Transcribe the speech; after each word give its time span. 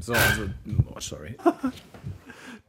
So, 0.00 0.12
also, 0.12 0.42
oh, 0.94 1.00
sorry. 1.00 1.36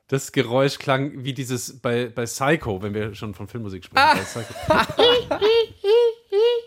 Das 0.10 0.31
Geräusch 0.31 0.79
klang 0.79 1.24
wie 1.24 1.33
dieses 1.33 1.78
bei, 1.82 2.08
bei 2.08 2.25
Psycho, 2.25 2.82
wenn 2.82 2.96
wir 2.96 3.13
schon 3.13 3.36
von 3.36 3.48
Filmmusik 3.48 3.86
sprechen. 3.86 4.25
Ah. 4.67 4.88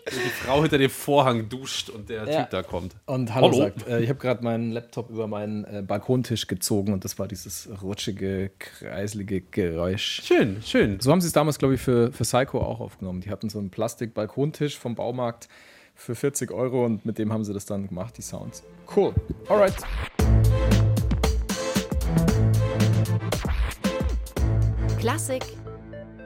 die 0.09 0.29
Frau 0.45 0.61
hinter 0.61 0.77
dem 0.77 0.89
Vorhang 0.89 1.49
duscht 1.49 1.89
und 1.89 2.07
der 2.07 2.25
ja. 2.25 2.41
Typ 2.43 2.51
da 2.51 2.63
kommt. 2.63 2.95
Und 3.05 3.35
Hallo, 3.35 3.47
Hallo. 3.47 3.57
sagt, 3.57 3.85
äh, 3.85 3.99
ich 3.99 4.07
habe 4.07 4.19
gerade 4.19 4.45
meinen 4.45 4.71
Laptop 4.71 5.09
über 5.09 5.27
meinen 5.27 5.65
äh, 5.65 5.83
Balkontisch 5.85 6.47
gezogen 6.47 6.93
und 6.93 7.03
das 7.03 7.19
war 7.19 7.27
dieses 7.27 7.67
rutschige, 7.81 8.51
kreislige 8.59 9.41
Geräusch. 9.41 10.21
Schön, 10.23 10.61
schön. 10.65 11.01
So 11.01 11.11
haben 11.11 11.19
sie 11.19 11.27
es 11.27 11.33
damals, 11.33 11.59
glaube 11.59 11.73
ich, 11.73 11.81
für, 11.81 12.13
für 12.13 12.23
Psycho 12.23 12.61
auch 12.61 12.79
aufgenommen. 12.79 13.19
Die 13.19 13.29
hatten 13.29 13.49
so 13.49 13.59
einen 13.59 13.71
Plastik-Balkontisch 13.71 14.79
vom 14.79 14.95
Baumarkt 14.95 15.49
für 15.95 16.15
40 16.15 16.49
Euro 16.51 16.85
und 16.85 17.05
mit 17.05 17.17
dem 17.17 17.33
haben 17.33 17.43
sie 17.43 17.53
das 17.53 17.65
dann 17.65 17.89
gemacht, 17.89 18.17
die 18.17 18.21
Sounds. 18.21 18.63
Cool. 18.95 19.13
Alright. 19.49 19.75
Klassik 25.03 25.43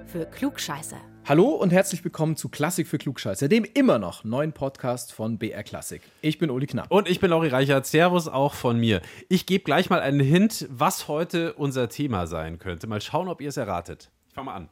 für 0.05 0.27
Klugscheißer. 0.27 1.02
Hallo 1.26 1.45
und 1.48 1.73
herzlich 1.73 2.04
willkommen 2.04 2.35
zu 2.35 2.48
Klassik 2.48 2.88
für 2.88 2.99
Klugscheißer, 2.99 3.48
dem 3.48 3.66
immer 3.73 3.98
noch 3.98 4.23
neuen 4.23 4.54
Podcast 4.54 5.13
von 5.13 5.40
BR 5.40 5.63
Klassik. 5.63 6.04
Ich 6.22 6.38
bin 6.38 6.52
Uli 6.52 6.68
Knapp. 6.68 6.91
Und 6.91 7.09
ich 7.09 7.20
bin 7.20 7.32
Lauri 7.32 7.48
Reichert. 7.48 7.88
Servus 7.88 8.27
auch 8.27 8.54
von 8.54 8.80
mir. 8.80 9.02
Ich 9.30 9.48
gebe 9.48 9.63
gleich 9.63 9.90
mal 9.90 9.99
einen 9.99 10.20
Hint, 10.20 10.68
was 10.70 11.08
heute 11.08 11.54
unser 11.55 11.90
Thema 11.90 12.27
sein 12.27 12.59
könnte. 12.59 12.85
Mal 12.85 13.02
schauen, 13.02 13.30
ob 13.30 13.41
ihr 13.41 13.49
es 13.49 13.58
erratet. 13.58 14.12
Ich 14.27 14.35
fange 14.35 14.45
mal 14.45 14.54
an. 14.54 14.70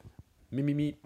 Mimimi. 0.52 0.98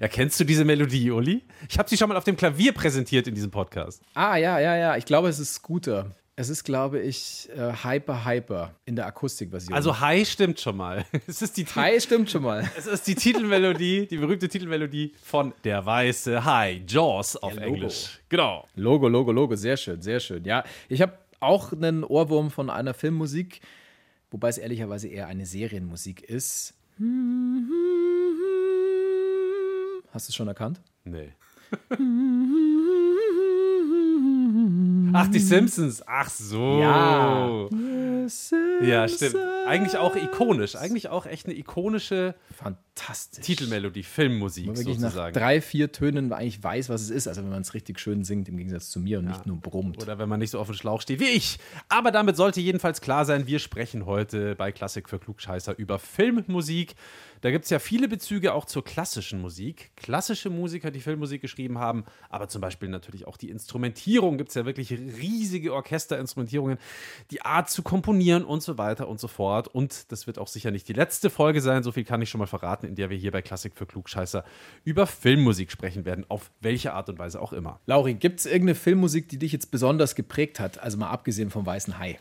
Erkennst 0.00 0.40
du 0.40 0.44
diese 0.44 0.64
Melodie, 0.64 1.12
Uli? 1.12 1.44
Ich 1.68 1.78
habe 1.78 1.88
sie 1.88 1.96
schon 1.96 2.08
mal 2.08 2.16
auf 2.16 2.24
dem 2.24 2.36
Klavier 2.36 2.72
präsentiert 2.72 3.28
in 3.28 3.36
diesem 3.36 3.52
Podcast. 3.52 4.02
Ah, 4.14 4.34
ja, 4.34 4.58
ja, 4.58 4.74
ja. 4.74 4.96
Ich 4.96 5.04
glaube, 5.04 5.28
es 5.28 5.38
ist 5.38 5.54
Scooter. 5.54 6.16
Es 6.34 6.48
ist, 6.48 6.64
glaube 6.64 6.98
ich, 7.00 7.50
äh, 7.54 7.74
Hyper 7.84 8.24
Hyper 8.24 8.74
in 8.86 8.96
der 8.96 9.04
Akustikversion. 9.06 9.74
Also 9.74 10.00
High 10.00 10.26
stimmt 10.26 10.58
schon 10.58 10.78
mal. 10.78 11.04
Es 11.26 11.42
ist 11.42 11.58
die 11.58 11.66
High 11.66 12.02
stimmt 12.02 12.30
schon 12.30 12.42
mal. 12.42 12.70
Es 12.74 12.86
ist 12.86 13.06
die 13.06 13.14
Titelmelodie, 13.14 14.06
die 14.06 14.16
berühmte 14.16 14.48
Titelmelodie 14.48 15.12
von 15.22 15.52
Der 15.64 15.84
weiße 15.84 16.42
Hai, 16.42 16.82
Jaws 16.88 17.36
auf 17.36 17.54
ja, 17.54 17.60
Englisch. 17.60 18.18
Genau. 18.30 18.66
Logo, 18.76 19.08
Logo, 19.08 19.30
Logo, 19.30 19.56
sehr 19.56 19.76
schön, 19.76 20.00
sehr 20.00 20.20
schön. 20.20 20.44
Ja, 20.46 20.64
ich 20.88 21.02
habe 21.02 21.18
auch 21.40 21.72
einen 21.72 22.02
Ohrwurm 22.02 22.50
von 22.50 22.70
einer 22.70 22.94
Filmmusik, 22.94 23.60
wobei 24.30 24.48
es 24.48 24.56
ehrlicherweise 24.56 25.08
eher 25.08 25.26
eine 25.26 25.44
Serienmusik 25.44 26.22
ist. 26.22 26.72
Hast 30.12 30.28
du 30.28 30.30
es 30.30 30.34
schon 30.34 30.48
erkannt? 30.48 30.80
Nee. 31.04 31.34
Ach, 35.12 35.28
die 35.28 35.38
Simpsons. 35.38 36.02
Ach 36.06 36.28
so. 36.28 36.80
Ja. 36.80 37.68
Ja, 38.82 39.08
stimmt. 39.08 39.36
Eigentlich 39.66 39.96
auch 39.96 40.16
ikonisch. 40.16 40.76
Eigentlich 40.76 41.08
auch 41.08 41.26
echt 41.26 41.46
eine 41.46 41.56
ikonische 41.56 42.34
Fantastisch. 42.56 43.44
Titelmelodie, 43.44 44.02
Filmmusik 44.02 44.66
man 44.66 44.76
wirklich 44.76 44.98
sozusagen. 44.98 45.34
Nach 45.34 45.40
drei, 45.40 45.60
vier 45.60 45.92
Tönen 45.92 46.32
eigentlich 46.32 46.62
weiß, 46.62 46.88
was 46.88 47.02
es 47.02 47.10
ist. 47.10 47.28
Also 47.28 47.42
wenn 47.42 47.50
man 47.50 47.62
es 47.62 47.74
richtig 47.74 47.98
schön 48.00 48.24
singt, 48.24 48.48
im 48.48 48.56
Gegensatz 48.56 48.90
zu 48.90 49.00
mir 49.00 49.18
und 49.18 49.26
ja. 49.26 49.32
nicht 49.32 49.46
nur 49.46 49.56
brummt. 49.56 50.02
Oder 50.02 50.18
wenn 50.18 50.28
man 50.28 50.40
nicht 50.40 50.50
so 50.50 50.58
auf 50.58 50.66
dem 50.66 50.76
Schlauch 50.76 51.00
steht 51.00 51.20
wie 51.20 51.28
ich. 51.28 51.58
Aber 51.88 52.10
damit 52.10 52.36
sollte 52.36 52.60
jedenfalls 52.60 53.00
klar 53.00 53.24
sein, 53.24 53.46
wir 53.46 53.58
sprechen 53.58 54.06
heute 54.06 54.54
bei 54.54 54.72
Klassik 54.72 55.08
für 55.08 55.18
Klugscheißer 55.18 55.78
über 55.78 55.98
Filmmusik. 55.98 56.94
Da 57.42 57.50
gibt 57.50 57.64
es 57.64 57.70
ja 57.70 57.80
viele 57.80 58.06
Bezüge 58.08 58.54
auch 58.54 58.66
zur 58.66 58.84
klassischen 58.84 59.40
Musik. 59.40 59.90
Klassische 59.96 60.48
Musiker, 60.48 60.92
die 60.92 61.00
Filmmusik 61.00 61.42
geschrieben 61.42 61.76
haben, 61.78 62.04
aber 62.30 62.48
zum 62.48 62.60
Beispiel 62.60 62.88
natürlich 62.88 63.26
auch 63.26 63.36
die 63.36 63.50
Instrumentierung. 63.50 64.38
Gibt 64.38 64.50
es 64.50 64.54
ja 64.54 64.64
wirklich 64.64 64.92
riesige 64.92 65.74
Orchesterinstrumentierungen, 65.74 66.78
die 67.32 67.42
Art 67.42 67.68
zu 67.68 67.82
komponieren 67.82 68.44
und 68.44 68.62
so 68.62 68.78
weiter 68.78 69.08
und 69.08 69.18
so 69.18 69.26
fort. 69.26 69.66
Und 69.66 70.12
das 70.12 70.28
wird 70.28 70.38
auch 70.38 70.46
sicher 70.46 70.70
nicht 70.70 70.86
die 70.88 70.92
letzte 70.92 71.30
Folge 71.30 71.60
sein, 71.60 71.82
so 71.82 71.90
viel 71.90 72.04
kann 72.04 72.22
ich 72.22 72.30
schon 72.30 72.38
mal 72.38 72.46
verraten, 72.46 72.86
in 72.86 72.94
der 72.94 73.10
wir 73.10 73.16
hier 73.16 73.32
bei 73.32 73.42
Klassik 73.42 73.74
für 73.74 73.86
Klugscheißer 73.86 74.44
über 74.84 75.08
Filmmusik 75.08 75.72
sprechen 75.72 76.04
werden, 76.04 76.24
auf 76.28 76.52
welche 76.60 76.92
Art 76.92 77.08
und 77.08 77.18
Weise 77.18 77.42
auch 77.42 77.52
immer. 77.52 77.80
Lauri, 77.86 78.14
gibt 78.14 78.38
es 78.38 78.46
irgendeine 78.46 78.76
Filmmusik, 78.76 79.28
die 79.28 79.40
dich 79.40 79.50
jetzt 79.50 79.72
besonders 79.72 80.14
geprägt 80.14 80.60
hat, 80.60 80.78
also 80.78 80.96
mal 80.96 81.10
abgesehen 81.10 81.50
vom 81.50 81.66
Weißen 81.66 81.98
Hai? 81.98 82.20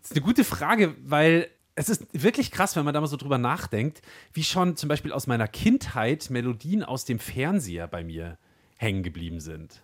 Das 0.00 0.12
ist 0.12 0.16
eine 0.16 0.24
gute 0.24 0.44
Frage, 0.44 0.94
weil 1.04 1.48
es 1.74 1.88
ist 1.88 2.06
wirklich 2.12 2.50
krass, 2.50 2.76
wenn 2.76 2.84
man 2.84 2.94
da 2.94 3.00
mal 3.00 3.06
so 3.06 3.16
drüber 3.16 3.38
nachdenkt, 3.38 4.02
wie 4.32 4.44
schon 4.44 4.76
zum 4.76 4.88
Beispiel 4.88 5.12
aus 5.12 5.26
meiner 5.26 5.48
Kindheit 5.48 6.30
Melodien 6.30 6.82
aus 6.82 7.04
dem 7.04 7.18
Fernseher 7.18 7.86
bei 7.88 8.04
mir 8.04 8.38
hängen 8.76 9.02
geblieben 9.02 9.40
sind. 9.40 9.82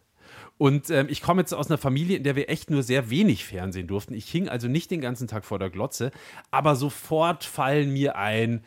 Und 0.59 0.91
ähm, 0.91 1.07
ich 1.09 1.23
komme 1.23 1.41
jetzt 1.41 1.55
aus 1.55 1.69
einer 1.69 1.79
Familie, 1.79 2.19
in 2.19 2.25
der 2.25 2.37
wir 2.37 2.51
echt 2.51 2.71
nur 2.71 2.83
sehr 2.83 3.11
wenig 3.11 3.45
Fernsehen 3.45 3.87
durften. 3.87 4.13
Ich 4.13 4.29
hing 4.29 4.49
also 4.49 4.69
nicht 4.69 4.91
den 4.91 5.01
ganzen 5.01 5.29
Tag 5.29 5.45
vor 5.45 5.59
der 5.59 5.71
Glotze, 5.71 6.11
aber 6.51 6.77
sofort 6.77 7.45
fallen 7.45 7.93
mir 7.93 8.17
ein 8.17 8.63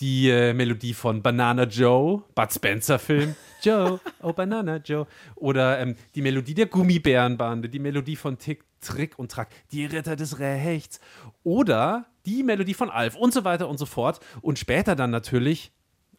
die 0.00 0.28
äh, 0.28 0.52
Melodie 0.54 0.94
von 0.94 1.22
Banana 1.22 1.64
Joe, 1.64 2.24
Bud 2.34 2.52
Spencer 2.52 2.98
Film, 2.98 3.36
Joe, 3.62 4.00
oh 4.22 4.32
Banana 4.32 4.76
Joe, 4.78 5.06
oder 5.36 5.78
ähm, 5.78 5.94
die 6.14 6.22
Melodie 6.22 6.54
der 6.54 6.66
Gummibärenbande, 6.66 7.68
die 7.68 7.78
Melodie 7.78 8.16
von 8.16 8.36
Tick, 8.36 8.64
Trick 8.84 9.18
und 9.18 9.30
Track, 9.30 9.48
die 9.72 9.86
Ritter 9.86 10.16
des 10.16 10.38
Rechts, 10.38 11.00
oder 11.42 12.06
die 12.26 12.42
Melodie 12.42 12.74
von 12.74 12.90
Alf 12.90 13.16
und 13.16 13.32
so 13.32 13.44
weiter 13.44 13.68
und 13.68 13.78
so 13.78 13.86
fort. 13.86 14.20
Und 14.40 14.58
später 14.58 14.94
dann 14.94 15.10
natürlich 15.10 15.72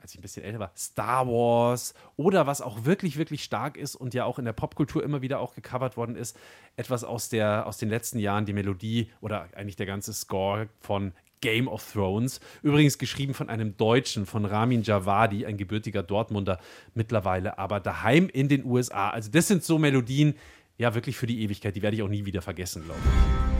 als 0.05 0.13
ich 0.13 0.19
ein 0.19 0.21
bisschen 0.21 0.43
älter 0.43 0.59
war, 0.59 0.71
Star 0.77 1.25
Wars 1.25 1.95
oder 2.15 2.45
was 2.45 2.61
auch 2.61 2.85
wirklich, 2.85 3.17
wirklich 3.17 3.43
stark 3.43 3.75
ist 3.75 3.95
und 3.95 4.13
ja 4.13 4.23
auch 4.23 4.37
in 4.37 4.45
der 4.45 4.53
Popkultur 4.53 5.03
immer 5.03 5.23
wieder 5.23 5.39
auch 5.39 5.55
gecovert 5.55 5.97
worden 5.97 6.15
ist, 6.15 6.37
etwas 6.75 7.03
aus, 7.03 7.29
der, 7.29 7.65
aus 7.65 7.79
den 7.79 7.89
letzten 7.89 8.19
Jahren, 8.19 8.45
die 8.45 8.53
Melodie 8.53 9.11
oder 9.19 9.49
eigentlich 9.55 9.77
der 9.77 9.87
ganze 9.87 10.13
Score 10.13 10.69
von 10.79 11.11
Game 11.41 11.67
of 11.67 11.91
Thrones. 11.91 12.39
Übrigens 12.61 12.99
geschrieben 12.99 13.33
von 13.33 13.49
einem 13.49 13.77
Deutschen, 13.77 14.27
von 14.27 14.45
Ramin 14.45 14.83
Javadi, 14.83 15.45
ein 15.45 15.57
gebürtiger 15.57 16.03
Dortmunder 16.03 16.59
mittlerweile, 16.93 17.57
aber 17.57 17.79
daheim 17.79 18.29
in 18.29 18.47
den 18.47 18.63
USA. 18.63 19.09
Also 19.09 19.31
das 19.31 19.47
sind 19.47 19.63
so 19.63 19.79
Melodien, 19.79 20.35
ja 20.77 20.93
wirklich 20.93 21.17
für 21.17 21.27
die 21.27 21.41
Ewigkeit, 21.43 21.75
die 21.75 21.81
werde 21.81 21.95
ich 21.95 22.03
auch 22.03 22.09
nie 22.09 22.25
wieder 22.25 22.41
vergessen, 22.41 22.83
glaube 22.83 22.99
ich. 23.03 23.54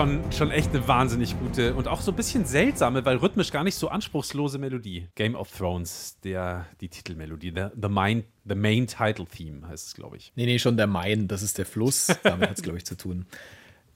Schon, 0.00 0.32
schon 0.32 0.50
echt 0.50 0.70
eine 0.70 0.88
wahnsinnig 0.88 1.38
gute 1.38 1.74
und 1.74 1.86
auch 1.86 2.00
so 2.00 2.10
ein 2.10 2.16
bisschen 2.16 2.46
seltsame, 2.46 3.04
weil 3.04 3.18
rhythmisch 3.18 3.50
gar 3.50 3.64
nicht 3.64 3.74
so 3.74 3.88
anspruchslose 3.88 4.56
Melodie. 4.58 5.08
Game 5.14 5.34
of 5.34 5.50
Thrones, 5.50 6.18
der, 6.24 6.66
die 6.80 6.88
Titelmelodie, 6.88 7.52
the, 7.54 7.66
the, 7.78 7.88
main, 7.88 8.24
the 8.46 8.54
main 8.54 8.86
Title 8.86 9.26
Theme 9.26 9.68
heißt 9.68 9.88
es, 9.88 9.94
glaube 9.94 10.16
ich. 10.16 10.32
Nee, 10.36 10.46
nee, 10.46 10.58
schon 10.58 10.78
der 10.78 10.86
Main, 10.86 11.28
das 11.28 11.42
ist 11.42 11.58
der 11.58 11.66
Fluss. 11.66 12.06
Damit 12.22 12.48
hat 12.48 12.56
es, 12.56 12.62
glaube 12.62 12.78
ich, 12.78 12.86
zu 12.86 12.96
tun. 12.96 13.26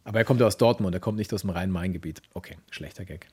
Aber 0.04 0.18
er 0.18 0.26
kommt 0.26 0.40
ja 0.40 0.46
aus 0.46 0.58
Dortmund, 0.58 0.94
er 0.94 1.00
kommt 1.00 1.16
nicht 1.16 1.32
aus 1.32 1.40
dem 1.40 1.50
Rhein-Main-Gebiet. 1.50 2.20
Okay, 2.34 2.58
schlechter 2.70 3.06
Gag. 3.06 3.26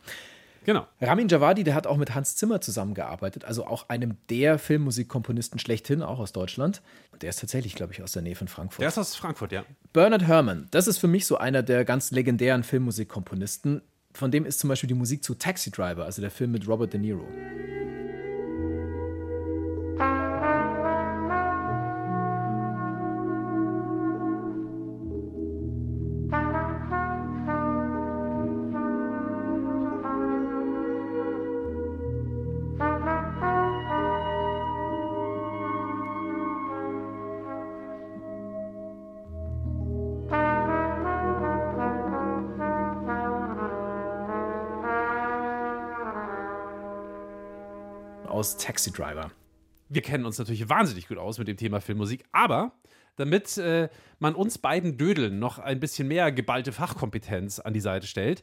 Genau. 0.64 0.88
Ramin 1.00 1.28
Javadi, 1.28 1.64
der 1.64 1.74
hat 1.74 1.88
auch 1.88 1.98
mit 1.98 2.14
Hans 2.14 2.36
Zimmer 2.36 2.62
zusammengearbeitet, 2.62 3.46
also 3.46 3.66
auch 3.66 3.90
einem 3.90 4.18
der 4.30 4.60
Filmmusikkomponisten 4.60 5.60
schlechthin, 5.60 6.02
auch 6.04 6.20
aus 6.20 6.34
Deutschland. 6.34 6.82
Der 7.22 7.30
ist 7.30 7.40
tatsächlich, 7.40 7.76
glaube 7.76 7.94
ich, 7.94 8.04
aus 8.04 8.12
der 8.12 8.22
Nähe 8.22 8.36
von 8.36 8.48
Frankfurt. 8.48 8.82
Der 8.82 8.90
ist 8.90 8.98
aus 8.98 9.16
Frankfurt, 9.16 9.52
ja. 9.52 9.66
Bernard 9.94 10.24
Herrmann, 10.24 10.68
das 10.72 10.88
ist 10.88 11.00
für 11.00 11.08
mich 11.08 11.26
so 11.26 11.38
einer 11.38 11.64
der 11.64 11.86
ganz 11.86 12.12
legendären 12.12 12.64
Filmmusikkomponisten. 12.64 13.82
Von 14.14 14.30
dem 14.30 14.46
ist 14.46 14.60
zum 14.60 14.68
Beispiel 14.68 14.88
die 14.88 14.94
Musik 14.94 15.24
zu 15.24 15.36
Taxi 15.36 15.72
Driver, 15.72 16.06
also 16.06 16.22
der 16.22 16.32
Film 16.32 16.52
mit 16.52 16.68
Robert 16.68 16.94
De 16.94 17.00
Niro. 17.00 17.26
Aus 48.42 48.58
Taxi 48.58 48.92
Driver. 48.92 49.30
Wir 49.88 50.02
kennen 50.02 50.26
uns 50.26 50.40
natürlich 50.40 50.68
wahnsinnig 50.68 51.08
gut 51.08 51.20
aus 51.20 51.38
mit 51.38 51.48
dem 51.48 51.58
Thema 51.58 51.80
Filmmusik, 51.80 52.24
aber 52.32 52.72
damit 53.16 53.56
äh, 53.60 53.88
man 54.18 54.34
uns 54.34 54.58
beiden 54.58 54.98
Dödeln 54.98 55.38
noch 55.38 55.60
ein 55.60 55.80
bisschen 55.80 56.08
mehr 56.08 56.32
geballte 56.32 56.72
Fachkompetenz 56.72 57.60
an 57.60 57.72
die 57.72 57.80
Seite 57.80 58.08
stellt, 58.08 58.42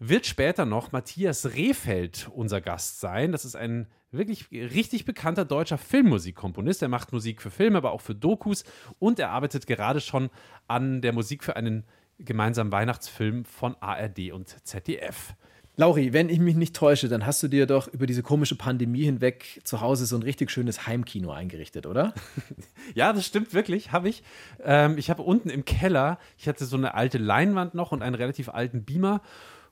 wird 0.00 0.26
später 0.26 0.66
noch 0.66 0.90
Matthias 0.90 1.54
Rehfeld 1.54 2.30
unser 2.34 2.60
Gast 2.60 2.98
sein. 2.98 3.30
Das 3.30 3.44
ist 3.44 3.54
ein 3.54 3.86
wirklich 4.10 4.50
richtig 4.50 5.04
bekannter 5.04 5.44
deutscher 5.44 5.78
Filmmusikkomponist. 5.78 6.82
Er 6.82 6.88
macht 6.88 7.12
Musik 7.12 7.42
für 7.42 7.52
Filme, 7.52 7.78
aber 7.78 7.92
auch 7.92 8.00
für 8.00 8.16
Dokus 8.16 8.64
und 8.98 9.20
er 9.20 9.30
arbeitet 9.30 9.68
gerade 9.68 10.00
schon 10.00 10.30
an 10.66 11.00
der 11.00 11.12
Musik 11.12 11.44
für 11.44 11.54
einen 11.54 11.84
gemeinsamen 12.18 12.72
Weihnachtsfilm 12.72 13.44
von 13.44 13.76
ARD 13.78 14.32
und 14.32 14.48
ZDF. 14.66 15.36
Lauri, 15.76 16.12
wenn 16.12 16.28
ich 16.28 16.38
mich 16.38 16.54
nicht 16.54 16.76
täusche, 16.76 17.08
dann 17.08 17.24
hast 17.24 17.42
du 17.42 17.48
dir 17.48 17.66
doch 17.66 17.88
über 17.88 18.06
diese 18.06 18.22
komische 18.22 18.56
Pandemie 18.56 19.04
hinweg 19.04 19.60
zu 19.64 19.80
Hause 19.80 20.04
so 20.04 20.16
ein 20.16 20.22
richtig 20.22 20.50
schönes 20.50 20.86
Heimkino 20.86 21.32
eingerichtet, 21.32 21.86
oder? 21.86 22.12
ja, 22.94 23.14
das 23.14 23.24
stimmt 23.24 23.54
wirklich, 23.54 23.90
habe 23.90 24.10
ich. 24.10 24.22
Ähm, 24.62 24.98
ich 24.98 25.08
habe 25.08 25.22
unten 25.22 25.48
im 25.48 25.64
Keller, 25.64 26.18
ich 26.36 26.46
hatte 26.46 26.66
so 26.66 26.76
eine 26.76 26.94
alte 26.94 27.16
Leinwand 27.16 27.74
noch 27.74 27.90
und 27.90 28.02
einen 28.02 28.14
relativ 28.14 28.50
alten 28.50 28.84
Beamer 28.84 29.22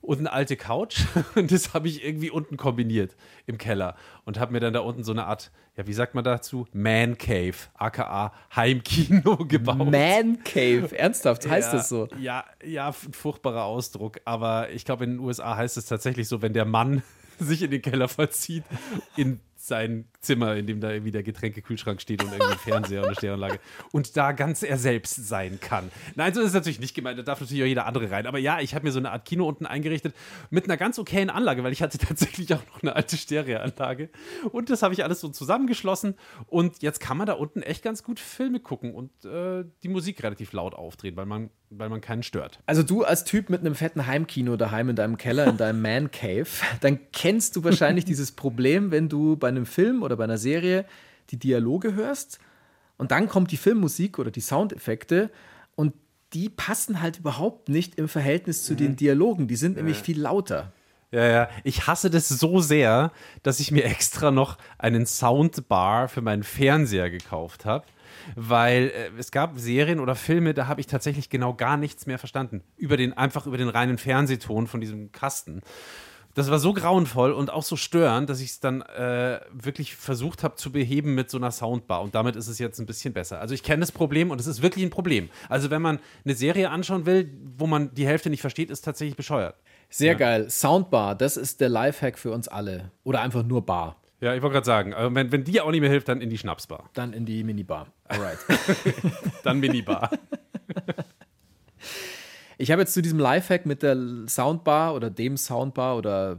und 0.00 0.18
eine 0.18 0.32
alte 0.32 0.56
Couch. 0.56 1.02
Und 1.34 1.52
das 1.52 1.74
habe 1.74 1.88
ich 1.88 2.04
irgendwie 2.04 2.30
unten 2.30 2.56
kombiniert 2.56 3.16
im 3.46 3.58
Keller 3.58 3.96
und 4.24 4.38
habe 4.38 4.52
mir 4.52 4.60
dann 4.60 4.72
da 4.72 4.80
unten 4.80 5.04
so 5.04 5.12
eine 5.12 5.26
Art, 5.26 5.50
ja, 5.76 5.86
wie 5.86 5.92
sagt 5.92 6.14
man 6.14 6.24
dazu? 6.24 6.66
Man 6.72 7.18
Cave, 7.18 7.56
aka 7.74 8.32
Heimkino 8.54 9.36
gebaut. 9.48 9.90
Man 9.90 10.42
Cave, 10.44 10.96
ernsthaft, 10.96 11.48
heißt 11.48 11.72
ja, 11.72 11.78
das 11.78 11.88
so? 11.88 12.08
Ja, 12.18 12.44
ja, 12.64 12.92
furchtbarer 12.92 13.64
Ausdruck. 13.64 14.20
Aber 14.24 14.70
ich 14.70 14.84
glaube, 14.84 15.04
in 15.04 15.12
den 15.12 15.20
USA 15.20 15.56
heißt 15.56 15.76
es 15.76 15.86
tatsächlich 15.86 16.28
so, 16.28 16.42
wenn 16.42 16.52
der 16.52 16.64
Mann 16.64 17.02
sich 17.38 17.62
in 17.62 17.70
den 17.70 17.82
Keller 17.82 18.08
verzieht, 18.08 18.64
in 19.16 19.40
sein 19.70 20.04
Zimmer, 20.20 20.56
in 20.56 20.66
dem 20.66 20.80
da 20.80 20.90
irgendwie 20.90 21.12
der 21.12 21.22
Getränkekühlschrank 21.22 22.02
steht 22.02 22.22
und 22.22 22.30
irgendwie 22.32 22.58
Fernseher 22.58 23.00
und 23.00 23.06
eine 23.06 23.14
Stereoanlage 23.14 23.60
und 23.92 24.16
da 24.16 24.32
ganz 24.32 24.62
er 24.62 24.76
selbst 24.76 25.14
sein 25.28 25.58
kann. 25.60 25.90
Nein, 26.16 26.34
so 26.34 26.40
ist 26.40 26.48
es 26.48 26.54
natürlich 26.54 26.80
nicht 26.80 26.94
gemeint, 26.94 27.18
da 27.18 27.22
darf 27.22 27.40
natürlich 27.40 27.62
auch 27.62 27.66
jeder 27.66 27.86
andere 27.86 28.10
rein. 28.10 28.26
Aber 28.26 28.38
ja, 28.38 28.60
ich 28.60 28.74
habe 28.74 28.84
mir 28.84 28.92
so 28.92 28.98
eine 28.98 29.12
Art 29.12 29.24
Kino 29.24 29.48
unten 29.48 29.64
eingerichtet 29.64 30.14
mit 30.50 30.64
einer 30.64 30.76
ganz 30.76 30.98
okayen 30.98 31.30
Anlage, 31.30 31.64
weil 31.64 31.72
ich 31.72 31.80
hatte 31.80 31.98
tatsächlich 32.10 32.52
auch 32.52 32.66
noch 32.66 32.82
eine 32.82 32.96
alte 32.96 33.16
Stereoanlage 33.16 34.10
und 34.52 34.68
das 34.68 34.82
habe 34.82 34.92
ich 34.92 35.04
alles 35.04 35.20
so 35.20 35.28
zusammengeschlossen 35.28 36.16
und 36.46 36.82
jetzt 36.82 37.00
kann 37.00 37.16
man 37.16 37.26
da 37.26 37.34
unten 37.34 37.62
echt 37.62 37.82
ganz 37.82 38.02
gut 38.02 38.20
Filme 38.20 38.60
gucken 38.60 38.94
und 38.94 39.24
äh, 39.24 39.64
die 39.82 39.88
Musik 39.88 40.22
relativ 40.22 40.52
laut 40.52 40.74
aufdrehen, 40.74 41.16
weil 41.16 41.26
man, 41.26 41.50
weil 41.70 41.88
man 41.88 42.00
keinen 42.00 42.22
stört. 42.22 42.58
Also 42.66 42.82
du 42.82 43.04
als 43.04 43.24
Typ 43.24 43.48
mit 43.48 43.60
einem 43.60 43.74
fetten 43.74 44.06
Heimkino 44.06 44.56
daheim 44.56 44.90
in 44.90 44.96
deinem 44.96 45.16
Keller, 45.16 45.46
in 45.46 45.56
deinem 45.56 45.80
Man 45.80 46.10
Cave, 46.10 46.48
dann 46.80 46.98
kennst 47.12 47.56
du 47.56 47.64
wahrscheinlich 47.64 48.04
dieses 48.04 48.32
Problem, 48.32 48.90
wenn 48.90 49.08
du 49.08 49.36
bei 49.36 49.48
einem 49.48 49.66
Film 49.66 50.02
oder 50.02 50.16
bei 50.16 50.24
einer 50.24 50.38
Serie 50.38 50.84
die 51.30 51.38
Dialoge 51.38 51.94
hörst 51.94 52.40
und 52.98 53.12
dann 53.12 53.28
kommt 53.28 53.52
die 53.52 53.56
Filmmusik 53.56 54.18
oder 54.18 54.30
die 54.30 54.40
Soundeffekte 54.40 55.30
und 55.76 55.94
die 56.32 56.48
passen 56.48 57.00
halt 57.00 57.18
überhaupt 57.18 57.68
nicht 57.68 57.96
im 57.96 58.08
Verhältnis 58.08 58.64
zu 58.64 58.74
mhm. 58.74 58.78
den 58.78 58.96
Dialogen. 58.96 59.48
Die 59.48 59.56
sind 59.56 59.76
nämlich 59.76 59.98
viel 59.98 60.20
lauter. 60.20 60.72
Ja, 61.12 61.26
ja. 61.26 61.48
Ich 61.64 61.86
hasse 61.88 62.08
das 62.08 62.28
so 62.28 62.60
sehr, 62.60 63.10
dass 63.42 63.58
ich 63.58 63.72
mir 63.72 63.84
extra 63.84 64.30
noch 64.30 64.58
einen 64.78 65.06
Soundbar 65.06 66.08
für 66.08 66.20
meinen 66.20 66.44
Fernseher 66.44 67.10
gekauft 67.10 67.64
habe. 67.64 67.84
Weil 68.36 68.92
äh, 68.94 69.10
es 69.18 69.30
gab 69.30 69.58
Serien 69.58 70.00
oder 70.00 70.14
Filme, 70.14 70.54
da 70.54 70.66
habe 70.66 70.80
ich 70.80 70.86
tatsächlich 70.86 71.30
genau 71.30 71.54
gar 71.54 71.76
nichts 71.76 72.06
mehr 72.06 72.18
verstanden. 72.18 72.62
Über 72.76 72.96
den, 72.96 73.12
einfach 73.12 73.46
über 73.46 73.58
den 73.58 73.68
reinen 73.68 73.98
Fernsehton 73.98 74.66
von 74.66 74.80
diesem 74.80 75.12
Kasten. 75.12 75.62
Das 76.34 76.48
war 76.48 76.60
so 76.60 76.72
grauenvoll 76.72 77.32
und 77.32 77.50
auch 77.50 77.64
so 77.64 77.74
störend, 77.74 78.30
dass 78.30 78.40
ich 78.40 78.50
es 78.50 78.60
dann 78.60 78.82
äh, 78.82 79.40
wirklich 79.52 79.96
versucht 79.96 80.44
habe 80.44 80.54
zu 80.54 80.70
beheben 80.70 81.14
mit 81.14 81.28
so 81.28 81.38
einer 81.38 81.50
Soundbar. 81.50 82.02
Und 82.02 82.14
damit 82.14 82.36
ist 82.36 82.46
es 82.46 82.60
jetzt 82.60 82.78
ein 82.78 82.86
bisschen 82.86 83.12
besser. 83.12 83.40
Also 83.40 83.52
ich 83.52 83.64
kenne 83.64 83.80
das 83.80 83.90
Problem 83.90 84.30
und 84.30 84.40
es 84.40 84.46
ist 84.46 84.62
wirklich 84.62 84.84
ein 84.84 84.90
Problem. 84.90 85.28
Also 85.48 85.70
wenn 85.70 85.82
man 85.82 85.98
eine 86.24 86.34
Serie 86.34 86.70
anschauen 86.70 87.04
will, 87.04 87.36
wo 87.56 87.66
man 87.66 87.92
die 87.94 88.06
Hälfte 88.06 88.30
nicht 88.30 88.42
versteht, 88.42 88.70
ist 88.70 88.82
tatsächlich 88.82 89.16
bescheuert. 89.16 89.56
Sehr 89.88 90.12
ja. 90.12 90.18
geil. 90.18 90.48
Soundbar, 90.50 91.16
das 91.16 91.36
ist 91.36 91.60
der 91.60 91.68
Lifehack 91.68 92.16
für 92.16 92.30
uns 92.30 92.46
alle. 92.46 92.92
Oder 93.02 93.22
einfach 93.22 93.42
nur 93.42 93.66
Bar. 93.66 93.96
Ja, 94.20 94.34
ich 94.34 94.42
wollte 94.42 94.54
gerade 94.54 94.66
sagen, 94.66 94.94
also 94.94 95.12
wenn, 95.14 95.32
wenn 95.32 95.44
die 95.44 95.60
auch 95.60 95.70
nicht 95.70 95.80
mehr 95.80 95.90
hilft, 95.90 96.08
dann 96.08 96.20
in 96.20 96.30
die 96.30 96.38
Schnapsbar. 96.38 96.90
Dann 96.92 97.12
in 97.12 97.24
die 97.24 97.42
Minibar. 97.42 97.88
Alright. 98.10 98.38
dann 99.44 99.60
Minibar. 99.60 100.10
Ich 102.58 102.70
habe 102.70 102.82
jetzt 102.82 102.92
zu 102.92 103.00
diesem 103.00 103.18
Lifehack 103.18 103.64
mit 103.64 103.82
der 103.82 103.96
Soundbar 104.26 104.94
oder 104.94 105.08
dem 105.08 105.36
Soundbar 105.36 105.96
oder 105.96 106.38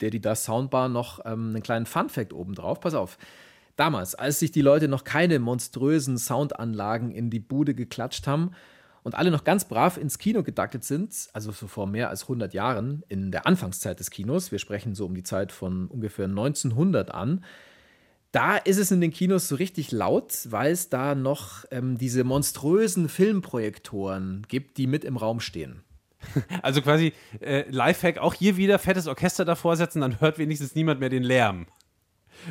der, 0.00 0.10
die 0.10 0.20
das 0.20 0.44
Soundbar 0.44 0.88
noch 0.88 1.20
ähm, 1.26 1.50
einen 1.50 1.62
kleinen 1.62 1.84
Fun-Fact 1.84 2.32
oben 2.32 2.54
drauf. 2.54 2.80
Pass 2.80 2.94
auf. 2.94 3.18
Damals, 3.76 4.14
als 4.14 4.38
sich 4.38 4.52
die 4.52 4.62
Leute 4.62 4.88
noch 4.88 5.04
keine 5.04 5.38
monströsen 5.38 6.16
Soundanlagen 6.16 7.10
in 7.10 7.30
die 7.30 7.40
Bude 7.40 7.74
geklatscht 7.74 8.26
haben 8.26 8.52
und 9.02 9.14
alle 9.14 9.30
noch 9.30 9.44
ganz 9.44 9.66
brav 9.66 9.96
ins 9.96 10.18
Kino 10.18 10.42
gedaktet 10.42 10.84
sind, 10.84 11.28
also 11.32 11.52
so 11.52 11.66
vor 11.66 11.86
mehr 11.86 12.08
als 12.10 12.22
100 12.22 12.54
Jahren, 12.54 13.02
in 13.08 13.30
der 13.30 13.46
Anfangszeit 13.46 13.98
des 13.98 14.10
Kinos, 14.10 14.52
wir 14.52 14.58
sprechen 14.58 14.94
so 14.94 15.06
um 15.06 15.14
die 15.14 15.22
Zeit 15.22 15.52
von 15.52 15.88
ungefähr 15.88 16.26
1900 16.26 17.10
an, 17.10 17.44
da 18.32 18.56
ist 18.56 18.78
es 18.78 18.90
in 18.90 19.00
den 19.00 19.12
Kinos 19.12 19.48
so 19.48 19.56
richtig 19.56 19.90
laut, 19.90 20.32
weil 20.50 20.72
es 20.72 20.88
da 20.88 21.14
noch 21.14 21.64
ähm, 21.70 21.98
diese 21.98 22.24
monströsen 22.24 23.08
Filmprojektoren 23.08 24.46
gibt, 24.48 24.78
die 24.78 24.86
mit 24.86 25.04
im 25.04 25.16
Raum 25.16 25.40
stehen. 25.40 25.82
Also 26.62 26.82
quasi 26.82 27.12
äh, 27.40 27.64
Lifehack, 27.70 28.18
auch 28.18 28.34
hier 28.34 28.56
wieder 28.56 28.78
fettes 28.78 29.06
Orchester 29.06 29.44
davor 29.44 29.76
setzen, 29.76 30.02
dann 30.02 30.20
hört 30.20 30.38
wenigstens 30.38 30.74
niemand 30.74 31.00
mehr 31.00 31.08
den 31.08 31.22
Lärm. 31.22 31.66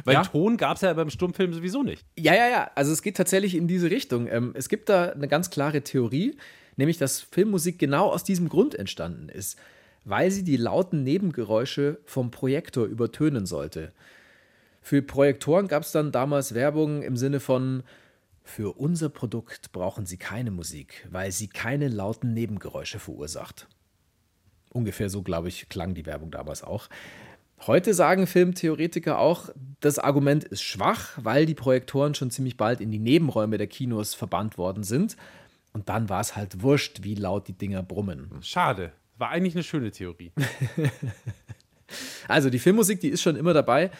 Weil 0.05 0.15
ja. 0.15 0.23
Ton 0.23 0.57
gab 0.57 0.75
es 0.75 0.81
ja 0.81 0.93
beim 0.93 1.09
Sturmfilm 1.09 1.53
sowieso 1.53 1.83
nicht. 1.83 2.05
Ja, 2.17 2.33
ja, 2.33 2.47
ja. 2.47 2.71
Also 2.75 2.91
es 2.91 3.01
geht 3.01 3.17
tatsächlich 3.17 3.55
in 3.55 3.67
diese 3.67 3.89
Richtung. 3.89 4.27
Ähm, 4.27 4.53
es 4.55 4.69
gibt 4.69 4.89
da 4.89 5.09
eine 5.09 5.27
ganz 5.27 5.49
klare 5.49 5.81
Theorie, 5.81 6.37
nämlich 6.77 6.97
dass 6.97 7.21
Filmmusik 7.21 7.79
genau 7.79 8.09
aus 8.09 8.23
diesem 8.23 8.49
Grund 8.49 8.75
entstanden 8.75 9.29
ist, 9.29 9.57
weil 10.05 10.31
sie 10.31 10.43
die 10.43 10.57
lauten 10.57 11.03
Nebengeräusche 11.03 11.99
vom 12.05 12.31
Projektor 12.31 12.85
übertönen 12.85 13.45
sollte. 13.45 13.93
Für 14.81 15.01
Projektoren 15.01 15.67
gab 15.67 15.83
es 15.83 15.91
dann 15.91 16.11
damals 16.11 16.53
Werbung 16.53 17.01
im 17.01 17.17
Sinne 17.17 17.39
von, 17.39 17.83
für 18.43 18.77
unser 18.77 19.09
Produkt 19.09 19.71
brauchen 19.71 20.05
Sie 20.05 20.17
keine 20.17 20.49
Musik, 20.49 21.07
weil 21.11 21.31
sie 21.31 21.47
keine 21.47 21.87
lauten 21.87 22.33
Nebengeräusche 22.33 22.99
verursacht. 22.99 23.67
Ungefähr 24.71 25.09
so, 25.09 25.21
glaube 25.21 25.49
ich, 25.49 25.69
klang 25.69 25.93
die 25.93 26.05
Werbung 26.05 26.31
damals 26.31 26.63
auch. 26.63 26.89
Heute 27.67 27.93
sagen 27.93 28.25
Filmtheoretiker 28.25 29.19
auch, 29.19 29.49
das 29.81 29.99
Argument 29.99 30.45
ist 30.45 30.63
schwach, 30.63 31.11
weil 31.21 31.45
die 31.45 31.55
Projektoren 31.55 32.15
schon 32.15 32.31
ziemlich 32.31 32.55
bald 32.55 32.79
in 32.79 32.89
die 32.89 32.99
Nebenräume 32.99 33.57
der 33.57 33.67
Kinos 33.67 34.13
verbannt 34.13 34.57
worden 34.57 34.83
sind. 34.83 35.17
Und 35.73 35.89
dann 35.89 36.09
war 36.09 36.21
es 36.21 36.35
halt 36.35 36.61
wurscht, 36.61 37.03
wie 37.03 37.15
laut 37.15 37.47
die 37.47 37.53
Dinger 37.53 37.83
brummen. 37.83 38.29
Schade. 38.41 38.93
War 39.17 39.29
eigentlich 39.29 39.55
eine 39.55 39.63
schöne 39.63 39.91
Theorie. 39.91 40.31
also 42.27 42.49
die 42.49 42.59
Filmmusik, 42.59 43.01
die 43.01 43.09
ist 43.09 43.21
schon 43.21 43.35
immer 43.35 43.53
dabei. 43.53 43.91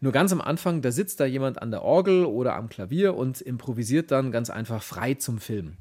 Nur 0.00 0.12
ganz 0.12 0.32
am 0.32 0.40
Anfang, 0.40 0.82
da 0.82 0.92
sitzt 0.92 1.20
da 1.20 1.24
jemand 1.24 1.62
an 1.62 1.70
der 1.70 1.82
Orgel 1.82 2.24
oder 2.24 2.54
am 2.54 2.68
Klavier 2.68 3.14
und 3.14 3.40
improvisiert 3.40 4.10
dann 4.10 4.30
ganz 4.30 4.50
einfach 4.50 4.82
frei 4.82 5.14
zum 5.14 5.38
Film. 5.38 5.76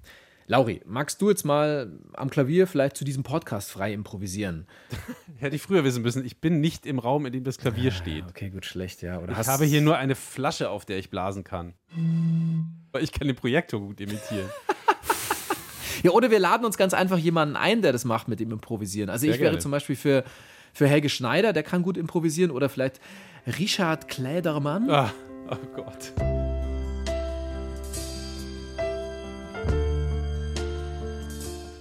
Lauri, 0.48 0.82
magst 0.86 1.22
du 1.22 1.30
jetzt 1.30 1.44
mal 1.44 1.92
am 2.14 2.30
Klavier 2.30 2.68
vielleicht 2.68 2.96
zu 2.96 3.04
diesem 3.04 3.24
Podcast 3.24 3.72
frei 3.72 3.94
improvisieren? 3.94 4.68
Hätte 5.40 5.56
ich 5.56 5.64
früher 5.64 5.84
wissen 5.84 6.04
müssen. 6.04 6.24
Ich 6.24 6.40
bin 6.40 6.62
nicht 6.62 6.86
im 6.86 7.00
Raum, 7.00 7.26
in 7.26 7.34
dem 7.34 7.44
das 7.44 7.58
Klavier 7.58 7.90
ah, 7.90 7.96
steht. 7.96 8.26
Okay, 8.30 8.52
gut, 8.52 8.64
schlecht, 8.64 9.02
ja. 9.02 9.20
Oder 9.20 9.40
ich 9.40 9.48
habe 9.48 9.66
hier 9.66 9.82
nur 9.82 9.98
eine 9.98 10.14
Flasche, 10.14 10.70
auf 10.70 10.86
der 10.86 11.00
ich 11.00 11.10
blasen 11.10 11.44
kann. 11.44 11.74
Ich 13.00 13.12
kann 13.12 13.28
den 13.28 13.36
Projektor 13.36 13.80
gut 13.80 14.00
imitieren. 14.00 14.48
ja, 16.04 16.12
oder 16.12 16.30
wir 16.30 16.40
laden 16.40 16.64
uns 16.64 16.78
ganz 16.78 16.94
einfach 16.94 17.18
jemanden 17.18 17.56
ein, 17.56 17.82
der 17.82 17.92
das 17.92 18.06
macht 18.06 18.28
mit 18.28 18.40
dem 18.40 18.52
Improvisieren. 18.52 19.10
Also 19.10 19.22
Sehr 19.24 19.34
ich 19.34 19.40
wäre 19.40 19.50
gerne. 19.50 19.62
zum 19.62 19.72
Beispiel 19.72 19.96
für, 19.96 20.24
für 20.74 20.88
Helge 20.88 21.10
Schneider, 21.10 21.54
der 21.54 21.64
kann 21.64 21.82
gut 21.82 21.98
improvisieren, 21.98 22.52
oder 22.52 22.70
vielleicht 22.70 23.02
Richard 23.48 24.08
Klädermann. 24.08 24.90
Ah, 24.90 25.12
oh 25.52 25.56
Gott. 25.76 26.14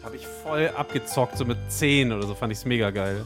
Habe 0.02 0.16
ich 0.16 0.26
voll 0.26 0.68
abgezockt, 0.68 1.38
so 1.38 1.46
mit 1.46 1.56
10 1.68 2.12
oder 2.12 2.26
so, 2.26 2.34
fand 2.34 2.52
ich 2.52 2.58
es 2.58 2.64
mega 2.66 2.90
geil. 2.90 3.24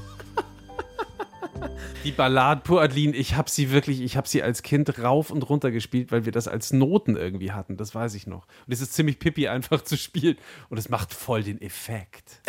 Die 2.05 2.13
Ballade 2.13 2.61
Pur 2.63 2.81
Adeline, 2.81 3.15
ich 3.17 3.35
habe 3.35 3.51
sie 3.51 3.73
wirklich, 3.73 4.01
ich 4.01 4.17
habe 4.17 4.29
sie 4.29 4.41
als 4.41 4.63
Kind 4.63 5.03
rauf 5.03 5.31
und 5.31 5.43
runter 5.43 5.73
gespielt, 5.73 6.13
weil 6.13 6.25
wir 6.25 6.33
das 6.33 6.47
als 6.47 6.73
Noten 6.73 7.17
irgendwie 7.17 7.51
hatten, 7.51 7.77
das 7.77 7.93
weiß 7.93 8.15
ich 8.15 8.29
noch. 8.29 8.47
Und 8.67 8.73
es 8.73 8.81
ist 8.81 8.95
ziemlich 8.95 9.19
pipi 9.19 9.49
einfach 9.49 9.83
zu 9.83 9.97
spielen 9.97 10.37
und 10.69 10.79
es 10.79 10.89
macht 10.89 11.13
voll 11.13 11.43
den 11.43 11.61
Effekt. 11.61 12.41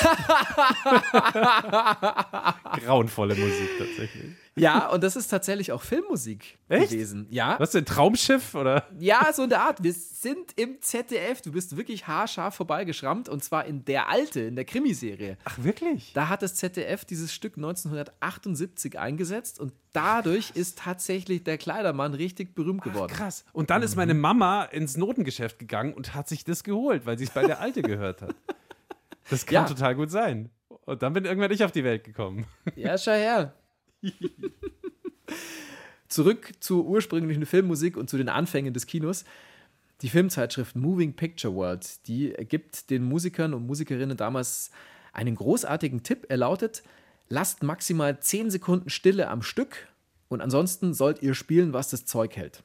Grauenvolle 2.84 3.34
Musik 3.34 3.70
tatsächlich. 3.78 4.34
Ja, 4.56 4.88
und 4.88 5.02
das 5.02 5.16
ist 5.16 5.28
tatsächlich 5.28 5.72
auch 5.72 5.82
Filmmusik 5.82 6.58
Echt? 6.68 6.90
gewesen. 6.90 7.26
Ja. 7.30 7.58
Was 7.58 7.74
ein 7.74 7.84
Traumschiff 7.84 8.54
oder? 8.54 8.86
Ja, 8.98 9.32
so 9.32 9.44
in 9.44 9.50
der 9.50 9.62
Art. 9.62 9.82
Wir 9.82 9.92
sind 9.92 10.52
im 10.56 10.80
ZDF. 10.80 11.40
Du 11.40 11.52
bist 11.52 11.76
wirklich 11.76 12.06
haarscharf 12.06 12.56
vorbeigeschrammt 12.56 13.28
und 13.28 13.42
zwar 13.42 13.64
in 13.64 13.84
der 13.84 14.08
alte, 14.08 14.40
in 14.40 14.56
der 14.56 14.64
Krimiserie. 14.64 15.38
Ach 15.44 15.58
wirklich? 15.62 16.12
Da 16.12 16.28
hat 16.28 16.42
das 16.42 16.56
ZDF 16.56 17.04
dieses 17.04 17.32
Stück 17.32 17.56
1978 17.56 18.98
eingesetzt 18.98 19.60
und 19.60 19.72
dadurch 19.92 20.50
ist 20.54 20.78
tatsächlich 20.78 21.44
der 21.44 21.58
Kleidermann 21.58 22.14
richtig 22.14 22.54
berühmt 22.54 22.82
geworden. 22.82 23.12
Ach, 23.14 23.18
krass. 23.18 23.44
Und 23.52 23.70
dann 23.70 23.80
mhm. 23.80 23.84
ist 23.84 23.96
meine 23.96 24.14
Mama 24.14 24.64
ins 24.64 24.96
Notengeschäft 24.96 25.58
gegangen 25.58 25.94
und 25.94 26.14
hat 26.14 26.28
sich 26.28 26.44
das 26.44 26.64
geholt, 26.64 27.06
weil 27.06 27.18
sie 27.18 27.24
es 27.24 27.30
bei 27.30 27.46
der 27.46 27.60
Alte 27.60 27.82
gehört 27.82 28.22
hat. 28.22 28.34
Das 29.28 29.46
kann 29.46 29.54
ja. 29.54 29.64
total 29.64 29.94
gut 29.94 30.10
sein. 30.10 30.50
Und 30.86 31.02
dann 31.02 31.12
bin 31.12 31.24
irgendwann 31.24 31.52
ich 31.52 31.62
auf 31.62 31.72
die 31.72 31.84
Welt 31.84 32.04
gekommen. 32.04 32.46
Ja, 32.74 32.96
schau 32.98 33.12
her. 33.12 33.54
Zurück 36.08 36.52
zur 36.60 36.84
ursprünglichen 36.86 37.46
Filmmusik 37.46 37.96
und 37.96 38.10
zu 38.10 38.16
den 38.16 38.28
Anfängen 38.28 38.74
des 38.74 38.86
Kinos. 38.86 39.24
Die 40.02 40.08
Filmzeitschrift 40.08 40.74
Moving 40.76 41.12
Picture 41.12 41.54
World, 41.54 42.06
die 42.08 42.32
gibt 42.48 42.90
den 42.90 43.04
Musikern 43.04 43.54
und 43.54 43.66
Musikerinnen 43.66 44.16
damals 44.16 44.70
einen 45.12 45.34
großartigen 45.34 46.02
Tipp. 46.02 46.26
Er 46.28 46.38
lautet, 46.38 46.82
lasst 47.28 47.62
maximal 47.62 48.18
10 48.18 48.50
Sekunden 48.50 48.90
Stille 48.90 49.28
am 49.28 49.42
Stück 49.42 49.88
und 50.28 50.40
ansonsten 50.40 50.94
sollt 50.94 51.22
ihr 51.22 51.34
spielen, 51.34 51.72
was 51.72 51.90
das 51.90 52.06
Zeug 52.06 52.36
hält. 52.36 52.62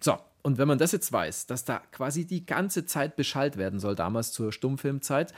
So, 0.00 0.18
und 0.42 0.58
wenn 0.58 0.68
man 0.68 0.78
das 0.78 0.92
jetzt 0.92 1.12
weiß, 1.12 1.46
dass 1.46 1.64
da 1.64 1.80
quasi 1.92 2.26
die 2.26 2.46
ganze 2.46 2.84
Zeit 2.86 3.16
beschallt 3.16 3.56
werden 3.56 3.78
soll, 3.78 3.94
damals 3.94 4.32
zur 4.32 4.52
Stummfilmzeit, 4.52 5.32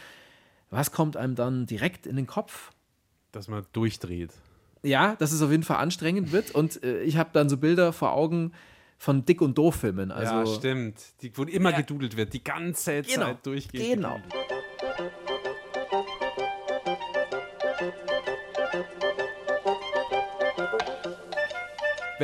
was 0.73 0.91
kommt 0.91 1.17
einem 1.17 1.37
dann 1.37 1.67
direkt 1.67 2.07
in 2.07 2.17
den 2.17 2.27
Kopf? 2.27 2.73
Dass 3.31 3.47
man 3.47 3.65
durchdreht 3.73 4.33
ja, 4.83 5.17
dass 5.17 5.33
es 5.33 5.43
auf 5.43 5.51
jeden 5.51 5.63
Fall 5.63 5.79
anstrengend 5.79 6.33
wird. 6.33 6.51
Und 6.53 6.83
äh, 6.83 7.03
ich 7.03 7.17
habe 7.17 7.31
dann 7.33 7.49
so 7.49 7.57
Bilder 7.57 7.93
vor 7.93 8.13
Augen 8.13 8.53
von 8.99 9.25
Dick- 9.25 9.41
und 9.41 9.59
Doof-Filmen. 9.59 10.11
Also, 10.11 10.35
ja, 10.35 10.47
stimmt. 10.47 10.97
Die, 11.23 11.37
wo 11.37 11.43
immer 11.43 11.71
ja, 11.71 11.79
gedudelt 11.79 12.17
wird, 12.17 12.33
die 12.33 12.45
ganze 12.45 13.03
genau, 13.03 13.27
Zeit 13.27 13.47
durchgeht. 13.47 13.95
Genau. 13.95 14.21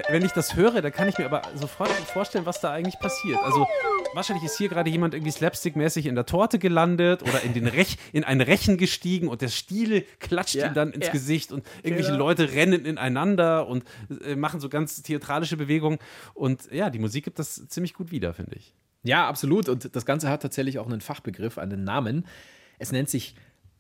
Wenn 0.09 0.25
ich 0.25 0.33
das 0.33 0.57
höre, 0.57 0.83
dann 0.83 0.93
kann 0.93 1.09
ich 1.09 1.19
mir 1.19 1.27
aber 1.27 1.43
sofort 1.55 1.91
vorstellen, 1.91 2.47
was 2.47 2.61
da 2.61 2.73
eigentlich 2.73 2.99
passiert. 2.99 3.39
Also 3.45 3.67
wahrscheinlich 4.15 4.45
ist 4.45 4.59
hier 4.59 4.69
gerade 4.69 4.91
jemand 4.91 5.15
irgendwie 5.15 5.33
slapstick-mäßig 5.33 6.07
in 6.07 6.15
der 6.15 6.27
Torte 6.27 6.59
gelandet 6.59 7.23
oder 7.23 7.43
in, 7.43 7.55
den 7.55 7.67
Rech, 7.67 7.97
in 8.13 8.25
ein 8.25 8.41
Rechen 8.41 8.77
gestiegen 8.77 9.29
und 9.29 9.43
der 9.43 9.49
Stiel 9.49 10.05
klatscht 10.19 10.57
ja, 10.57 10.69
ihm 10.69 10.75
dann 10.75 10.93
ins 10.93 11.07
ja. 11.07 11.13
Gesicht 11.13 11.53
und 11.53 11.67
irgendwelche 11.83 12.13
genau. 12.13 12.25
Leute 12.25 12.53
rennen 12.53 12.85
ineinander 12.85 13.67
und 13.67 13.85
äh, 14.25 14.37
machen 14.37 14.61
so 14.61 14.69
ganz 14.69 15.03
theatralische 15.03 15.57
Bewegungen. 15.57 15.99
Und 16.35 16.71
ja, 16.73 16.91
die 16.91 16.99
Musik 16.99 17.25
gibt 17.25 17.39
das 17.39 17.67
ziemlich 17.69 17.95
gut 17.95 18.11
wieder, 18.11 18.35
finde 18.35 18.57
ich. 18.57 18.75
Ja, 19.03 19.29
absolut. 19.29 19.69
Und 19.69 19.95
das 19.95 20.05
Ganze 20.05 20.29
hat 20.29 20.43
tatsächlich 20.43 20.79
auch 20.79 20.87
einen 20.87 21.01
Fachbegriff, 21.01 21.59
einen 21.59 21.85
Namen. 21.85 22.27
Es 22.79 22.93
nennt 22.93 23.09
sich 23.09 23.35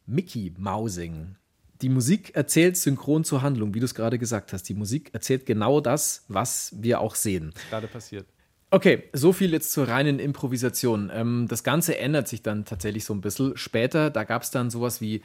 Mickey 0.06 0.54
Mousing. 0.56 1.37
Die 1.80 1.88
Musik 1.88 2.35
erzählt 2.35 2.76
synchron 2.76 3.25
zur 3.25 3.42
Handlung, 3.42 3.75
wie 3.75 3.80
du 3.80 3.85
es 3.85 3.94
gerade 3.94 4.18
gesagt 4.18 4.52
hast. 4.52 4.68
Die 4.68 4.75
Musik 4.75 5.11
erzählt 5.12 5.47
genau 5.47 5.80
das, 5.80 6.25
was 6.28 6.75
wir 6.76 7.00
auch 7.00 7.14
sehen. 7.14 7.52
Gerade 7.70 7.87
passiert. 7.87 8.26
Okay, 8.70 9.04
so 9.12 9.32
viel 9.32 9.52
jetzt 9.52 9.73
zur 9.73 9.88
reinen 9.88 10.18
Improvisation. 10.18 11.11
Ähm, 11.14 11.47
das 11.49 11.62
Ganze 11.62 11.99
ändert 11.99 12.28
sich 12.28 12.42
dann 12.42 12.64
tatsächlich 12.64 13.04
so 13.04 13.14
ein 13.14 13.20
bisschen. 13.20 13.56
Später, 13.56 14.11
da 14.11 14.25
gab 14.25 14.42
es 14.42 14.50
dann 14.50 14.70
sowas 14.70 15.00
wie 15.00 15.23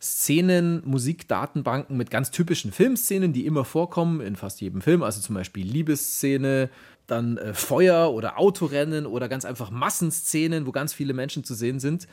Szenen, 0.00 0.82
Musikdatenbanken 0.84 1.96
mit 1.96 2.10
ganz 2.10 2.30
typischen 2.30 2.72
Filmszenen, 2.72 3.32
die 3.32 3.44
immer 3.44 3.64
vorkommen 3.64 4.20
in 4.20 4.36
fast 4.36 4.60
jedem 4.60 4.80
Film. 4.80 5.02
Also 5.02 5.20
zum 5.20 5.34
Beispiel 5.34 5.66
Liebesszene, 5.66 6.70
dann 7.06 7.36
äh, 7.36 7.52
Feuer 7.52 8.12
oder 8.12 8.38
Autorennen 8.38 9.06
oder 9.06 9.28
ganz 9.28 9.44
einfach 9.44 9.70
Massenszenen, 9.70 10.66
wo 10.66 10.72
ganz 10.72 10.92
viele 10.92 11.14
Menschen 11.14 11.44
zu 11.44 11.54
sehen 11.54 11.80
sind. 11.80 12.08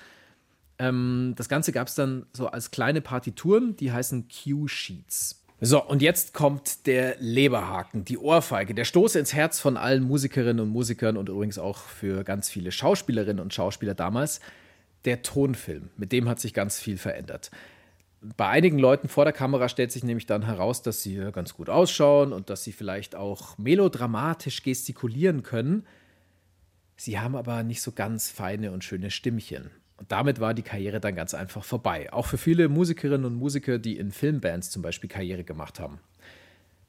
Ähm, 0.80 1.34
das 1.38 1.50
Ganze 1.50 1.72
gab 1.72 1.88
es 1.88 1.96
dann 1.96 2.26
so 2.34 2.48
als 2.48 2.72
kleine 2.72 3.02
Partituren, 3.02 3.76
die 3.76 3.92
heißen 3.92 4.28
Cue-Sheets. 4.28 5.44
So, 5.66 5.82
und 5.82 6.02
jetzt 6.02 6.34
kommt 6.34 6.88
der 6.88 7.16
Leberhaken, 7.20 8.04
die 8.04 8.18
Ohrfeige, 8.18 8.74
der 8.74 8.84
Stoß 8.84 9.16
ins 9.16 9.34
Herz 9.34 9.62
von 9.62 9.78
allen 9.78 10.04
Musikerinnen 10.04 10.60
und 10.60 10.70
Musikern 10.70 11.16
und 11.16 11.30
übrigens 11.30 11.58
auch 11.58 11.78
für 11.78 12.26
ganz 12.26 12.50
viele 12.50 12.72
Schauspielerinnen 12.72 13.42
und 13.42 13.54
Schauspieler 13.54 13.94
damals. 13.94 14.42
Der 15.06 15.22
Tonfilm, 15.22 15.90
mit 15.96 16.12
dem 16.12 16.28
hat 16.28 16.40
sich 16.40 16.54
ganz 16.54 16.80
viel 16.80 16.98
verändert. 16.98 17.50
Bei 18.36 18.48
einigen 18.48 18.80
Leuten 18.80 19.10
vor 19.10 19.26
der 19.26 19.34
Kamera 19.34 19.70
stellt 19.70 19.92
sich 19.92 20.04
nämlich 20.04 20.26
dann 20.26 20.44
heraus, 20.46 20.82
dass 20.82 21.02
sie 21.02 21.16
ganz 21.32 21.54
gut 21.54 21.70
ausschauen 21.70 22.34
und 22.34 22.50
dass 22.50 22.64
sie 22.64 22.72
vielleicht 22.72 23.16
auch 23.16 23.58
melodramatisch 23.58 24.64
gestikulieren 24.64 25.44
können. 25.44 25.86
Sie 26.98 27.20
haben 27.20 27.36
aber 27.36 27.64
nicht 27.64 27.82
so 27.82 27.92
ganz 27.92 28.30
feine 28.30 28.72
und 28.72 28.84
schöne 28.84 29.12
Stimmchen. 29.12 29.72
Und 29.98 30.12
damit 30.12 30.40
war 30.40 30.54
die 30.54 30.64
Karriere 30.64 31.00
dann 31.00 31.16
ganz 31.16 31.34
einfach 31.34 31.64
vorbei. 31.64 32.12
Auch 32.12 32.26
für 32.26 32.38
viele 32.38 32.68
Musikerinnen 32.68 33.26
und 33.26 33.36
Musiker, 33.36 33.80
die 33.80 33.98
in 33.98 34.12
Filmbands 34.12 34.72
zum 34.72 34.82
Beispiel 34.82 35.10
Karriere 35.10 35.44
gemacht 35.44 35.80
haben. 35.80 36.00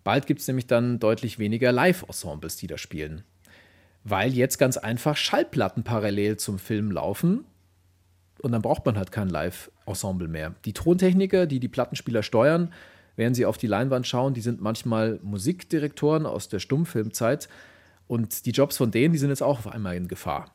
Bald 0.05 0.27
gibt 0.27 0.41
es 0.41 0.49
nämlich 0.49 0.67
dann 0.67 0.99
deutlich 0.99 1.39
weniger 1.39 1.73
Live-Ensembles, 1.73 2.57
die 2.57 2.67
da 2.67 2.79
spielen. 2.79 3.25
Weil 4.05 4.35
jetzt 4.35 4.59
ganz 4.59 4.77
einfach 4.77 5.17
Schallplatten 5.17 5.83
parallel 5.83 6.37
zum 6.37 6.59
Film 6.59 6.91
laufen 6.91 7.45
und 8.43 8.53
dann 8.53 8.61
braucht 8.61 8.85
man 8.85 8.99
halt 8.99 9.11
kein 9.11 9.31
Live-Ensemble 9.31 10.29
mehr. 10.29 10.55
Die 10.67 10.75
Tontechniker, 10.75 11.47
die 11.47 11.61
die 11.61 11.69
Plattenspieler 11.69 12.23
steuern, 12.23 12.73
während 13.17 13.37
sie 13.37 13.47
auf 13.47 13.57
die 13.57 13.67
Leinwand 13.67 14.07
schauen, 14.07 14.35
die 14.35 14.43
sind 14.43 14.61
manchmal 14.61 15.19
Musikdirektoren 15.23 16.27
aus 16.27 16.51
der 16.51 16.59
Stummfilmzeit 16.59 17.49
und 18.07 18.45
die 18.45 18.51
Jobs 18.51 18.77
von 18.77 18.91
denen, 18.91 19.13
die 19.13 19.19
sind 19.19 19.31
jetzt 19.31 19.43
auch 19.43 19.61
auf 19.61 19.69
einmal 19.69 19.97
in 19.97 20.09
Gefahr. 20.09 20.55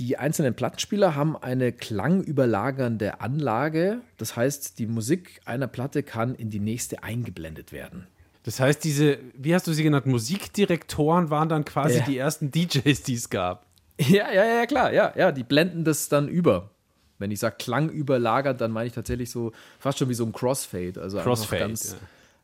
Die 0.00 0.16
einzelnen 0.16 0.54
Plattenspieler 0.54 1.14
haben 1.14 1.36
eine 1.36 1.72
klangüberlagernde 1.72 3.20
Anlage. 3.20 4.00
Das 4.16 4.34
heißt, 4.34 4.78
die 4.78 4.86
Musik 4.86 5.42
einer 5.44 5.66
Platte 5.66 6.02
kann 6.02 6.34
in 6.34 6.48
die 6.48 6.58
nächste 6.58 7.02
eingeblendet 7.02 7.70
werden. 7.70 8.06
Das 8.42 8.60
heißt, 8.60 8.82
diese, 8.82 9.18
wie 9.34 9.54
hast 9.54 9.66
du 9.66 9.74
sie 9.74 9.82
genannt, 9.82 10.06
Musikdirektoren 10.06 11.28
waren 11.28 11.50
dann 11.50 11.66
quasi 11.66 11.98
ja. 11.98 12.04
die 12.06 12.16
ersten 12.16 12.50
DJs, 12.50 13.02
die 13.02 13.12
es 13.12 13.28
gab. 13.28 13.66
Ja, 13.98 14.32
ja, 14.32 14.46
ja, 14.46 14.64
klar, 14.64 14.90
ja, 14.94 15.12
ja, 15.14 15.32
die 15.32 15.44
blenden 15.44 15.84
das 15.84 16.08
dann 16.08 16.28
über. 16.28 16.70
Wenn 17.18 17.30
ich 17.30 17.38
sage 17.38 17.56
klangüberlagert, 17.58 18.58
dann 18.58 18.70
meine 18.70 18.86
ich 18.86 18.94
tatsächlich 18.94 19.30
so 19.30 19.52
fast 19.78 19.98
schon 19.98 20.08
wie 20.08 20.14
so 20.14 20.24
ein 20.24 20.32
Crossfade. 20.32 20.98
Also 20.98 21.18
Crossfade, 21.18 21.60
ganz 21.60 21.98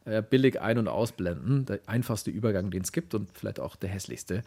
ja. 0.05 0.21
billig 0.21 0.61
ein- 0.61 0.77
und 0.77 0.89
ausblenden. 0.89 1.65
Der 1.65 1.81
einfachste 1.87 2.31
Übergang, 2.31 2.71
den 2.71 2.83
es 2.83 2.93
gibt 2.93 3.15
und 3.15 3.31
vielleicht 3.33 3.61
auch 3.61 3.77
der 3.77 3.89
hässlichste. 3.89 4.43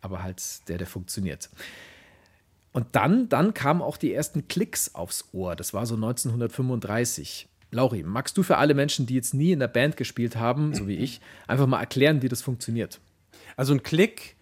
Aber 0.00 0.22
halt 0.22 0.40
der, 0.68 0.78
der 0.78 0.86
funktioniert. 0.86 1.50
Und 2.74 2.86
dann, 2.92 3.28
dann 3.28 3.54
kamen 3.54 3.80
auch 3.80 3.96
die 3.96 4.12
ersten 4.12 4.48
Klicks 4.48 4.96
aufs 4.96 5.28
Ohr. 5.32 5.54
Das 5.54 5.72
war 5.74 5.86
so 5.86 5.94
1935. 5.94 7.48
Lauri, 7.70 8.02
magst 8.02 8.36
du 8.36 8.42
für 8.42 8.56
alle 8.56 8.74
Menschen, 8.74 9.06
die 9.06 9.14
jetzt 9.14 9.32
nie 9.32 9.52
in 9.52 9.60
der 9.60 9.68
Band 9.68 9.96
gespielt 9.96 10.34
haben, 10.34 10.74
so 10.74 10.88
wie 10.88 10.96
ich, 10.96 11.20
einfach 11.46 11.68
mal 11.68 11.78
erklären, 11.78 12.20
wie 12.22 12.28
das 12.28 12.42
funktioniert? 12.42 13.00
Also 13.56 13.72
ein 13.74 13.84
Klick 13.84 14.34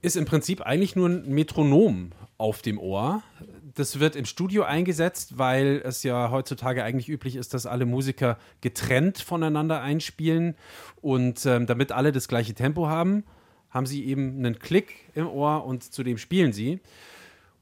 ist 0.00 0.16
im 0.16 0.26
Prinzip 0.26 0.60
eigentlich 0.60 0.94
nur 0.94 1.08
ein 1.08 1.28
Metronom 1.28 2.12
auf 2.38 2.62
dem 2.62 2.78
Ohr. 2.78 3.24
Das 3.74 3.98
wird 3.98 4.14
im 4.14 4.26
Studio 4.26 4.62
eingesetzt, 4.62 5.38
weil 5.38 5.82
es 5.84 6.04
ja 6.04 6.30
heutzutage 6.30 6.84
eigentlich 6.84 7.08
üblich 7.08 7.34
ist, 7.34 7.52
dass 7.52 7.66
alle 7.66 7.84
Musiker 7.84 8.38
getrennt 8.60 9.18
voneinander 9.18 9.80
einspielen. 9.80 10.54
Und 11.00 11.44
ähm, 11.46 11.66
damit 11.66 11.90
alle 11.90 12.12
das 12.12 12.28
gleiche 12.28 12.54
Tempo 12.54 12.86
haben, 12.86 13.24
haben 13.70 13.86
sie 13.86 14.04
eben 14.04 14.38
einen 14.38 14.60
Klick 14.60 14.94
im 15.14 15.26
Ohr 15.26 15.64
und 15.64 15.82
zu 15.82 16.04
dem 16.04 16.18
spielen 16.18 16.52
sie. 16.52 16.78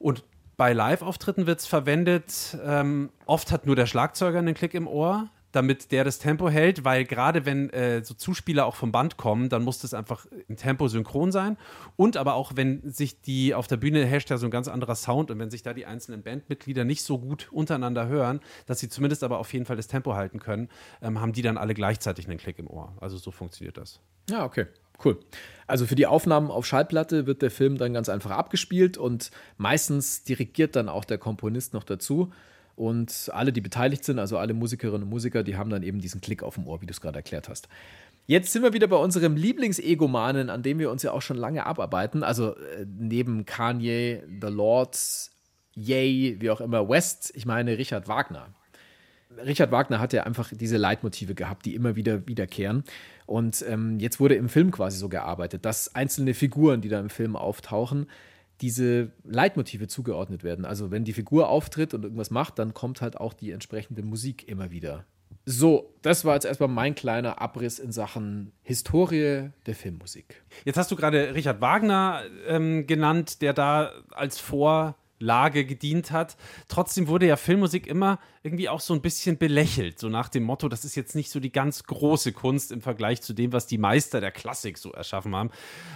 Und 0.01 0.25
bei 0.57 0.73
Live-Auftritten 0.73 1.47
wird 1.47 1.61
es 1.61 1.67
verwendet. 1.67 2.59
Ähm, 2.65 3.11
oft 3.27 3.53
hat 3.53 3.67
nur 3.67 3.77
der 3.77 3.87
Schlagzeuger 3.87 4.39
einen 4.39 4.55
Klick 4.55 4.75
im 4.75 4.89
Ohr, 4.89 5.29
damit 5.53 5.93
der 5.93 6.05
das 6.05 6.19
Tempo 6.19 6.49
hält, 6.49 6.85
weil 6.85 7.05
gerade 7.05 7.45
wenn 7.45 7.71
äh, 7.71 8.05
so 8.05 8.15
Zuspieler 8.15 8.67
auch 8.67 8.77
vom 8.77 8.93
Band 8.93 9.17
kommen, 9.17 9.49
dann 9.49 9.63
muss 9.63 9.81
das 9.81 9.95
einfach 9.95 10.27
im 10.49 10.57
Tempo 10.57 10.89
synchron 10.89 11.33
sein. 11.33 11.57
Und 11.97 12.17
aber 12.17 12.35
auch, 12.35 12.53
wenn 12.55 12.89
sich 12.91 13.21
die 13.21 13.55
auf 13.55 13.67
der 13.67 13.77
Bühne 13.77 14.05
herrscht 14.05 14.31
ja 14.31 14.37
so 14.37 14.47
ein 14.47 14.51
ganz 14.51 14.69
anderer 14.69 14.95
Sound 14.95 15.31
und 15.31 15.39
wenn 15.39 15.51
sich 15.51 15.63
da 15.63 15.75
die 15.75 15.87
einzelnen 15.87 16.23
Bandmitglieder 16.23 16.85
nicht 16.85 17.03
so 17.03 17.19
gut 17.19 17.49
untereinander 17.51 18.07
hören, 18.07 18.41
dass 18.67 18.79
sie 18.81 18.89
zumindest 18.89 19.25
aber 19.25 19.39
auf 19.39 19.53
jeden 19.53 19.67
Fall 19.67 19.77
das 19.77 19.89
Tempo 19.89 20.15
halten 20.15 20.39
können, 20.39 20.69
ähm, 21.03 21.21
haben 21.21 21.33
die 21.33 21.43
dann 21.43 21.59
alle 21.59 21.75
gleichzeitig 21.75 22.29
einen 22.29 22.39
Klick 22.39 22.59
im 22.59 22.69
Ohr. 22.69 22.93
Also 23.01 23.17
so 23.17 23.31
funktioniert 23.31 23.77
das. 23.77 24.01
Ja, 24.29 24.45
okay. 24.45 24.67
Cool. 25.03 25.19
Also 25.67 25.87
für 25.87 25.95
die 25.95 26.07
Aufnahmen 26.07 26.51
auf 26.51 26.67
Schallplatte 26.67 27.27
wird 27.27 27.43
der 27.43 27.51
Film 27.51 27.79
dann 27.79 27.95
ganz 27.95 28.09
einfach 28.09 28.33
abgespielt 28.33 28.99
und 28.99 29.31
meistens 29.57 30.25
dirigiert 30.25 30.77
dann 30.77 30.89
auch 30.89 31.05
der 31.05 31.19
Komponist 31.19 31.73
noch 31.73 31.85
dazu. 31.85 32.33
Und 32.81 33.31
alle, 33.35 33.53
die 33.53 33.61
beteiligt 33.61 34.05
sind, 34.05 34.19
also 34.19 34.39
alle 34.39 34.55
Musikerinnen 34.55 35.03
und 35.03 35.11
Musiker, 35.11 35.43
die 35.43 35.59
haben 35.59 35.69
dann 35.69 35.83
eben 35.83 36.01
diesen 36.01 36.23
Klick 36.23 36.43
auf 36.43 36.55
dem 36.55 36.67
Ohr, 36.67 36.81
wie 36.81 36.87
du 36.87 36.93
es 36.93 37.03
gerade 37.03 37.19
erklärt 37.19 37.51
hast. 37.51 37.69
Jetzt 38.27 38.55
sind 38.55 38.63
wir 38.63 38.73
wieder 38.73 38.87
bei 38.87 38.97
unserem 38.97 39.37
Lieblingsegomanen, 39.37 40.49
an 40.49 40.63
dem 40.63 40.79
wir 40.79 40.91
uns 40.91 41.03
ja 41.03 41.13
auch 41.13 41.21
schon 41.21 41.37
lange 41.37 41.67
abarbeiten. 41.67 42.23
Also 42.23 42.57
äh, 42.57 42.87
neben 42.99 43.45
Kanye, 43.45 44.23
The 44.41 44.47
Lords, 44.47 45.31
Yay, 45.75 46.37
wie 46.41 46.49
auch 46.49 46.63
immer, 46.63 46.89
West, 46.89 47.33
ich 47.35 47.45
meine 47.45 47.77
Richard 47.77 48.09
Wagner. 48.09 48.49
Richard 49.45 49.71
Wagner 49.73 50.01
hat 50.01 50.15
ja 50.15 50.23
einfach 50.23 50.51
diese 50.51 50.79
Leitmotive 50.79 51.35
gehabt, 51.35 51.67
die 51.67 51.75
immer 51.75 51.97
wieder 51.97 52.27
wiederkehren. 52.27 52.85
Und 53.27 53.63
ähm, 53.69 53.99
jetzt 53.99 54.21
wurde 54.21 54.37
im 54.37 54.49
Film 54.49 54.71
quasi 54.71 54.97
so 54.97 55.11
gearbeitet, 55.11 55.67
dass 55.67 55.95
einzelne 55.95 56.33
Figuren, 56.33 56.81
die 56.81 56.89
da 56.89 56.99
im 56.99 57.11
Film 57.11 57.37
auftauchen, 57.37 58.07
diese 58.61 59.13
Leitmotive 59.25 59.89
zugeordnet 59.89 60.45
werden. 60.45 60.65
Also 60.65 60.91
wenn 60.91 61.05
die 61.05 61.13
Figur 61.13 61.49
auftritt 61.49 61.95
und 61.95 62.05
irgendwas 62.05 62.31
macht, 62.31 62.59
dann 62.59 62.75
kommt 62.75 63.01
halt 63.01 63.17
auch 63.17 63.33
die 63.33 63.51
entsprechende 63.53 64.03
Musik 64.03 64.49
immer 64.49 64.71
wieder. 64.71 65.05
So, 65.47 65.95
das 66.03 66.25
war 66.25 66.35
jetzt 66.35 66.45
erstmal 66.45 66.69
mein 66.69 66.95
kleiner 66.95 67.41
Abriss 67.41 67.79
in 67.79 67.93
Sachen 67.93 68.53
Historie 68.63 69.51
der 69.67 69.75
Filmmusik. 69.75 70.43
Jetzt 70.65 70.77
hast 70.77 70.91
du 70.91 70.97
gerade 70.97 71.35
Richard 71.35 71.61
Wagner 71.61 72.23
ähm, 72.47 72.87
genannt, 72.87 73.41
der 73.43 73.53
da 73.53 73.91
als 74.11 74.39
Vor 74.39 74.97
Lage 75.21 75.65
gedient 75.65 76.11
hat. 76.11 76.37
Trotzdem 76.67 77.07
wurde 77.07 77.27
ja 77.27 77.37
Filmmusik 77.37 77.87
immer 77.87 78.19
irgendwie 78.43 78.69
auch 78.69 78.81
so 78.81 78.93
ein 78.95 79.03
bisschen 79.03 79.39
belächelt, 79.39 79.99
so 79.99 80.09
nach 80.09 80.29
dem 80.29 80.43
Motto, 80.43 80.69
das 80.69 80.85
ist 80.85 80.97
jetzt 80.97 81.15
nicht 81.15 81.31
so 81.31 81.39
die 81.39 81.53
ganz 81.53 81.85
große 81.85 82.33
Kunst 82.33 82.73
im 82.73 82.81
Vergleich 82.81 83.23
zu 83.23 83.35
dem, 83.35 83.53
was 83.53 83.67
die 83.67 83.79
Meister 83.79 84.21
der 84.21 84.33
Klassik 84.33 84.79
so 84.79 84.91
erschaffen 84.93 85.37
haben. 85.37 85.51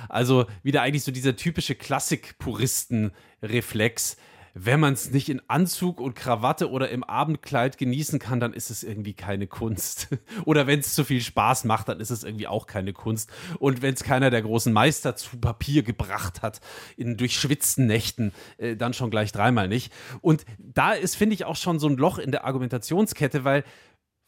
Also 0.09 0.47
wieder 0.63 0.83
eigentlich 0.83 1.03
so 1.05 1.11
dieser 1.11 1.35
typische 1.37 1.75
Klassik-Puristen-Reflex 1.75 4.17
wenn 4.57 4.79
man 4.79 4.95
es 4.95 5.11
nicht 5.11 5.29
in 5.29 5.43
Anzug 5.49 6.01
und 6.01 6.15
Krawatte 6.15 6.71
oder 6.71 6.89
im 6.91 7.03
Abendkleid 7.03 7.77
genießen 7.77 8.21
kann, 8.21 8.39
dann 8.39 8.55
ist 8.55 8.71
es 8.71 8.85
irgendwie 8.85 9.13
keine 9.13 9.49
Kunst. 9.49 10.09
oder 10.45 10.69
wenn 10.69 10.79
es 10.79 10.95
zu 10.95 11.05
viel 11.05 11.21
Spaß 11.21 11.65
macht, 11.65 11.89
dann 11.89 11.99
ist 11.99 12.11
es 12.11 12.23
irgendwie 12.23 12.47
auch 12.47 12.69
keine 12.69 12.93
Kunst. 12.93 13.31
Und 13.59 13.83
wenn 13.83 13.95
es 13.95 14.05
keiner 14.05 14.31
der 14.31 14.43
großen 14.43 14.73
Meister 14.73 15.17
zu 15.17 15.39
Papier 15.39 15.83
gebracht 15.83 16.43
hat, 16.43 16.61
in 16.97 17.17
durchschwitzten 17.17 17.87
Nächten, 17.87 18.33
äh, 18.59 18.77
dann 18.77 18.95
schon 18.95 19.11
gleich 19.11 19.33
dreimal 19.33 19.67
nicht. 19.67 19.93
Und 20.21 20.45
da 20.59 20.93
ist, 20.93 21.17
finde 21.17 21.35
ich, 21.35 21.45
auch 21.45 21.57
schon 21.57 21.81
so 21.81 21.89
ein 21.89 21.97
Loch 21.97 22.19
in 22.19 22.31
der 22.31 22.45
Argumentationskette, 22.45 23.43
weil 23.43 23.65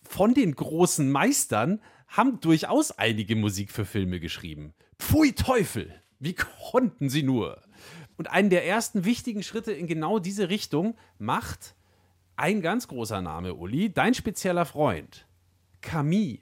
von 0.03 0.35
den 0.35 0.57
großen 0.57 1.09
Meistern 1.09 1.81
haben 2.09 2.41
durchaus 2.41 2.91
einige 2.91 3.37
Musik 3.37 3.71
für 3.71 3.85
Filme 3.85 4.19
geschrieben. 4.19 4.75
Pfui 4.99 5.33
Teufel! 5.33 5.95
Wie 6.19 6.35
konnten 6.35 7.11
sie 7.11 7.23
nur? 7.23 7.61
Und 8.17 8.31
einen 8.31 8.51
der 8.51 8.67
ersten 8.67 9.05
wichtigen 9.05 9.43
Schritte 9.43 9.73
in 9.73 9.87
genau 9.87 10.19
diese 10.19 10.49
Richtung 10.49 10.97
macht 11.19 11.75
ein 12.37 12.61
ganz 12.61 12.89
großer 12.89 13.21
Name, 13.21 13.55
Uli, 13.55 13.93
dein 13.93 14.15
spezieller 14.15 14.65
Freund, 14.65 15.27
Camille. 15.81 16.39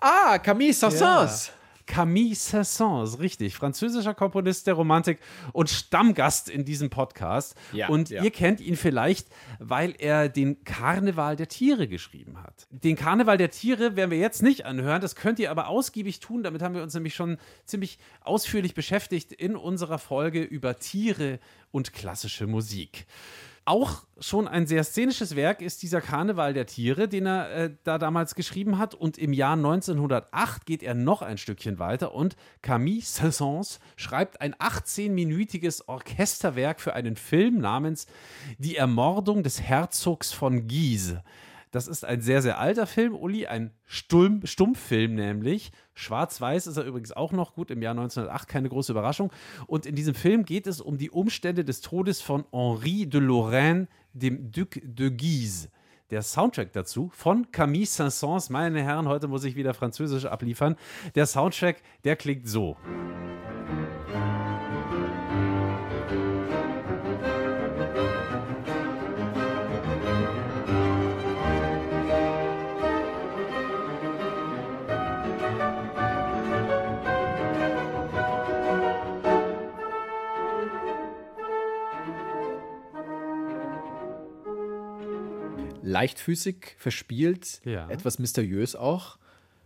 Ah, 0.00 0.38
Camille 0.38 0.72
Saint-Saëns. 0.72 1.50
Camille 1.92 2.34
Saint-Saëns, 2.34 3.18
richtig, 3.18 3.54
französischer 3.54 4.14
Komponist 4.14 4.66
der 4.66 4.72
Romantik 4.72 5.18
und 5.52 5.68
Stammgast 5.68 6.48
in 6.48 6.64
diesem 6.64 6.88
Podcast. 6.88 7.54
Ja, 7.74 7.90
und 7.90 8.08
ja. 8.08 8.22
ihr 8.22 8.30
kennt 8.30 8.62
ihn 8.62 8.76
vielleicht, 8.76 9.28
weil 9.58 9.94
er 9.98 10.30
den 10.30 10.64
Karneval 10.64 11.36
der 11.36 11.48
Tiere 11.48 11.88
geschrieben 11.88 12.42
hat. 12.42 12.66
Den 12.70 12.96
Karneval 12.96 13.36
der 13.36 13.50
Tiere 13.50 13.94
werden 13.94 14.10
wir 14.10 14.16
jetzt 14.16 14.42
nicht 14.42 14.64
anhören, 14.64 15.02
das 15.02 15.16
könnt 15.16 15.38
ihr 15.38 15.50
aber 15.50 15.68
ausgiebig 15.68 16.20
tun. 16.20 16.42
Damit 16.42 16.62
haben 16.62 16.74
wir 16.74 16.82
uns 16.82 16.94
nämlich 16.94 17.14
schon 17.14 17.36
ziemlich 17.66 17.98
ausführlich 18.22 18.72
beschäftigt 18.72 19.30
in 19.30 19.54
unserer 19.54 19.98
Folge 19.98 20.42
über 20.42 20.78
Tiere 20.78 21.40
und 21.72 21.92
klassische 21.92 22.46
Musik. 22.46 23.04
Auch 23.64 24.02
schon 24.18 24.48
ein 24.48 24.66
sehr 24.66 24.82
szenisches 24.82 25.36
Werk 25.36 25.62
ist 25.62 25.84
dieser 25.84 26.00
Karneval 26.00 26.52
der 26.52 26.66
Tiere, 26.66 27.06
den 27.06 27.26
er 27.26 27.50
äh, 27.54 27.70
da 27.84 27.98
damals 27.98 28.34
geschrieben 28.34 28.76
hat. 28.76 28.94
Und 28.94 29.18
im 29.18 29.32
Jahr 29.32 29.52
1908 29.52 30.66
geht 30.66 30.82
er 30.82 30.94
noch 30.94 31.22
ein 31.22 31.38
Stückchen 31.38 31.78
weiter 31.78 32.12
und 32.12 32.34
Camille 32.60 33.02
Saint-Saëns 33.02 33.78
schreibt 33.94 34.40
ein 34.40 34.54
18-minütiges 34.56 35.86
Orchesterwerk 35.86 36.80
für 36.80 36.94
einen 36.94 37.14
Film 37.14 37.58
namens 37.58 38.06
Die 38.58 38.76
Ermordung 38.76 39.44
des 39.44 39.62
Herzogs 39.62 40.32
von 40.32 40.66
Guise. 40.66 41.22
Das 41.72 41.88
ist 41.88 42.04
ein 42.04 42.20
sehr, 42.20 42.42
sehr 42.42 42.58
alter 42.58 42.86
Film, 42.86 43.14
Uli, 43.14 43.46
ein 43.46 43.72
Stumm, 43.86 44.42
Stummfilm 44.44 45.14
nämlich. 45.14 45.72
Schwarz-Weiß 45.94 46.66
ist 46.66 46.76
er 46.76 46.84
übrigens 46.84 47.12
auch 47.12 47.32
noch 47.32 47.54
gut, 47.54 47.70
im 47.70 47.80
Jahr 47.80 47.92
1908, 47.92 48.46
keine 48.46 48.68
große 48.68 48.92
Überraschung. 48.92 49.32
Und 49.66 49.86
in 49.86 49.94
diesem 49.94 50.14
Film 50.14 50.44
geht 50.44 50.66
es 50.66 50.82
um 50.82 50.98
die 50.98 51.10
Umstände 51.10 51.64
des 51.64 51.80
Todes 51.80 52.20
von 52.20 52.44
Henri 52.52 53.06
de 53.06 53.20
Lorraine, 53.20 53.88
dem 54.12 54.52
Duc 54.52 54.80
de 54.82 55.10
Guise. 55.10 55.70
Der 56.10 56.20
Soundtrack 56.20 56.74
dazu 56.74 57.10
von 57.14 57.50
Camille 57.52 57.86
Saint-Saëns. 57.86 58.52
Meine 58.52 58.82
Herren, 58.82 59.08
heute 59.08 59.26
muss 59.26 59.44
ich 59.44 59.56
wieder 59.56 59.72
Französisch 59.72 60.26
abliefern. 60.26 60.76
Der 61.14 61.24
Soundtrack, 61.24 61.82
der 62.04 62.16
klingt 62.16 62.46
so. 62.46 62.76
Leichtfüßig, 86.02 86.74
verspielt, 86.78 87.60
ja. 87.64 87.88
etwas 87.88 88.18
mysteriös 88.18 88.74
auch. 88.74 89.18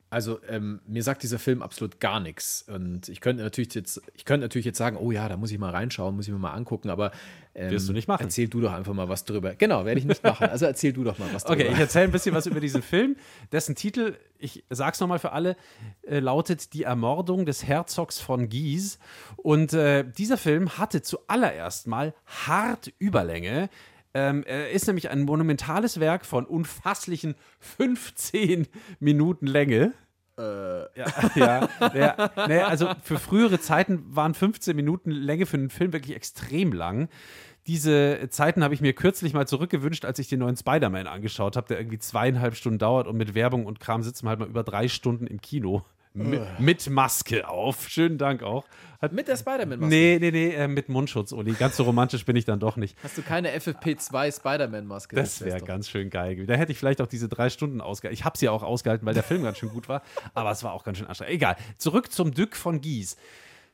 Also 0.08 0.38
ähm, 0.48 0.80
mir 0.86 1.02
sagt 1.02 1.24
dieser 1.24 1.38
Film 1.38 1.62
absolut 1.62 1.98
gar 1.98 2.20
nichts. 2.20 2.64
Und 2.68 3.08
ich 3.08 3.20
könnte 3.20 3.42
natürlich 3.42 3.74
jetzt, 3.74 4.00
ich 4.14 4.24
könnte 4.24 4.44
natürlich 4.44 4.64
jetzt 4.64 4.78
sagen, 4.78 4.96
oh 4.96 5.10
ja, 5.10 5.28
da 5.28 5.36
muss 5.36 5.50
ich 5.50 5.58
mal 5.58 5.70
reinschauen, 5.70 6.14
muss 6.14 6.28
ich 6.28 6.32
mir 6.32 6.38
mal 6.38 6.52
angucken, 6.52 6.90
aber 6.90 7.10
ähm, 7.54 7.70
wirst 7.70 7.88
du 7.88 7.92
nicht 7.92 8.06
machen. 8.06 8.22
Erzähl 8.22 8.48
du 8.48 8.60
doch 8.60 8.72
einfach 8.72 8.94
mal 8.94 9.08
was 9.08 9.24
drüber. 9.24 9.54
Genau, 9.56 9.84
werde 9.84 9.98
ich 9.98 10.06
nicht 10.06 10.22
machen. 10.22 10.48
Also 10.48 10.66
erzähl 10.66 10.92
du 10.92 11.02
doch 11.02 11.18
mal 11.18 11.28
was 11.32 11.42
drüber. 11.42 11.60
Okay, 11.60 11.72
ich 11.72 11.78
erzähle 11.78 12.04
ein 12.04 12.12
bisschen 12.12 12.34
was 12.34 12.46
über 12.46 12.60
diesen 12.60 12.82
Film, 12.82 13.16
dessen 13.50 13.74
Titel, 13.74 14.14
ich 14.38 14.64
sag's 14.70 15.00
nochmal 15.00 15.18
für 15.18 15.32
alle, 15.32 15.56
äh, 16.06 16.20
lautet 16.20 16.72
Die 16.72 16.84
Ermordung 16.84 17.44
des 17.44 17.66
Herzogs 17.66 18.20
von 18.20 18.48
Guise. 18.48 18.98
Und 19.36 19.72
äh, 19.72 20.04
dieser 20.04 20.36
Film 20.36 20.78
hatte 20.78 21.02
zuallererst 21.02 21.88
mal 21.88 22.14
hart 22.26 22.92
Überlänge. 22.98 23.70
Ähm, 24.16 24.44
er 24.46 24.70
ist 24.70 24.86
nämlich 24.86 25.10
ein 25.10 25.24
monumentales 25.24 26.00
Werk 26.00 26.24
von 26.24 26.46
unfasslichen 26.46 27.34
15 27.60 28.66
Minuten 28.98 29.46
Länge. 29.46 29.92
Äh. 30.38 30.42
Ja, 30.98 31.06
ja, 31.34 31.68
ja 31.94 32.30
nee, 32.48 32.60
also 32.60 32.88
für 33.02 33.18
frühere 33.18 33.60
Zeiten 33.60 34.16
waren 34.16 34.32
15 34.32 34.74
Minuten 34.74 35.10
Länge 35.10 35.44
für 35.44 35.58
einen 35.58 35.68
Film 35.68 35.92
wirklich 35.92 36.16
extrem 36.16 36.72
lang. 36.72 37.10
Diese 37.66 38.26
Zeiten 38.30 38.64
habe 38.64 38.72
ich 38.72 38.80
mir 38.80 38.94
kürzlich 38.94 39.34
mal 39.34 39.46
zurückgewünscht, 39.46 40.06
als 40.06 40.18
ich 40.18 40.28
den 40.28 40.38
neuen 40.38 40.56
Spider-Man 40.56 41.06
angeschaut 41.06 41.54
habe, 41.56 41.68
der 41.68 41.78
irgendwie 41.78 41.98
zweieinhalb 41.98 42.54
Stunden 42.54 42.78
dauert 42.78 43.08
und 43.08 43.18
mit 43.18 43.34
Werbung 43.34 43.66
und 43.66 43.80
Kram 43.80 44.02
sitzen 44.02 44.24
wir 44.24 44.30
halt 44.30 44.38
mal 44.38 44.48
über 44.48 44.64
drei 44.64 44.88
Stunden 44.88 45.26
im 45.26 45.42
Kino. 45.42 45.84
Mit, 46.16 46.88
Maske 46.90 47.48
auf. 47.48 47.88
Schönen 47.88 48.18
Dank 48.18 48.42
auch. 48.42 48.64
Hat, 49.00 49.12
mit 49.12 49.28
der 49.28 49.36
Spider-Man-Maske? 49.36 49.94
Nee, 49.94 50.18
nee, 50.20 50.30
nee, 50.30 50.54
äh, 50.54 50.68
mit 50.68 50.88
Mundschutz, 50.88 51.32
Uli. 51.32 51.52
Ganz 51.52 51.76
so 51.76 51.82
romantisch 51.82 52.24
bin 52.24 52.34
ich 52.34 52.46
dann 52.46 52.58
doch 52.58 52.76
nicht. 52.76 52.96
Hast 53.02 53.18
du 53.18 53.22
keine 53.22 53.54
FFP2 53.56 54.34
Spider-Man-Maske? 54.36 55.16
Das 55.16 55.44
wäre 55.44 55.60
ganz 55.60 55.88
schön 55.90 56.08
geil. 56.08 56.46
Da 56.46 56.54
hätte 56.54 56.72
ich 56.72 56.78
vielleicht 56.78 57.00
auch 57.02 57.06
diese 57.06 57.28
drei 57.28 57.50
Stunden 57.50 57.80
ausgehalten. 57.80 58.14
Ich 58.18 58.24
habe 58.24 58.38
sie 58.38 58.46
ja 58.46 58.52
auch 58.52 58.62
ausgehalten, 58.62 59.06
weil 59.06 59.14
der 59.14 59.22
Film 59.22 59.42
ganz 59.42 59.58
schön 59.58 59.68
gut 59.68 59.88
war. 59.88 60.02
Aber 60.32 60.50
es 60.50 60.64
war 60.64 60.72
auch 60.72 60.84
ganz 60.84 60.98
schön 60.98 61.06
anstrengend. 61.06 61.34
Egal. 61.34 61.56
Zurück 61.76 62.10
zum 62.10 62.32
Duc 62.32 62.56
von 62.56 62.80
Gies. 62.80 63.16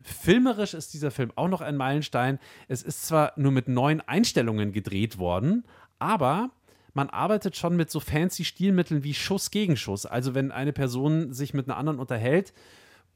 Filmerisch 0.03 0.75
ist 0.75 0.95
dieser 0.95 1.13
Film 1.13 1.31
auch 1.37 1.49
noch 1.49 1.61
ein 1.61 1.77
Meilenstein. 1.77 2.41
Es 2.67 2.83
ist 2.83 3.07
zwar 3.07 3.33
nur 3.37 3.53
mit 3.53 3.69
neun 3.69 4.01
Einstellungen 4.01 4.73
gedreht 4.73 5.19
worden, 5.19 5.65
aber 6.01 6.51
man 6.95 7.11
arbeitet 7.11 7.57
schon 7.57 7.77
mit 7.77 7.91
so 7.91 8.01
fancy 8.01 8.45
Stilmitteln 8.45 9.05
wie 9.05 9.15
Schuss 9.15 9.51
gegen 9.51 9.77
Schuss. 9.77 10.07
Also 10.07 10.35
wenn 10.35 10.53
eine 10.53 10.73
Person 10.73 11.33
sich 11.33 11.55
mit 11.55 11.69
einer 11.69 11.77
anderen 11.77 11.99
unterhält 11.99 12.53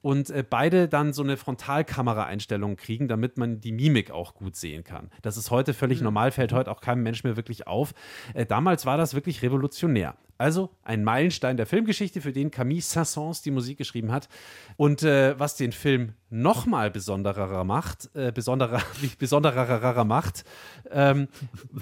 und 0.03 0.31
äh, 0.31 0.45
beide 0.49 0.89
dann 0.89 1.12
so 1.12 1.23
eine 1.23 1.37
Frontalkamera-Einstellung 1.37 2.77
kriegen, 2.77 3.09
damit 3.09 3.39
man 3.39 3.61
die 3.61 3.73
Mimik 3.73 4.11
auch 4.11 4.35
gut 4.35 4.57
sehen 4.57 4.85
kann. 4.85 5.11
Das 5.23 5.37
ist 5.37 5.51
heute 5.51 5.75
völlig 5.75 5.99
mhm. 5.99 6.05
normal, 6.05 6.31
fällt 6.31 6.53
heute 6.53 6.71
auch 6.71 6.81
keinem 6.81 7.03
Mensch 7.03 7.25
mehr 7.25 7.37
wirklich 7.37 7.67
auf. 7.67 7.93
Äh, 8.35 8.47
damals 8.47 8.87
war 8.87 8.99
das 8.99 9.15
wirklich 9.15 9.43
revolutionär. 9.43 10.17
Also 10.38 10.70
ein 10.83 11.03
Meilenstein 11.05 11.57
der 11.57 11.66
Filmgeschichte, 11.66 12.20
für 12.20 12.33
den 12.33 12.51
Camille 12.51 12.81
Saint-Saëns 12.81 13.42
die 13.42 13.51
Musik 13.51 13.79
geschrieben 13.79 14.12
hat. 14.12 14.29
Und 14.77 15.03
äh, 15.03 15.38
was 15.38 15.57
den 15.57 15.72
Film 15.72 16.12
noch 16.29 16.66
mal 16.66 16.90
besonderer 16.90 17.64
macht, 17.64 18.11
äh, 18.14 18.33
besonderer, 18.33 18.83
besonderer 19.18 20.05
macht, 20.05 20.44
ähm, 20.90 21.29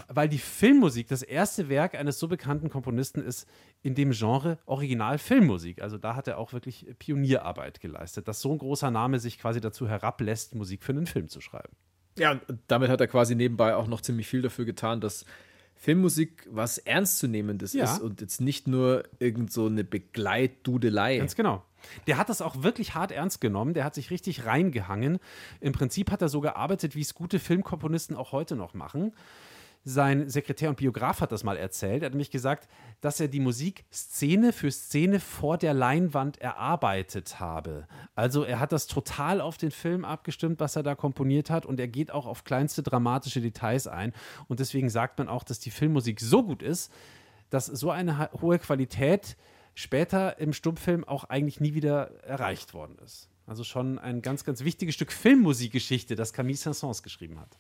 weil 0.09 0.29
die 0.29 0.39
Filmmusik 0.39 1.09
das 1.09 1.23
erste 1.23 1.69
Werk 1.69 1.95
eines 1.95 2.19
so 2.19 2.29
bekannten 2.29 2.71
Komponisten 2.71 3.23
ist 3.23 3.49
in 3.83 3.95
dem 3.95 4.13
Genre 4.13 4.59
Original-Filmmusik. 4.67 5.83
Also 5.83 5.99
da 5.99 6.15
hat 6.15 6.29
er 6.29 6.39
auch 6.39 6.53
wirklich 6.53 6.87
Pionierarbeit 6.99 7.81
geleistet, 7.81 8.29
dass 8.29 8.41
so 8.41 8.53
ein 8.53 8.59
großer 8.59 8.91
Name 8.91 9.19
sich 9.19 9.39
quasi 9.39 9.61
dazu 9.61 9.89
herablässt, 9.89 10.55
Musik 10.55 10.85
für 10.85 10.93
einen 10.93 11.07
Film 11.07 11.29
zu 11.29 11.41
schreiben. 11.41 11.75
Ja, 12.17 12.41
damit 12.69 12.91
hat 12.91 13.01
er 13.01 13.09
quasi 13.09 13.35
nebenbei 13.35 13.75
auch 13.75 13.89
noch 13.89 14.01
ziemlich 14.01 14.29
viel 14.29 14.43
dafür 14.43 14.65
getan, 14.65 15.01
dass 15.01 15.25
Filmmusik 15.85 16.49
was 16.51 16.79
Ernstzunehmendes 16.79 17.75
ja. 17.75 17.85
ist 17.85 18.01
und 18.01 18.23
jetzt 18.23 18.41
nicht 18.41 18.67
nur 18.67 19.03
irgend 19.19 19.53
so 19.53 19.67
eine 19.67 19.85
Begleitdudelei. 19.85 21.19
Ganz 21.19 21.37
genau. 21.37 21.63
Der 22.07 22.17
hat 22.17 22.31
das 22.31 22.41
auch 22.41 22.63
wirklich 22.63 22.95
hart 22.95 23.13
ernst 23.13 23.43
genommen. 23.43 23.75
Der 23.75 23.85
hat 23.85 23.95
sich 23.95 24.11
richtig 24.11 24.47
reingehangen. 24.47 25.19
Im 25.61 25.75
Prinzip 25.75 26.11
hat 26.11 26.23
er 26.23 26.31
so 26.31 26.41
gearbeitet, 26.41 26.97
wie 26.97 27.03
es 27.03 27.13
gute 27.13 27.39
Filmkomponisten 27.39 28.17
auch 28.17 28.33
heute 28.33 28.57
noch 28.57 28.73
machen 28.73 29.13
sein 29.85 30.31
Sekretär 30.31 30.71
und 30.71 30.77
Biograf 30.77 31.21
hat 31.21 31.31
das 31.31 31.45
mal 31.45 31.59
erzählt. 31.59 32.03
Er 32.03 32.07
hat 32.07 32.13
nämlich 32.13 32.31
gesagt, 32.31 32.69
dass 33.03 33.21
er 33.21 33.29
die 33.29 33.41
Musik 33.41 33.85
Szene 33.93 34.53
für 34.53 34.71
Szene 34.71 35.21
vor 35.21 35.59
der 35.59 35.75
Leinwand 35.75 36.39
erarbeitet 36.41 37.39
habe. 37.39 37.87
Also 38.15 38.45
er 38.45 38.61
hat 38.61 38.73
das 38.73 38.87
total 38.87 39.43
auf 39.43 39.59
den 39.59 39.71
Film 39.71 40.07
abgestimmt, 40.07 40.59
was 40.59 40.77
er 40.77 40.83
da 40.83 40.95
komponiert 40.95 41.51
hat 41.51 41.67
und 41.67 41.79
er 41.79 41.89
geht 41.89 42.11
auch 42.11 42.25
auf 42.25 42.45
kleinste 42.45 42.83
dramatische 42.83 43.43
Details 43.43 43.87
ein. 43.87 44.15
Und 44.49 44.59
deswegen 44.61 44.89
sagt 44.89 45.19
man 45.19 45.29
auch, 45.29 45.45
dass 45.45 45.61
die 45.61 45.71
Filmmusik 45.71 46.21
so 46.21 46.43
gut 46.43 46.63
ist, 46.63 46.91
dass 47.51 47.67
so 47.67 47.91
eine 47.91 48.31
hohe 48.41 48.59
Qualität 48.59 49.37
später 49.75 50.39
im 50.39 50.55
Stummfilm 50.55 51.05
auch 51.05 51.25
eigentlich 51.25 51.61
nie 51.61 51.75
wieder 51.75 52.25
erreicht 52.25 52.73
worden 52.73 52.97
ist. 53.05 53.29
Also 53.47 53.65
schon 53.65 53.99
ein 53.99 54.23
ganz, 54.23 54.45
ganz 54.45 54.65
wichtiges 54.65 54.95
Stück 54.95 55.13
Filmmusikgeschichte, 55.13 56.17
das 56.17 56.33
Camille 56.33 56.57
Saint-Saëns 56.57 57.03
geschrieben 57.03 57.39
hat. 57.39 57.59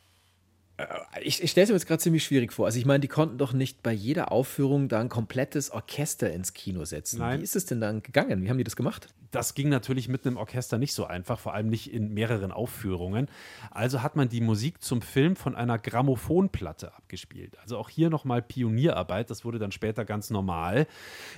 Ich, 1.22 1.42
ich 1.42 1.52
stelle 1.52 1.64
es 1.64 1.70
mir 1.70 1.76
jetzt 1.76 1.86
gerade 1.86 2.02
ziemlich 2.02 2.24
schwierig 2.24 2.52
vor. 2.52 2.66
Also 2.66 2.78
ich 2.78 2.84
meine, 2.84 3.00
die 3.00 3.08
konnten 3.08 3.38
doch 3.38 3.52
nicht 3.52 3.82
bei 3.82 3.92
jeder 3.92 4.32
Aufführung 4.32 4.88
da 4.88 5.00
ein 5.00 5.08
komplettes 5.08 5.70
Orchester 5.70 6.32
ins 6.32 6.52
Kino 6.52 6.84
setzen. 6.84 7.20
Nein. 7.20 7.38
Wie 7.38 7.44
ist 7.44 7.54
es 7.54 7.66
denn 7.66 7.80
dann 7.80 8.02
gegangen? 8.02 8.42
Wie 8.42 8.50
haben 8.50 8.58
die 8.58 8.64
das 8.64 8.74
gemacht? 8.74 9.14
Das 9.30 9.54
ging 9.54 9.68
natürlich 9.68 10.08
mit 10.08 10.26
einem 10.26 10.36
Orchester 10.36 10.78
nicht 10.78 10.92
so 10.92 11.06
einfach, 11.06 11.38
vor 11.38 11.54
allem 11.54 11.68
nicht 11.68 11.92
in 11.92 12.12
mehreren 12.12 12.52
Aufführungen. 12.52 13.28
Also 13.70 14.02
hat 14.02 14.16
man 14.16 14.28
die 14.28 14.40
Musik 14.40 14.82
zum 14.82 15.00
Film 15.02 15.36
von 15.36 15.54
einer 15.54 15.78
Grammophonplatte 15.78 16.94
abgespielt. 16.94 17.58
Also 17.60 17.78
auch 17.78 17.88
hier 17.88 18.10
nochmal 18.10 18.42
Pionierarbeit, 18.42 19.30
das 19.30 19.44
wurde 19.44 19.58
dann 19.58 19.72
später 19.72 20.04
ganz 20.04 20.30
normal. 20.30 20.86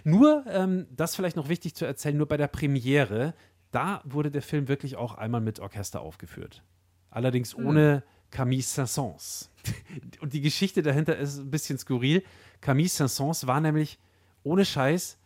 Nur, 0.05 0.45
ähm, 0.49 0.87
das 0.95 1.15
vielleicht 1.15 1.37
noch 1.37 1.49
wichtig 1.49 1.75
zu 1.75 1.85
erzählen, 1.85 2.17
nur 2.17 2.29
bei 2.29 2.37
der 2.37 2.49
Premiere, 2.49 3.35
da 3.71 4.01
wurde 4.05 4.31
der 4.31 4.43
Film 4.43 4.69
wirklich 4.69 4.97
auch 4.97 5.15
einmal 5.15 5.41
mit 5.41 5.61
Orchester 5.61 6.01
aufgeführt. 6.01 6.63
Allerdings 7.11 7.55
ohne 7.55 8.03
Camille 8.31 8.63
Saint-Saëns. 8.63 9.49
Und 10.21 10.33
die 10.33 10.41
Geschichte 10.41 10.83
dahinter 10.83 11.17
ist 11.17 11.39
ein 11.39 11.51
bisschen 11.51 11.79
skurril. 11.79 12.23
Camille 12.61 12.89
Saint-Saëns 12.89 13.47
war 13.47 13.61
nämlich 13.61 13.99
ohne 14.43 14.65
Scheiß 14.65 15.19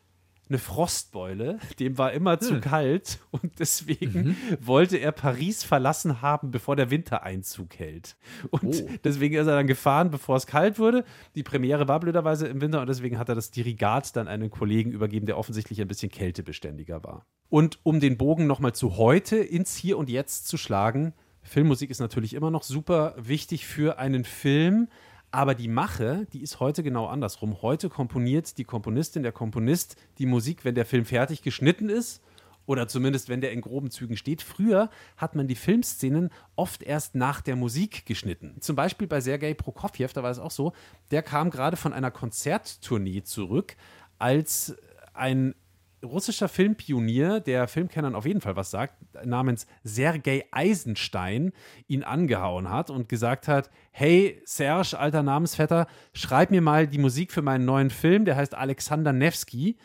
eine 0.48 0.58
Frostbeule, 0.58 1.60
dem 1.78 1.96
war 1.96 2.12
immer 2.12 2.40
zu 2.40 2.58
kalt 2.60 3.20
und 3.30 3.60
deswegen 3.60 4.36
wollte 4.60 4.96
er 4.96 5.12
Paris 5.12 5.62
verlassen 5.62 6.22
haben, 6.22 6.50
bevor 6.50 6.74
der 6.74 6.90
Wintereinzug 6.90 7.78
hält. 7.78 8.16
Und 8.50 8.64
Oh. 8.82 8.88
deswegen 9.04 9.36
ist 9.36 9.46
er 9.46 9.54
dann 9.54 9.68
gefahren, 9.68 10.10
bevor 10.10 10.34
es 10.36 10.48
kalt 10.48 10.80
wurde. 10.80 11.04
Die 11.36 11.44
Premiere 11.44 11.86
war 11.86 12.00
blöderweise 12.00 12.48
im 12.48 12.60
Winter 12.60 12.80
und 12.80 12.88
deswegen 12.88 13.16
hat 13.16 13.28
er 13.28 13.36
das 13.36 13.52
Dirigat 13.52 14.16
dann 14.16 14.26
einem 14.26 14.50
Kollegen 14.50 14.90
übergeben, 14.90 15.26
der 15.26 15.38
offensichtlich 15.38 15.80
ein 15.80 15.86
bisschen 15.86 16.10
kältebeständiger 16.10 17.04
war. 17.04 17.26
Und 17.48 17.78
um 17.84 18.00
den 18.00 18.16
Bogen 18.18 18.48
nochmal 18.48 18.74
zu 18.74 18.96
heute 18.96 19.36
ins 19.36 19.76
Hier 19.76 19.98
und 19.98 20.10
Jetzt 20.10 20.48
zu 20.48 20.56
schlagen, 20.56 21.14
Filmmusik 21.50 21.90
ist 21.90 21.98
natürlich 21.98 22.34
immer 22.34 22.52
noch 22.52 22.62
super 22.62 23.12
wichtig 23.18 23.66
für 23.66 23.98
einen 23.98 24.22
Film, 24.22 24.86
aber 25.32 25.56
die 25.56 25.66
Mache, 25.66 26.28
die 26.32 26.42
ist 26.42 26.60
heute 26.60 26.84
genau 26.84 27.06
andersrum. 27.06 27.60
Heute 27.60 27.88
komponiert 27.88 28.56
die 28.56 28.62
Komponistin, 28.62 29.24
der 29.24 29.32
Komponist 29.32 29.96
die 30.18 30.26
Musik, 30.26 30.64
wenn 30.64 30.76
der 30.76 30.86
Film 30.86 31.04
fertig 31.04 31.42
geschnitten 31.42 31.88
ist 31.88 32.22
oder 32.66 32.86
zumindest 32.86 33.28
wenn 33.28 33.40
der 33.40 33.50
in 33.50 33.62
groben 33.62 33.90
Zügen 33.90 34.16
steht. 34.16 34.42
Früher 34.42 34.90
hat 35.16 35.34
man 35.34 35.48
die 35.48 35.56
Filmszenen 35.56 36.30
oft 36.54 36.84
erst 36.84 37.16
nach 37.16 37.40
der 37.40 37.56
Musik 37.56 38.06
geschnitten. 38.06 38.58
Zum 38.60 38.76
Beispiel 38.76 39.08
bei 39.08 39.20
Sergei 39.20 39.52
Prokofjew, 39.52 40.10
da 40.14 40.22
war 40.22 40.30
es 40.30 40.38
auch 40.38 40.52
so, 40.52 40.72
der 41.10 41.24
kam 41.24 41.50
gerade 41.50 41.76
von 41.76 41.92
einer 41.92 42.12
Konzerttournee 42.12 43.24
zurück, 43.24 43.74
als 44.20 44.76
ein 45.14 45.56
russischer 46.02 46.48
Filmpionier, 46.48 47.40
der 47.40 47.68
Filmkennern 47.68 48.14
auf 48.14 48.26
jeden 48.26 48.40
Fall 48.40 48.56
was 48.56 48.70
sagt, 48.70 48.94
namens 49.24 49.66
Sergei 49.84 50.44
Eisenstein, 50.50 51.52
ihn 51.86 52.04
angehauen 52.04 52.70
hat 52.70 52.90
und 52.90 53.08
gesagt 53.08 53.48
hat: 53.48 53.70
Hey, 53.90 54.40
Serge, 54.44 54.98
alter 54.98 55.22
Namensvetter, 55.22 55.86
schreib 56.12 56.50
mir 56.50 56.62
mal 56.62 56.86
die 56.86 56.98
Musik 56.98 57.32
für 57.32 57.42
meinen 57.42 57.64
neuen 57.64 57.90
Film, 57.90 58.24
der 58.24 58.36
heißt 58.36 58.54
Alexander 58.54 59.12
Nevsky. 59.12 59.76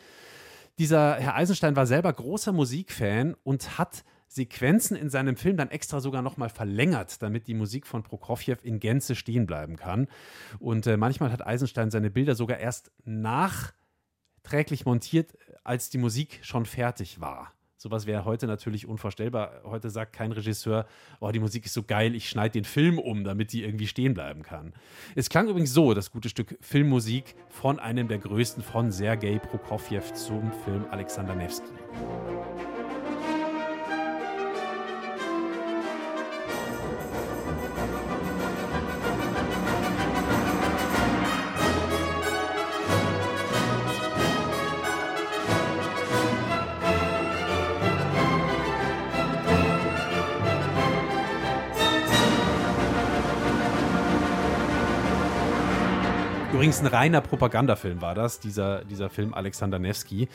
Dieser 0.78 1.14
Herr 1.14 1.36
Eisenstein 1.36 1.76
war 1.76 1.86
selber 1.86 2.12
großer 2.12 2.52
Musikfan 2.52 3.34
und 3.44 3.78
hat 3.78 4.04
Sequenzen 4.28 4.96
in 4.96 5.08
seinem 5.08 5.36
Film 5.36 5.56
dann 5.56 5.70
extra 5.70 6.00
sogar 6.00 6.22
nochmal 6.22 6.48
verlängert, 6.48 7.22
damit 7.22 7.46
die 7.46 7.54
Musik 7.54 7.86
von 7.86 8.02
Prokofjew 8.02 8.56
in 8.62 8.80
Gänze 8.80 9.14
stehen 9.14 9.46
bleiben 9.46 9.76
kann. 9.76 10.08
Und 10.58 10.86
äh, 10.86 10.96
manchmal 10.96 11.32
hat 11.32 11.46
Eisenstein 11.46 11.90
seine 11.90 12.10
Bilder 12.10 12.34
sogar 12.34 12.58
erst 12.58 12.90
nachträglich 13.04 14.84
montiert, 14.84 15.38
als 15.66 15.90
die 15.90 15.98
Musik 15.98 16.38
schon 16.42 16.64
fertig 16.64 17.20
war. 17.20 17.52
Sowas 17.78 18.06
wäre 18.06 18.24
heute 18.24 18.46
natürlich 18.46 18.86
unvorstellbar. 18.86 19.60
Heute 19.64 19.90
sagt 19.90 20.14
kein 20.14 20.32
Regisseur, 20.32 20.86
oh, 21.20 21.30
die 21.30 21.40
Musik 21.40 21.66
ist 21.66 21.74
so 21.74 21.82
geil, 21.82 22.14
ich 22.14 22.28
schneide 22.28 22.52
den 22.52 22.64
Film 22.64 22.98
um, 22.98 23.22
damit 23.22 23.52
die 23.52 23.62
irgendwie 23.62 23.86
stehen 23.86 24.14
bleiben 24.14 24.42
kann. 24.42 24.72
Es 25.14 25.28
klang 25.28 25.46
übrigens 25.48 25.74
so, 25.74 25.92
das 25.92 26.10
gute 26.10 26.30
Stück 26.30 26.56
Filmmusik 26.60 27.34
von 27.50 27.78
einem 27.78 28.08
der 28.08 28.18
größten, 28.18 28.62
von 28.62 28.90
Sergei 28.90 29.38
Prokofjew 29.38 30.14
zum 30.14 30.50
Film 30.64 30.86
Alexander 30.90 31.34
Nevsky. 31.34 31.72
Übrigens 56.52 56.80
ein 56.80 56.86
reiner 56.86 57.20
Propagandafilm 57.20 58.00
war 58.00 58.14
das, 58.14 58.38
dieser, 58.38 58.84
dieser 58.84 59.10
Film 59.10 59.34
Alexander 59.34 59.78
Nevsky. 59.78 60.28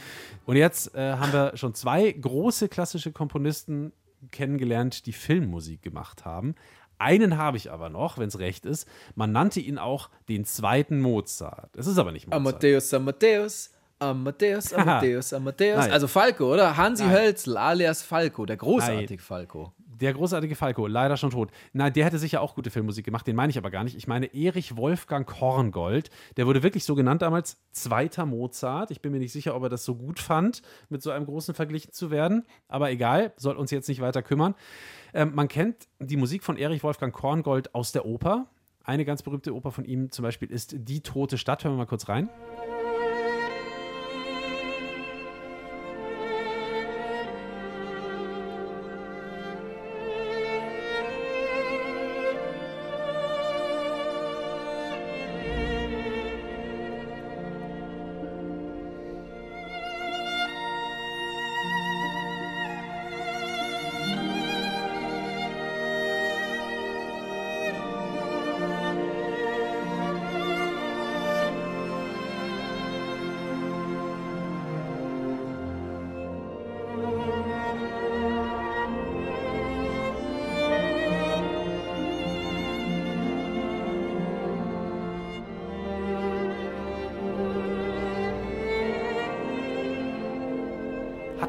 Und 0.46 0.58
jetzt 0.58 0.94
äh, 0.94 1.14
haben 1.14 1.32
wir 1.32 1.56
schon 1.56 1.74
zwei 1.74 2.12
große 2.12 2.68
klassische 2.68 3.12
Komponisten 3.12 3.94
kennengelernt, 4.30 5.06
die 5.06 5.14
Filmmusik 5.14 5.82
gemacht 5.82 6.26
haben. 6.26 6.56
Einen 6.98 7.38
habe 7.38 7.58
ich 7.58 7.72
aber 7.72 7.90
noch, 7.90 8.18
wenn 8.20 8.28
es 8.28 8.38
recht 8.38 8.66
ist. 8.66 8.88
Man 9.16 9.32
nannte 9.32 9.60
ihn 9.60 9.80
auch 9.80 10.10
den 10.30 10.46
zweiten 10.46 11.00
Mozart. 11.00 11.76
Es 11.76 11.88
ist 11.88 11.98
aber 11.98 12.12
nicht 12.12 12.28
Mozart. 12.28 12.40
Amadeus, 12.40 12.94
Amadeus, 12.94 13.72
Amadeus, 13.98 14.74
Amadeus, 14.74 15.34
Amadeus. 15.34 15.78
Nein. 15.78 15.92
Also 15.92 16.08
Falco, 16.08 16.54
oder? 16.54 16.78
Hansi 16.78 17.04
Nein. 17.06 17.14
Hölzl, 17.14 17.58
alias 17.58 18.04
Falco, 18.04 18.46
der 18.46 18.58
großartige 18.58 19.24
Falco. 19.24 19.74
Der 20.02 20.14
großartige 20.14 20.56
Falco, 20.56 20.88
leider 20.88 21.16
schon 21.16 21.30
tot. 21.30 21.52
Nein, 21.74 21.94
der 21.94 22.06
hätte 22.06 22.18
sicher 22.18 22.42
auch 22.42 22.56
gute 22.56 22.72
Filmmusik 22.72 23.06
gemacht, 23.06 23.28
den 23.28 23.36
meine 23.36 23.52
ich 23.52 23.58
aber 23.58 23.70
gar 23.70 23.84
nicht. 23.84 23.96
Ich 23.96 24.08
meine 24.08 24.34
Erich 24.34 24.76
Wolfgang 24.76 25.28
Korngold. 25.28 26.10
Der 26.38 26.48
wurde 26.48 26.64
wirklich 26.64 26.84
so 26.86 26.96
genannt 26.96 27.22
damals, 27.22 27.62
zweiter 27.72 28.26
Mozart. 28.26 28.90
Ich 28.90 29.02
bin 29.02 29.12
mir 29.12 29.20
nicht 29.20 29.32
sicher, 29.32 29.56
ob 29.56 29.64
er 29.64 29.70
das 29.70 29.86
so 29.86 29.96
gut 29.96 30.20
fand, 30.20 30.64
mit 30.90 31.04
so 31.04 31.12
einem 31.12 31.26
großen 31.26 31.54
verglichen 31.54 31.94
zu 31.94 32.10
werden. 32.10 32.48
Aber 32.68 32.90
egal, 32.90 33.34
soll 33.38 33.56
uns 33.56 33.70
jetzt 33.70 33.88
nicht 33.88 34.02
weiter 34.02 34.24
kümmern. 34.24 34.56
Ähm, 35.14 35.34
man 35.36 35.48
kennt 35.48 35.88
die 36.00 36.18
Musik 36.18 36.44
von 36.44 36.58
Erich 36.58 36.84
Wolfgang 36.84 37.14
Korngold 37.14 37.76
aus 37.76 37.92
der 37.92 38.06
Oper. 38.06 38.48
Eine 38.84 39.06
ganz 39.06 39.22
berühmte 39.22 39.54
Oper 39.54 39.72
von 39.72 39.86
ihm 39.86 40.12
zum 40.12 40.24
Beispiel 40.24 40.50
ist 40.50 40.76
Die 40.78 41.02
Tote 41.02 41.38
Stadt. 41.38 41.64
Hören 41.64 41.74
wir 41.74 41.78
mal 41.78 41.86
kurz 41.86 42.10
rein. 42.10 42.28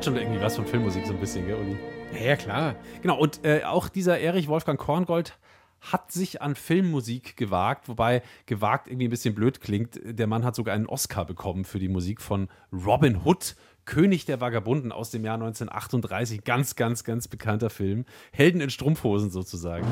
Schon 0.02 0.16
irgendwie 0.16 0.40
was 0.40 0.56
von 0.56 0.66
Filmmusik 0.66 1.06
so 1.06 1.12
ein 1.12 1.20
bisschen, 1.20 1.46
gell, 1.46 1.54
Uli? 1.54 1.76
Ja, 2.12 2.30
ja, 2.30 2.36
klar. 2.36 2.74
Genau, 3.02 3.16
und 3.18 3.44
äh, 3.44 3.62
auch 3.62 3.88
dieser 3.88 4.18
Erich 4.18 4.48
Wolfgang 4.48 4.78
Korngold 4.78 5.38
hat 5.80 6.10
sich 6.10 6.42
an 6.42 6.56
Filmmusik 6.56 7.36
gewagt, 7.36 7.88
wobei 7.88 8.22
gewagt 8.46 8.88
irgendwie 8.88 9.06
ein 9.06 9.10
bisschen 9.10 9.36
blöd 9.36 9.60
klingt. 9.60 10.00
Der 10.02 10.26
Mann 10.26 10.44
hat 10.44 10.56
sogar 10.56 10.74
einen 10.74 10.86
Oscar 10.86 11.24
bekommen 11.24 11.64
für 11.64 11.78
die 11.78 11.88
Musik 11.88 12.20
von 12.20 12.48
Robin 12.72 13.20
Hood, 13.24 13.54
König 13.84 14.24
der 14.24 14.40
Vagabunden 14.40 14.90
aus 14.90 15.10
dem 15.10 15.24
Jahr 15.24 15.34
1938. 15.34 16.42
Ganz, 16.42 16.74
ganz, 16.74 17.04
ganz 17.04 17.28
bekannter 17.28 17.70
Film. 17.70 18.04
Helden 18.32 18.60
in 18.60 18.70
Strumpfhosen 18.70 19.30
sozusagen. 19.30 19.86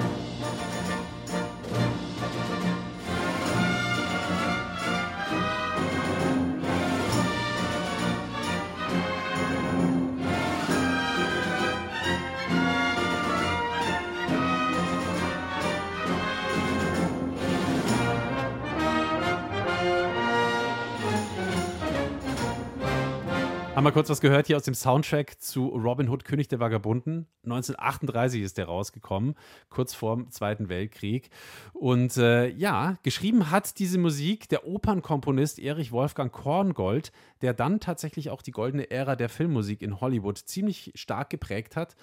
Haben 23.80 23.86
wir 23.86 23.92
kurz 23.92 24.10
was 24.10 24.20
gehört 24.20 24.46
hier 24.46 24.58
aus 24.58 24.64
dem 24.64 24.74
Soundtrack 24.74 25.40
zu 25.40 25.68
Robin 25.68 26.10
Hood, 26.10 26.26
König 26.26 26.48
der 26.48 26.60
Vagabunden. 26.60 27.26
1938 27.44 28.42
ist 28.42 28.58
der 28.58 28.66
rausgekommen, 28.66 29.36
kurz 29.70 29.94
vor 29.94 30.16
dem 30.16 30.30
Zweiten 30.30 30.68
Weltkrieg. 30.68 31.30
Und 31.72 32.18
äh, 32.18 32.48
ja, 32.48 32.98
geschrieben 33.04 33.50
hat 33.50 33.78
diese 33.78 33.96
Musik 33.96 34.50
der 34.50 34.66
Opernkomponist 34.66 35.58
Erich 35.58 35.92
Wolfgang 35.92 36.30
Korngold, 36.30 37.10
der 37.40 37.54
dann 37.54 37.80
tatsächlich 37.80 38.28
auch 38.28 38.42
die 38.42 38.50
goldene 38.50 38.90
Ära 38.90 39.16
der 39.16 39.30
Filmmusik 39.30 39.80
in 39.80 39.98
Hollywood 39.98 40.36
ziemlich 40.36 40.92
stark 40.94 41.30
geprägt 41.30 41.74
hat. 41.74 41.96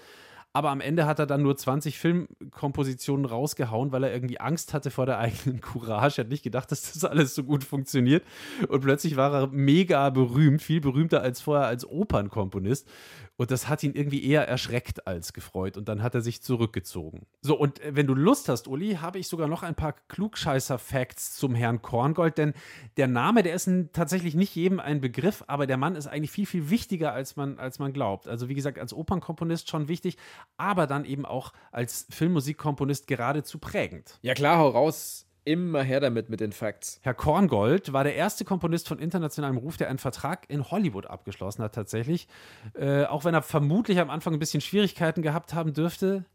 Aber 0.58 0.72
am 0.72 0.82
Ende 0.82 1.06
hat 1.06 1.20
er 1.20 1.28
dann 1.28 1.44
nur 1.44 1.56
20 1.56 2.00
Filmkompositionen 2.00 3.26
rausgehauen, 3.26 3.92
weil 3.92 4.04
er 4.04 4.12
irgendwie 4.12 4.40
Angst 4.40 4.74
hatte 4.74 4.90
vor 4.90 5.06
der 5.06 5.20
eigenen 5.20 5.62
Courage. 5.62 6.20
Er 6.20 6.24
hat 6.24 6.32
nicht 6.32 6.42
gedacht, 6.42 6.72
dass 6.72 6.94
das 6.94 7.06
alles 7.06 7.36
so 7.36 7.44
gut 7.44 7.64
funktioniert. 7.64 8.24
Und 8.68 8.82
plötzlich 8.82 9.18
war 9.18 9.32
er 9.32 9.48
mega 9.50 10.10
berühmt, 10.10 10.64
viel 10.64 10.82
berühmter 10.82 11.22
als 11.22 11.42
vorher 11.42 11.68
als 11.68 11.88
Opernkomponist. 11.88 12.90
Und 13.38 13.52
das 13.52 13.70
hat 13.70 13.84
ihn 13.84 13.94
irgendwie 13.94 14.26
eher 14.26 14.48
erschreckt 14.48 15.06
als 15.06 15.32
gefreut. 15.32 15.78
Und 15.78 15.88
dann 15.88 16.02
hat 16.02 16.16
er 16.16 16.22
sich 16.22 16.42
zurückgezogen. 16.42 17.28
So, 17.42 17.58
und 17.58 17.80
äh, 17.80 17.96
wenn 17.96 18.08
du 18.08 18.16
Lust 18.16 18.50
hast, 18.50 18.68
Uli, 18.68 18.96
habe 18.96 19.20
ich 19.20 19.28
sogar 19.28 19.48
noch 19.48 19.64
ein 19.64 19.76
paar 19.76 19.94
Klugscheißer-Facts 20.08 21.36
zum 21.36 21.54
Herrn 21.54 21.82
Korngold. 21.82 22.38
Denn 22.38 22.54
der 22.98 23.08
Name, 23.08 23.44
der 23.44 23.54
ist 23.54 23.70
tatsächlich 23.94 24.34
nicht 24.34 24.56
jedem 24.56 24.80
ein 24.80 25.02
Begriff, 25.02 25.44
aber 25.48 25.68
der 25.68 25.78
Mann 25.78 25.96
ist 25.96 26.08
eigentlich 26.08 26.32
viel, 26.32 26.48
viel 26.48 26.70
wichtiger, 26.72 27.14
als 27.14 27.36
man, 27.36 27.60
als 27.60 27.78
man 27.78 27.94
glaubt. 27.94 28.28
Also, 28.28 28.50
wie 28.50 28.56
gesagt, 28.56 28.80
als 28.80 28.94
Opernkomponist 28.94 29.70
schon 29.70 29.88
wichtig, 29.88 30.18
aber 30.58 30.88
dann 30.88 31.06
eben 31.06 31.26
auch 31.26 31.54
als 31.72 32.08
Filmmusikkomponist 32.10 33.06
geradezu 33.08 33.60
prägend. 33.60 34.18
Ja, 34.24 34.34
klar, 34.34 34.58
hau 34.58 34.70
raus. 34.70 35.27
Immer 35.48 35.82
her 35.82 36.02
damit 36.02 36.30
mit 36.30 36.42
den 36.42 36.52
Facts. 36.52 37.00
Herr 37.04 37.14
Korngold 37.14 37.94
war 37.94 38.04
der 38.04 38.16
erste 38.16 38.44
Komponist 38.44 38.90
von 38.90 39.00
internationalem 39.00 39.56
Ruf, 39.56 39.78
der 39.78 39.88
einen 39.88 39.98
Vertrag 39.98 40.44
in 40.50 40.70
Hollywood 40.70 41.06
abgeschlossen 41.06 41.64
hat, 41.64 41.74
tatsächlich. 41.74 42.28
Äh, 42.74 43.06
auch 43.06 43.24
wenn 43.24 43.34
er 43.34 43.42
vermutlich 43.42 43.98
am 44.02 44.10
Anfang 44.10 44.34
ein 44.34 44.40
bisschen 44.40 44.60
Schwierigkeiten 44.60 45.22
gehabt 45.22 45.54
haben 45.54 45.74
dürfte 45.74 46.26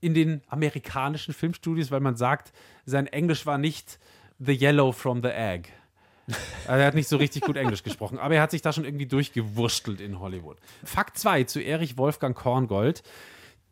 in 0.00 0.14
den 0.14 0.40
amerikanischen 0.48 1.34
Filmstudios, 1.34 1.90
weil 1.90 2.00
man 2.00 2.16
sagt, 2.16 2.54
sein 2.86 3.06
Englisch 3.06 3.44
war 3.44 3.58
nicht 3.58 3.98
The 4.38 4.58
Yellow 4.58 4.92
from 4.92 5.20
the 5.22 5.28
Egg. 5.28 5.68
Also 6.26 6.36
er 6.80 6.86
hat 6.86 6.94
nicht 6.94 7.08
so 7.08 7.18
richtig 7.18 7.42
gut 7.42 7.58
Englisch 7.58 7.82
gesprochen, 7.82 8.18
aber 8.18 8.36
er 8.36 8.40
hat 8.40 8.52
sich 8.52 8.62
da 8.62 8.72
schon 8.72 8.86
irgendwie 8.86 9.06
durchgewurstelt 9.06 10.00
in 10.00 10.18
Hollywood. 10.18 10.56
Fakt 10.82 11.18
2 11.18 11.44
zu 11.44 11.60
Erich 11.60 11.98
Wolfgang 11.98 12.34
Korngold. 12.34 13.02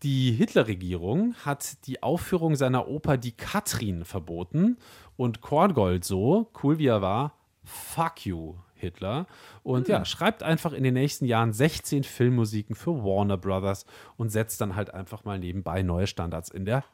Die 0.05 0.33
Hitlerregierung 0.33 1.35
hat 1.47 1.87
die 1.87 2.03
Aufführung 2.03 2.57
seiner 2.57 2.89
Oper 2.89 3.17
Die 3.17 3.33
Katrin 3.33 4.05
verboten 4.05 4.77
und 5.17 5.41
Korngold 5.41 6.05
so, 6.05 6.51
cool 6.63 6.77
wie 6.77 6.89
er 6.89 7.01
war, 7.01 7.33
fuck 7.65 8.27
you, 8.27 8.57
Hitler. 8.75 9.27
Und 9.63 9.89
ja, 9.89 10.05
schreibt 10.05 10.43
einfach 10.43 10.75
in 10.75 10.85
den 10.85 10.93
nächsten 10.93 11.25
Jahren 11.25 11.55
16 11.55 12.05
Filmmusiken 12.05 12.77
für 12.77 13.03
Warner 13.03 13.39
Brothers 13.39 13.87
und 14.19 14.29
setzt 14.29 14.61
dann 14.61 14.77
halt 14.77 14.93
einfach 14.93 15.25
mal 15.25 15.39
nebenbei 15.39 15.83
neue 15.83 16.07
Standards 16.07 16.51
in 16.51 16.67
der 16.67 16.85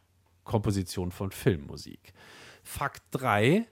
Komposition 0.44 1.11
von 1.11 1.33
Filmmusik. 1.33 2.12
Fakt 2.62 3.03
3. 3.11 3.66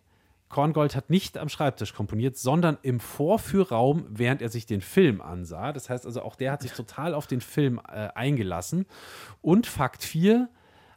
Korngold 0.49 0.97
hat 0.97 1.11
nicht 1.11 1.37
am 1.37 1.49
Schreibtisch 1.49 1.95
komponiert, 1.95 2.37
sondern 2.37 2.79
im 2.83 3.01
Vorführraum, 3.01 4.07
während 4.09 4.41
er 4.41 4.49
sich 4.49 4.67
den 4.67 4.81
Film 4.81 5.21
ansah. 5.21 5.73
Das 5.73 5.91
heißt 5.91 6.07
also, 6.07 6.23
auch 6.23 6.37
der 6.37 6.53
hat 6.53 6.63
sich 6.63 6.73
total 6.73 7.15
auf 7.15 7.27
den 7.27 7.41
Film 7.41 7.81
äh, 7.87 8.09
eingelassen. 8.15 8.87
Und 9.43 9.67
Fakt 9.67 10.03
4, 10.03 10.49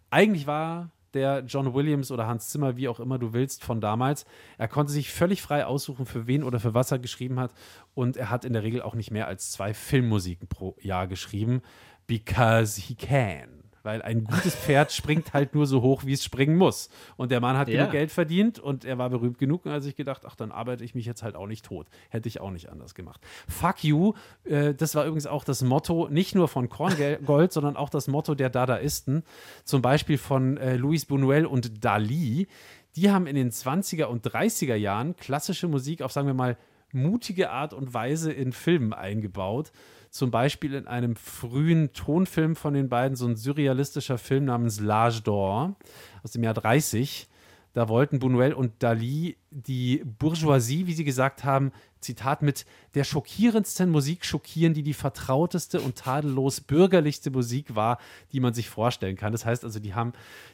eigentlich 0.10 0.48
war 0.48 0.90
der 1.14 1.44
John 1.46 1.74
Williams 1.74 2.12
oder 2.12 2.28
Hans 2.28 2.50
Zimmer, 2.50 2.78
wie 2.78 2.88
auch 2.88 3.00
immer 3.00 3.20
du 3.20 3.34
willst, 3.34 3.64
von 3.64 3.82
damals. 3.82 4.26
Er 4.58 4.68
konnte 4.68 4.94
sich 4.94 5.12
völlig 5.12 5.42
frei 5.42 5.66
aussuchen, 5.66 6.06
für 6.06 6.28
wen 6.28 6.44
oder 6.44 6.60
für 6.60 6.74
was 6.74 6.92
er 6.92 7.00
geschrieben 7.00 7.40
hat. 7.40 7.54
Und 7.94 8.18
er 8.18 8.30
hat 8.30 8.46
in 8.46 8.54
der 8.54 8.64
Regel 8.64 8.82
auch 8.82 8.96
nicht 8.96 9.12
mehr 9.12 9.28
als 9.28 9.52
zwei 9.52 9.74
Filmmusiken 9.74 10.48
pro 10.48 10.76
Jahr 10.80 11.08
geschrieben, 11.08 11.62
because 12.08 12.80
he 12.80 12.96
can 12.96 13.61
weil 13.84 14.02
ein 14.02 14.24
gutes 14.24 14.56
Pferd 14.56 14.92
springt 14.92 15.34
halt 15.34 15.56
nur 15.56 15.66
so 15.68 15.82
hoch, 15.82 16.06
wie 16.06 16.14
es 16.14 16.24
springen 16.24 16.56
muss. 16.58 16.90
Und 17.18 17.32
der 17.32 17.40
Mann 17.40 17.58
hat 17.58 17.68
Ja. 17.70 17.78
genug 17.80 17.92
Geld 17.92 18.12
verdient 18.12 18.60
und 18.60 18.86
er 18.86 18.98
war 18.98 19.10
berühmt 19.10 19.38
genug. 19.38 19.66
Und 19.66 19.72
hat 19.72 19.84
sich 19.84 19.96
gedacht, 19.96 20.24
ach, 20.26 20.36
dann 20.36 20.52
arbeite 20.52 20.84
ich 20.84 20.96
mich 20.96 21.06
jetzt 21.06 21.24
halt 21.24 21.36
auch 21.36 21.48
nicht 21.48 21.66
tot. 21.66 21.88
Hätte 22.10 22.28
ich 22.28 22.40
auch 22.42 22.52
nicht 22.52 22.70
anders 22.70 22.96
gemacht. 22.96 23.22
Fuck 23.48 23.84
you, 23.84 24.14
äh, 24.44 24.74
das 24.74 24.96
war 24.96 25.06
übrigens 25.06 25.28
auch 25.28 25.44
das 25.44 25.62
Motto 25.62 26.08
nicht 26.10 26.36
nur 26.36 26.48
von 26.48 26.70
Korngold, 26.70 27.52
sondern 27.54 27.76
auch 27.78 27.90
das 27.90 28.08
Motto 28.08 28.36
der 28.36 28.50
Dadaisten. 28.50 29.24
Zum 29.64 29.82
Beispiel 29.82 30.18
von 30.18 30.58
äh, 30.58 30.76
Luis 30.76 31.08
Buñuel 31.08 31.46
und 31.46 31.84
Dali. 31.84 32.48
Die 32.96 33.10
haben 33.10 33.26
in 33.26 33.36
den 33.36 33.52
20er 33.52 34.06
und 34.06 34.26
30er 34.28 34.76
Jahren 34.76 35.16
klassische 35.16 35.68
Musik 35.68 36.02
auf, 36.02 36.12
sagen 36.12 36.28
wir 36.28 36.34
mal, 36.34 36.58
mutige 36.92 37.52
Art 37.52 37.74
und 37.74 37.94
Weise 37.94 38.34
in 38.34 38.52
Filmen 38.52 38.92
eingebaut. 38.94 39.72
Zum 40.12 40.30
Beispiel 40.30 40.74
in 40.74 40.88
einem 40.88 41.16
frühen 41.16 41.94
Tonfilm 41.94 42.58
von 42.58 42.74
den 42.74 42.90
beiden, 42.90 43.16
so 43.16 43.26
ein 43.26 43.38
surrealistischer 43.38 44.18
Film 44.18 44.44
namens 44.44 44.82
L'Age 44.82 45.24
d'Or 45.24 45.76
aus 46.22 46.32
dem 46.32 46.44
Jahr 46.44 46.54
30. 46.54 47.30
Da 47.74 47.88
wollten 47.88 48.20
Buñuel 48.20 48.52
und 48.52 48.84
Dali 48.84 49.38
die 49.50 50.04
Bourgeoisie, 50.04 50.88
wie 50.88 50.94
sie 50.94 51.06
gesagt 51.06 51.46
haben, 51.46 51.72
Zitat 52.02 52.42
mit 52.42 52.66
der 52.96 53.06
schockierendsten 53.06 53.90
Musik 53.90 54.26
schockieren, 54.26 54.74
die 54.74 54.84
die 54.84 54.94
vertrauteste 54.94 55.80
und 55.80 55.96
tadellos 55.96 56.60
bürgerlichste 56.60 57.32
Musik 57.32 57.74
war, 57.74 57.98
die 58.34 58.42
man 58.42 58.54
sich 58.54 58.70
vorstellen 58.70 59.16
kann. 59.16 59.32
Das 59.32 59.46
heißt 59.46 59.64
also, 59.64 59.80
die 59.80 59.94
haben 59.94 60.12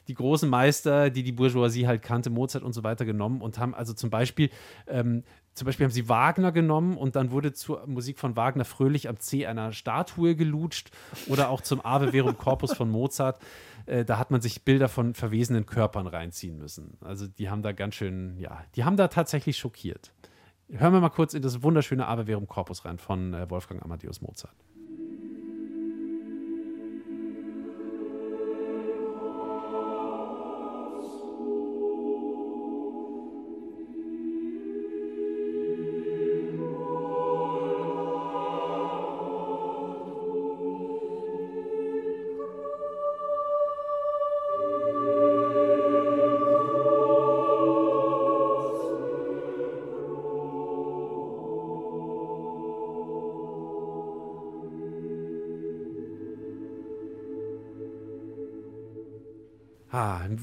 die 0.08 0.13
großen 0.13 0.48
Meister, 0.48 1.10
die 1.10 1.24
die 1.24 1.32
Bourgeoisie 1.32 1.88
halt 1.88 2.04
kannte, 2.04 2.30
Mozart 2.30 2.63
und 2.63 2.74
so 2.74 2.84
weiter 2.84 3.06
genommen 3.06 3.41
und 3.41 3.58
haben 3.58 3.74
also 3.74 3.93
zum 3.93 4.12
Beispiel 4.12 4.52
ähm, 4.86 5.24
zum 5.58 5.65
Beispiel 5.65 5.86
haben 5.86 5.91
sie 5.91 6.08
Wagner 6.08 6.52
genommen 6.52 6.98
und 6.98 7.15
dann 7.15 7.32
wurde 7.32 7.52
zur 7.52 7.86
Musik 7.88 8.20
von 8.20 8.36
Wagner 8.36 8.63
fröhlich 8.63 9.10
am 9.10 9.20
C 9.20 9.48
einer 9.48 9.74
Statue 9.74 10.36
gelutscht 10.36 10.91
oder 11.28 11.50
auch 11.50 11.62
zum 11.62 11.84
Ave 11.84 12.12
Verum 12.12 12.38
Corpus 12.38 12.74
von 12.74 12.89
Mozart. 12.91 13.41
Äh, 13.88 14.06
da 14.06 14.20
hat 14.20 14.30
man 14.30 14.39
sich 14.39 14.63
Bilder 14.63 14.88
von 14.88 15.15
verwesenen 15.15 15.65
Körpern 15.65 16.06
reinziehen 16.06 16.60
müssen. 16.60 16.98
Also 17.02 17.28
die 17.28 17.50
haben 17.50 17.63
da 17.63 17.72
ganz 17.72 17.96
schön, 17.96 18.38
ja, 18.38 18.63
die 18.76 18.84
haben 18.84 18.98
da 18.98 19.08
tatsächlich 19.08 19.58
schockiert. 19.58 20.13
Hören 20.70 20.93
wir 20.93 21.00
mal 21.00 21.10
kurz 21.10 21.34
in 21.34 21.41
das 21.41 21.63
wunderschöne 21.63 22.08
Ave 22.08 22.26
Verum 22.26 22.48
Corpus 22.48 22.86
rein 22.86 23.00
von 23.00 23.34
äh, 23.34 23.50
Wolfgang 23.50 23.84
Amadeus 23.84 24.22
Mozart. 24.22 24.56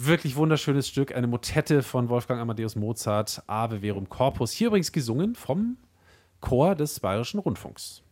Wirklich 0.06 0.36
wunderschönes 0.36 0.88
Stück, 0.88 1.14
eine 1.14 1.26
Motette 1.26 1.82
von 1.82 2.08
Wolfgang 2.08 2.40
Amadeus 2.40 2.76
Mozart, 2.76 3.42
Ave 3.46 3.80
Verum 3.80 4.08
Corpus. 4.08 4.52
Hier 4.52 4.68
übrigens 4.68 4.92
gesungen 4.92 5.34
vom 5.34 5.76
Chor 6.40 6.74
des 6.74 7.00
Bayerischen 7.00 7.40
Rundfunks. 7.40 8.02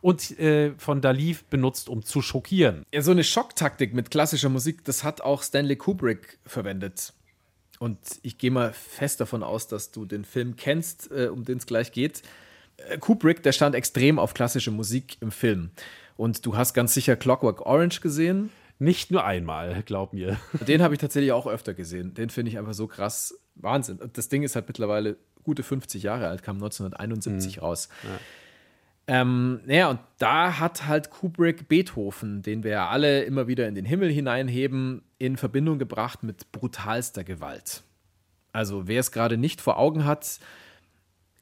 Und 0.00 0.38
äh, 0.38 0.72
von 0.78 1.00
Dali 1.00 1.36
benutzt, 1.48 1.88
um 1.88 2.02
zu 2.02 2.22
schockieren. 2.22 2.84
Ja, 2.92 3.02
so 3.02 3.12
eine 3.12 3.24
Schocktaktik 3.24 3.94
mit 3.94 4.10
klassischer 4.10 4.48
Musik, 4.48 4.84
das 4.84 5.04
hat 5.04 5.20
auch 5.20 5.42
Stanley 5.42 5.76
Kubrick 5.76 6.38
verwendet. 6.44 7.12
Und 7.78 7.98
ich 8.22 8.38
gehe 8.38 8.50
mal 8.50 8.72
fest 8.72 9.20
davon 9.20 9.42
aus, 9.42 9.68
dass 9.68 9.90
du 9.90 10.04
den 10.04 10.24
Film 10.24 10.56
kennst, 10.56 11.10
äh, 11.12 11.28
um 11.28 11.44
den 11.44 11.58
es 11.58 11.66
gleich 11.66 11.92
geht. 11.92 12.22
Äh, 12.76 12.98
Kubrick, 12.98 13.42
der 13.42 13.52
stand 13.52 13.74
extrem 13.74 14.18
auf 14.18 14.34
klassische 14.34 14.70
Musik 14.70 15.16
im 15.20 15.30
Film. 15.30 15.70
Und 16.16 16.46
du 16.46 16.56
hast 16.56 16.74
ganz 16.74 16.94
sicher 16.94 17.16
Clockwork 17.16 17.64
Orange 17.66 18.00
gesehen. 18.00 18.50
Nicht 18.82 19.12
nur 19.12 19.24
einmal, 19.24 19.80
glaub 19.86 20.12
mir. 20.12 20.38
Den 20.66 20.82
habe 20.82 20.94
ich 20.94 21.00
tatsächlich 21.00 21.30
auch 21.30 21.46
öfter 21.46 21.72
gesehen. 21.72 22.14
Den 22.14 22.30
finde 22.30 22.50
ich 22.50 22.58
einfach 22.58 22.74
so 22.74 22.88
krass. 22.88 23.38
Wahnsinn. 23.54 23.98
Und 23.98 24.18
Das 24.18 24.28
Ding 24.28 24.42
ist 24.42 24.56
halt 24.56 24.66
mittlerweile 24.66 25.16
gute 25.44 25.62
50 25.62 26.02
Jahre 26.02 26.26
alt, 26.26 26.42
kam 26.42 26.56
1971 26.56 27.62
raus. 27.62 27.88
Ähm, 29.06 29.60
naja, 29.66 29.88
und 29.88 30.00
da 30.18 30.58
hat 30.58 30.88
halt 30.88 31.10
Kubrick 31.10 31.68
Beethoven, 31.68 32.42
den 32.42 32.64
wir 32.64 32.72
ja 32.72 32.88
alle 32.88 33.22
immer 33.22 33.46
wieder 33.46 33.68
in 33.68 33.76
den 33.76 33.84
Himmel 33.84 34.10
hineinheben, 34.10 35.02
in 35.18 35.36
Verbindung 35.36 35.78
gebracht 35.78 36.24
mit 36.24 36.50
brutalster 36.50 37.22
Gewalt. 37.22 37.84
Also, 38.52 38.88
wer 38.88 38.98
es 38.98 39.12
gerade 39.12 39.36
nicht 39.36 39.60
vor 39.60 39.78
Augen 39.78 40.04
hat, 40.04 40.40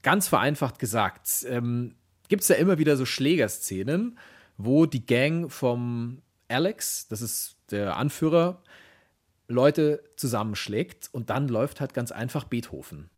ganz 0.03 0.29
vereinfacht 0.29 0.79
gesagt, 0.79 1.47
ähm, 1.49 1.95
gibt 2.29 2.43
es 2.43 2.49
ja 2.49 2.57
immer 2.57 2.77
wieder 2.77 2.99
so 2.99 3.07
Schlägerszenen, 3.07 4.19
wo 4.59 4.85
die 4.85 5.07
Gang 5.07 5.51
vom 5.51 6.21
Alex, 6.51 7.07
das 7.09 7.23
ist 7.23 7.57
der 7.71 7.97
Anführer, 7.97 8.63
Leute 9.47 10.03
zusammenschlägt 10.17 11.09
und 11.13 11.31
dann 11.31 11.49
läuft 11.49 11.81
halt 11.81 11.95
ganz 11.95 12.13
einfach 12.13 12.45
Beethoven. 12.45 13.11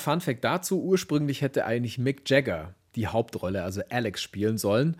Kleiner 0.00 0.20
Funfact 0.20 0.44
dazu: 0.44 0.82
Ursprünglich 0.82 1.42
hätte 1.42 1.66
eigentlich 1.66 1.98
Mick 1.98 2.28
Jagger 2.28 2.74
die 2.96 3.06
Hauptrolle, 3.06 3.62
also 3.62 3.82
Alex, 3.90 4.22
spielen 4.22 4.58
sollen. 4.58 4.96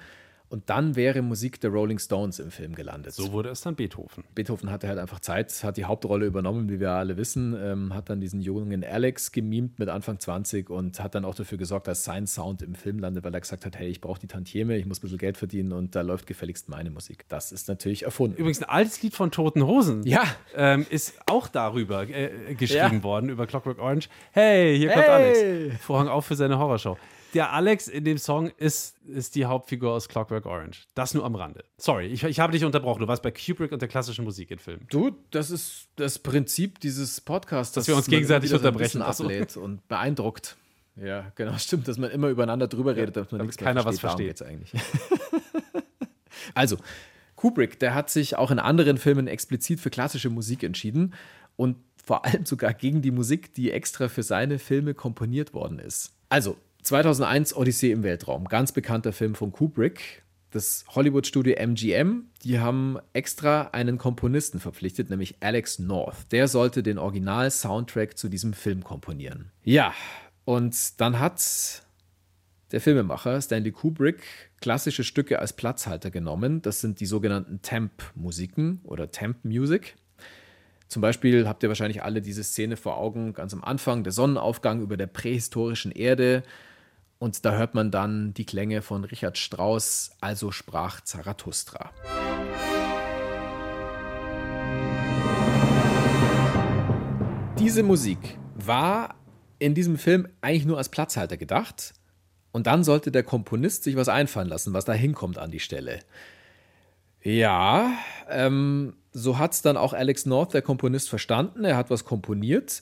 Und 0.51 0.69
dann 0.69 0.97
wäre 0.97 1.23
Musik 1.23 1.61
der 1.61 1.71
Rolling 1.71 2.01
Stones 2.01 2.41
im 2.41 2.51
Film 2.51 2.75
gelandet. 2.75 3.15
So 3.15 3.31
wurde 3.31 3.51
es 3.51 3.61
dann 3.61 3.77
Beethoven. 3.77 4.25
Beethoven 4.35 4.69
hatte 4.69 4.89
halt 4.89 4.99
einfach 4.99 5.21
Zeit, 5.21 5.49
hat 5.63 5.77
die 5.77 5.85
Hauptrolle 5.85 6.27
übernommen, 6.27 6.69
wie 6.69 6.81
wir 6.81 6.91
alle 6.91 7.17
wissen, 7.17 7.57
ähm, 7.57 7.95
hat 7.95 8.11
dann 8.11 8.21
diesen 8.21 8.41
jungen 8.41 8.83
Alex 8.85 9.31
gemimt 9.31 9.79
mit 9.79 9.89
Anfang 9.89 10.19
20 10.19 10.69
und 10.69 10.99
hat 10.99 11.15
dann 11.15 11.25
auch 11.25 11.37
dafür 11.37 11.57
gesorgt, 11.57 11.87
dass 11.87 12.03
sein 12.03 12.27
Sound 12.27 12.63
im 12.63 12.75
Film 12.75 12.99
landet, 12.99 13.23
weil 13.23 13.33
er 13.33 13.41
gesagt 13.41 13.65
hat, 13.65 13.79
hey, 13.79 13.89
ich 13.89 14.01
brauche 14.01 14.19
die 14.19 14.27
Tantieme, 14.27 14.77
ich 14.77 14.87
muss 14.87 14.99
ein 14.99 15.03
bisschen 15.03 15.19
Geld 15.19 15.37
verdienen 15.37 15.73
und 15.73 15.95
da 15.95 16.01
läuft 16.01 16.27
gefälligst 16.27 16.69
meine 16.69 16.91
Musik. 16.91 17.27
Das 17.29 17.53
ist 17.53 17.69
natürlich 17.69 18.03
erfunden. 18.03 18.37
Übrigens 18.37 18.61
ein 18.61 18.69
altes 18.69 19.01
Lied 19.03 19.15
von 19.15 19.31
Toten 19.31 19.65
Hosen. 19.65 20.05
Ja. 20.05 20.25
Ähm, 20.57 20.85
ist 20.91 21.15
auch 21.27 21.47
darüber 21.47 22.09
äh, 22.09 22.57
geschrieben 22.57 22.97
ja. 22.97 23.03
worden, 23.05 23.31
über 23.31 23.47
Clockwork 23.47 23.79
Orange. 23.79 24.09
Hey, 24.33 24.77
hier 24.77 24.91
kommt 24.91 25.05
hey. 25.05 25.69
Alex. 25.69 25.85
Vorhang 25.85 26.09
auf 26.09 26.27
für 26.27 26.35
seine 26.35 26.59
Horrorshow 26.59 26.99
der 27.35 27.53
Alex 27.53 27.89
in 27.89 28.05
dem 28.05 28.19
Song 28.19 28.51
ist, 28.57 28.97
ist 29.07 29.35
die 29.35 29.47
Hauptfigur 29.47 29.93
aus 29.93 30.09
Clockwork 30.09 30.47
Orange. 30.47 30.87
Das 30.95 31.15
nur 31.15 31.25
am 31.25 31.35
Rande. 31.35 31.65
Sorry, 31.77 32.07
ich, 32.07 32.25
ich 32.25 32.41
habe 32.41 32.53
dich 32.53 32.65
unterbrochen. 32.65 33.01
Du 33.01 33.09
warst 33.09 33.23
bei 33.23 33.31
Kubrick 33.31 33.73
und 33.73 33.83
der 33.83 33.89
klassischen 33.89 34.25
Musik 34.25 34.51
in 34.51 34.59
Filmen. 34.59 34.87
Du, 34.91 35.17
das 35.31 35.51
ist 35.51 35.89
das 35.97 36.19
Prinzip 36.19 36.81
dieses 36.81 37.21
Podcasts, 37.21 37.75
dass, 37.75 37.85
dass 37.85 37.89
wir 37.89 37.97
uns 37.97 38.07
gegenseitig 38.07 38.53
unterbrechen. 38.53 39.03
So 39.13 39.25
ablädt 39.25 39.57
und 39.57 39.87
beeindruckt. 39.89 40.57
Ja, 40.97 41.33
genau, 41.35 41.57
stimmt, 41.57 41.89
dass 41.89 41.99
man 41.99 42.11
immer 42.11 42.29
übereinander 42.29 42.69
drüber 42.69 42.97
redet, 42.97 43.17
dass 43.17 43.31
man 43.31 43.39
damit 43.39 43.49
nichts 43.51 43.63
keiner 43.63 43.83
versteht. 43.83 44.03
was 44.03 44.11
versteht. 44.11 44.43
eigentlich. 44.43 44.73
also, 46.55 46.77
Kubrick, 47.37 47.79
der 47.79 47.95
hat 47.95 48.11
sich 48.11 48.37
auch 48.37 48.51
in 48.51 48.59
anderen 48.59 48.99
Filmen 48.99 49.27
explizit 49.27 49.81
für 49.81 49.91
klassische 49.91 50.29
Musik 50.29 50.63
entschieden 50.63 51.15
und 51.57 51.77
vor 52.05 52.25
allem 52.25 52.45
sogar 52.45 52.75
gegen 52.75 53.03
die 53.03 53.13
Musik, 53.13 53.55
die 53.55 53.71
extra 53.71 54.09
für 54.09 54.23
seine 54.23 54.59
Filme 54.59 54.95
komponiert 54.95 55.55
worden 55.55 55.79
ist. 55.79 56.13
Also, 56.29 56.57
2001 56.83 57.55
Odyssee 57.55 57.93
im 57.93 58.03
Weltraum, 58.03 58.45
ganz 58.45 58.73
bekannter 58.73 59.13
Film 59.13 59.35
von 59.35 59.53
Kubrick. 59.53 60.23
Das 60.51 60.85
Hollywood-Studio 60.89 61.55
MGM, 61.55 62.25
die 62.43 62.59
haben 62.59 62.99
extra 63.13 63.69
einen 63.69 63.99
Komponisten 63.99 64.59
verpflichtet, 64.59 65.09
nämlich 65.09 65.37
Alex 65.41 65.79
North. 65.79 66.33
Der 66.33 66.49
sollte 66.49 66.83
den 66.83 66.99
Original-Soundtrack 66.99 68.19
zu 68.19 68.29
diesem 68.29 68.53
Film 68.53 68.83
komponieren. 68.83 69.53
Ja, 69.63 69.95
und 70.45 71.01
dann 71.01 71.21
hat 71.21 71.85
der 72.73 72.81
Filmemacher 72.81 73.41
Stanley 73.41 73.71
Kubrick 73.71 74.23
klassische 74.61 75.05
Stücke 75.05 75.39
als 75.39 75.53
Platzhalter 75.53 76.11
genommen. 76.11 76.63
Das 76.63 76.81
sind 76.81 77.01
die 77.01 77.07
sogenannten 77.07 77.63
Temp-Musiken 77.63 78.81
oder 78.85 79.11
Temp-Music. 79.11 79.95
Zum 80.89 81.03
Beispiel 81.03 81.47
habt 81.47 81.63
ihr 81.63 81.69
wahrscheinlich 81.69 82.03
alle 82.03 82.21
diese 82.21 82.43
Szene 82.43 82.77
vor 82.77 82.97
Augen, 82.97 83.33
ganz 83.33 83.55
am 83.55 83.63
Anfang, 83.63 84.03
der 84.03 84.13
Sonnenaufgang 84.13 84.81
über 84.81 84.97
der 84.97 85.07
prähistorischen 85.07 85.93
Erde. 85.93 86.43
Und 87.21 87.45
da 87.45 87.53
hört 87.53 87.75
man 87.75 87.91
dann 87.91 88.33
die 88.33 88.47
Klänge 88.47 88.81
von 88.81 89.05
Richard 89.05 89.37
Strauss, 89.37 90.13
also 90.23 90.53
sprach 90.53 91.03
Zarathustra. 91.03 91.91
Diese 97.59 97.83
Musik 97.83 98.39
war 98.55 99.17
in 99.59 99.75
diesem 99.75 99.99
Film 99.99 100.29
eigentlich 100.41 100.65
nur 100.65 100.79
als 100.79 100.89
Platzhalter 100.89 101.37
gedacht. 101.37 101.93
Und 102.53 102.67
dann 102.67 102.85
sollte 102.85 103.13
der 103.13 103.23
Komponist 103.23 103.85
sich 103.85 103.97
was 103.97 104.09
einfallen 104.09 104.49
lassen, 104.49 104.73
was 104.73 104.87
da 104.87 104.95
hinkommt 104.95 105.37
an 105.37 105.51
die 105.51 105.61
Stelle. 105.61 106.01
Ja, 107.23 107.93
ähm, 108.31 108.97
so 109.13 109.37
hat 109.37 109.53
es 109.53 109.61
dann 109.61 109.77
auch 109.77 109.93
Alex 109.93 110.25
North, 110.25 110.55
der 110.55 110.63
Komponist, 110.63 111.11
verstanden. 111.11 111.67
Er 111.67 111.77
hat 111.77 111.91
was 111.91 112.07
komponiert 112.07 112.81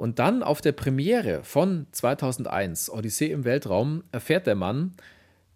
und 0.00 0.18
dann 0.18 0.42
auf 0.42 0.62
der 0.62 0.72
Premiere 0.72 1.44
von 1.44 1.86
2001, 1.92 2.88
Odyssee 2.88 3.30
im 3.30 3.44
Weltraum, 3.44 4.02
erfährt 4.12 4.46
der 4.46 4.54
Mann, 4.54 4.94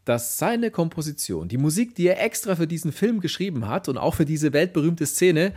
dass 0.05 0.37
seine 0.37 0.71
Komposition, 0.71 1.49
die 1.49 1.57
Musik, 1.57 1.95
die 1.95 2.09
er 2.09 2.23
extra 2.23 2.55
für 2.55 2.67
diesen 2.67 2.93
Film 2.93 3.21
geschrieben 3.21 3.69
hat 3.69 3.89
und 3.89 3.97
auch 3.97 4.15
für 4.15 4.27
diese 4.27 4.53
weltberühmte 4.53 5.07
Szene, 5.07 5.55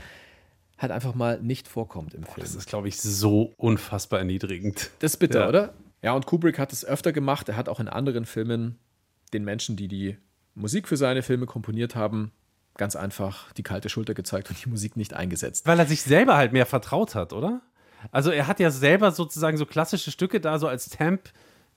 halt 0.77 0.93
einfach 0.93 1.15
mal 1.15 1.41
nicht 1.41 1.67
vorkommt 1.67 2.13
im 2.13 2.23
Film. 2.23 2.37
Das 2.39 2.55
ist, 2.55 2.69
glaube 2.69 2.87
ich, 2.87 3.01
so 3.01 3.53
unfassbar 3.57 4.19
erniedrigend. 4.19 4.89
Das 4.99 5.15
ist 5.15 5.17
bitter, 5.17 5.41
ja. 5.41 5.49
oder? 5.49 5.73
Ja, 6.01 6.13
und 6.13 6.25
Kubrick 6.25 6.57
hat 6.57 6.71
es 6.71 6.85
öfter 6.85 7.11
gemacht. 7.11 7.49
Er 7.49 7.57
hat 7.57 7.67
auch 7.67 7.81
in 7.81 7.89
anderen 7.89 8.25
Filmen 8.25 8.79
den 9.33 9.43
Menschen, 9.43 9.75
die 9.75 9.89
die 9.89 10.15
Musik 10.55 10.87
für 10.87 10.95
seine 10.95 11.23
Filme 11.23 11.45
komponiert 11.45 11.97
haben, 11.97 12.31
ganz 12.77 12.95
einfach 12.95 13.51
die 13.51 13.63
kalte 13.63 13.89
Schulter 13.89 14.13
gezeigt 14.13 14.49
und 14.49 14.63
die 14.63 14.69
Musik 14.69 14.95
nicht 14.95 15.13
eingesetzt. 15.13 15.67
Weil 15.67 15.77
er 15.77 15.87
sich 15.87 16.03
selber 16.03 16.37
halt 16.37 16.53
mehr 16.53 16.65
vertraut 16.65 17.15
hat, 17.15 17.33
oder? 17.33 17.61
Also 18.11 18.31
er 18.31 18.47
hat 18.47 18.59
ja 18.59 18.71
selber 18.71 19.11
sozusagen 19.11 19.57
so 19.57 19.65
klassische 19.65 20.11
Stücke 20.11 20.39
da 20.39 20.59
so 20.59 20.67
als 20.67 20.89
Temp 20.89 21.31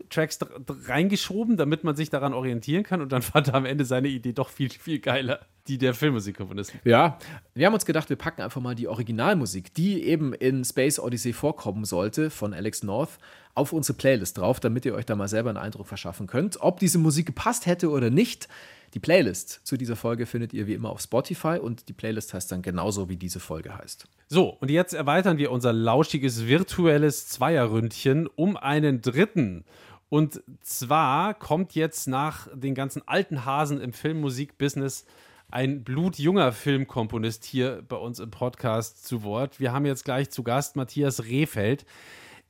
Tracks 0.08 0.38
reingeschoben, 0.86 1.56
damit 1.56 1.84
man 1.84 1.94
sich 1.94 2.10
daran 2.10 2.32
orientieren 2.32 2.84
kann 2.84 3.00
und 3.00 3.12
dann 3.12 3.22
fand 3.22 3.48
er 3.48 3.54
am 3.54 3.66
Ende 3.66 3.84
seine 3.84 4.08
Idee 4.08 4.32
doch 4.32 4.48
viel, 4.48 4.70
viel 4.70 4.98
geiler, 4.98 5.40
die 5.68 5.78
der 5.78 5.94
Filmmusikkomponist. 5.94 6.72
Ja, 6.84 7.18
wir 7.54 7.66
haben 7.66 7.74
uns 7.74 7.84
gedacht, 7.84 8.08
wir 8.08 8.16
packen 8.16 8.42
einfach 8.42 8.60
mal 8.60 8.74
die 8.74 8.88
Originalmusik, 8.88 9.74
die 9.74 10.02
eben 10.04 10.32
in 10.32 10.64
Space 10.64 10.98
Odyssey 10.98 11.32
vorkommen 11.32 11.84
sollte, 11.84 12.30
von 12.30 12.54
Alex 12.54 12.82
North, 12.82 13.18
auf 13.54 13.72
unsere 13.72 13.96
Playlist 13.96 14.38
drauf, 14.38 14.60
damit 14.60 14.84
ihr 14.86 14.94
euch 14.94 15.06
da 15.06 15.16
mal 15.16 15.28
selber 15.28 15.50
einen 15.50 15.58
Eindruck 15.58 15.86
verschaffen 15.86 16.26
könnt. 16.26 16.60
Ob 16.60 16.80
diese 16.80 16.98
Musik 16.98 17.26
gepasst 17.26 17.66
hätte 17.66 17.90
oder 17.90 18.10
nicht, 18.10 18.48
die 18.94 19.00
Playlist 19.00 19.60
zu 19.64 19.76
dieser 19.76 19.96
Folge 19.96 20.26
findet 20.26 20.52
ihr 20.52 20.66
wie 20.66 20.74
immer 20.74 20.90
auf 20.90 21.00
Spotify 21.00 21.58
und 21.58 21.88
die 21.88 21.92
Playlist 21.92 22.34
heißt 22.34 22.50
dann 22.50 22.62
genauso, 22.62 23.08
wie 23.08 23.16
diese 23.16 23.40
Folge 23.40 23.76
heißt. 23.76 24.06
So, 24.28 24.48
und 24.48 24.70
jetzt 24.70 24.94
erweitern 24.94 25.38
wir 25.38 25.52
unser 25.52 25.72
lauschiges 25.72 26.46
virtuelles 26.46 27.28
Zweierründchen 27.28 28.26
um 28.26 28.56
einen 28.56 29.00
dritten. 29.00 29.64
Und 30.08 30.42
zwar 30.62 31.34
kommt 31.34 31.74
jetzt 31.76 32.08
nach 32.08 32.48
den 32.52 32.74
ganzen 32.74 33.06
alten 33.06 33.44
Hasen 33.44 33.80
im 33.80 33.92
Filmmusikbusiness 33.92 35.04
ein 35.50 35.82
blutjunger 35.84 36.52
Filmkomponist 36.52 37.44
hier 37.44 37.82
bei 37.88 37.96
uns 37.96 38.18
im 38.18 38.30
Podcast 38.30 39.06
zu 39.06 39.22
Wort. 39.22 39.60
Wir 39.60 39.72
haben 39.72 39.86
jetzt 39.86 40.04
gleich 40.04 40.30
zu 40.30 40.42
Gast 40.42 40.76
Matthias 40.76 41.24
Rehfeld. 41.24 41.84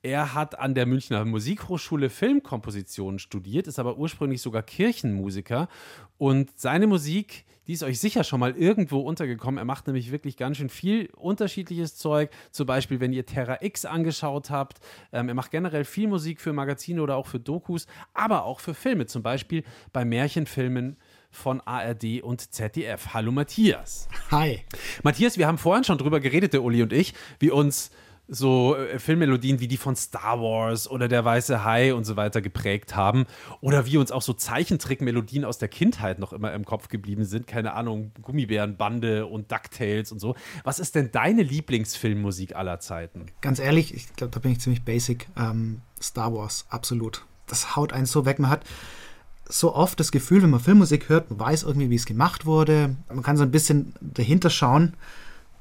Er 0.02 0.32
hat 0.32 0.58
an 0.58 0.74
der 0.74 0.86
Münchner 0.86 1.26
Musikhochschule 1.26 2.08
Filmkomposition 2.08 3.18
studiert, 3.18 3.66
ist 3.66 3.78
aber 3.78 3.98
ursprünglich 3.98 4.40
sogar 4.40 4.62
Kirchenmusiker. 4.62 5.68
Und 6.16 6.58
seine 6.58 6.86
Musik, 6.86 7.44
die 7.66 7.74
ist 7.74 7.82
euch 7.82 8.00
sicher 8.00 8.24
schon 8.24 8.40
mal 8.40 8.56
irgendwo 8.56 9.00
untergekommen. 9.00 9.58
Er 9.58 9.66
macht 9.66 9.86
nämlich 9.86 10.10
wirklich 10.10 10.38
ganz 10.38 10.56
schön 10.56 10.70
viel 10.70 11.10
unterschiedliches 11.16 11.96
Zeug. 11.96 12.30
Zum 12.50 12.64
Beispiel, 12.64 12.98
wenn 13.00 13.12
ihr 13.12 13.26
Terra 13.26 13.58
X 13.60 13.84
angeschaut 13.84 14.48
habt. 14.48 14.78
Ähm, 15.12 15.28
er 15.28 15.34
macht 15.34 15.50
generell 15.50 15.84
viel 15.84 16.08
Musik 16.08 16.40
für 16.40 16.54
Magazine 16.54 17.02
oder 17.02 17.16
auch 17.16 17.26
für 17.26 17.40
Dokus, 17.40 17.86
aber 18.14 18.44
auch 18.44 18.60
für 18.60 18.72
Filme. 18.72 19.04
Zum 19.04 19.22
Beispiel 19.22 19.64
bei 19.92 20.06
Märchenfilmen 20.06 20.96
von 21.30 21.60
ARD 21.60 22.22
und 22.22 22.54
ZDF. 22.54 23.08
Hallo 23.12 23.32
Matthias. 23.32 24.08
Hi. 24.30 24.64
Matthias, 25.02 25.36
wir 25.36 25.46
haben 25.46 25.58
vorhin 25.58 25.84
schon 25.84 25.98
drüber 25.98 26.20
geredet, 26.20 26.54
der 26.54 26.62
Uli 26.62 26.82
und 26.82 26.94
ich, 26.94 27.12
wie 27.38 27.50
uns 27.50 27.90
so 28.30 28.76
äh, 28.76 28.98
Filmmelodien 28.98 29.60
wie 29.60 29.68
die 29.68 29.76
von 29.76 29.96
Star 29.96 30.40
Wars 30.40 30.88
oder 30.88 31.08
Der 31.08 31.24
Weiße 31.24 31.64
Hai 31.64 31.92
und 31.92 32.04
so 32.04 32.16
weiter 32.16 32.40
geprägt 32.40 32.94
haben. 32.94 33.26
Oder 33.60 33.86
wie 33.86 33.98
uns 33.98 34.12
auch 34.12 34.22
so 34.22 34.32
Zeichentrickmelodien 34.32 35.44
aus 35.44 35.58
der 35.58 35.68
Kindheit 35.68 36.18
noch 36.18 36.32
immer 36.32 36.54
im 36.54 36.64
Kopf 36.64 36.88
geblieben 36.88 37.24
sind. 37.24 37.46
Keine 37.46 37.74
Ahnung, 37.74 38.12
Gummibärenbande 38.22 39.26
und 39.26 39.50
DuckTales 39.50 40.12
und 40.12 40.20
so. 40.20 40.36
Was 40.62 40.78
ist 40.78 40.94
denn 40.94 41.10
deine 41.10 41.42
Lieblingsfilmmusik 41.42 42.54
aller 42.54 42.78
Zeiten? 42.78 43.26
Ganz 43.40 43.58
ehrlich, 43.58 43.92
ich 43.92 44.14
glaube, 44.14 44.30
da 44.32 44.38
bin 44.38 44.52
ich 44.52 44.60
ziemlich 44.60 44.84
basic. 44.84 45.28
Ähm, 45.36 45.82
Star 46.00 46.32
Wars, 46.32 46.66
absolut. 46.70 47.26
Das 47.48 47.74
haut 47.74 47.92
einen 47.92 48.06
so 48.06 48.24
weg. 48.24 48.38
Man 48.38 48.50
hat 48.50 48.64
so 49.48 49.74
oft 49.74 49.98
das 49.98 50.12
Gefühl, 50.12 50.42
wenn 50.42 50.50
man 50.50 50.60
Filmmusik 50.60 51.08
hört, 51.08 51.30
man 51.30 51.40
weiß 51.40 51.64
irgendwie, 51.64 51.90
wie 51.90 51.96
es 51.96 52.06
gemacht 52.06 52.46
wurde. 52.46 52.94
Man 53.08 53.24
kann 53.24 53.36
so 53.36 53.42
ein 53.42 53.50
bisschen 53.50 53.94
dahinter 54.00 54.50
schauen. 54.50 54.94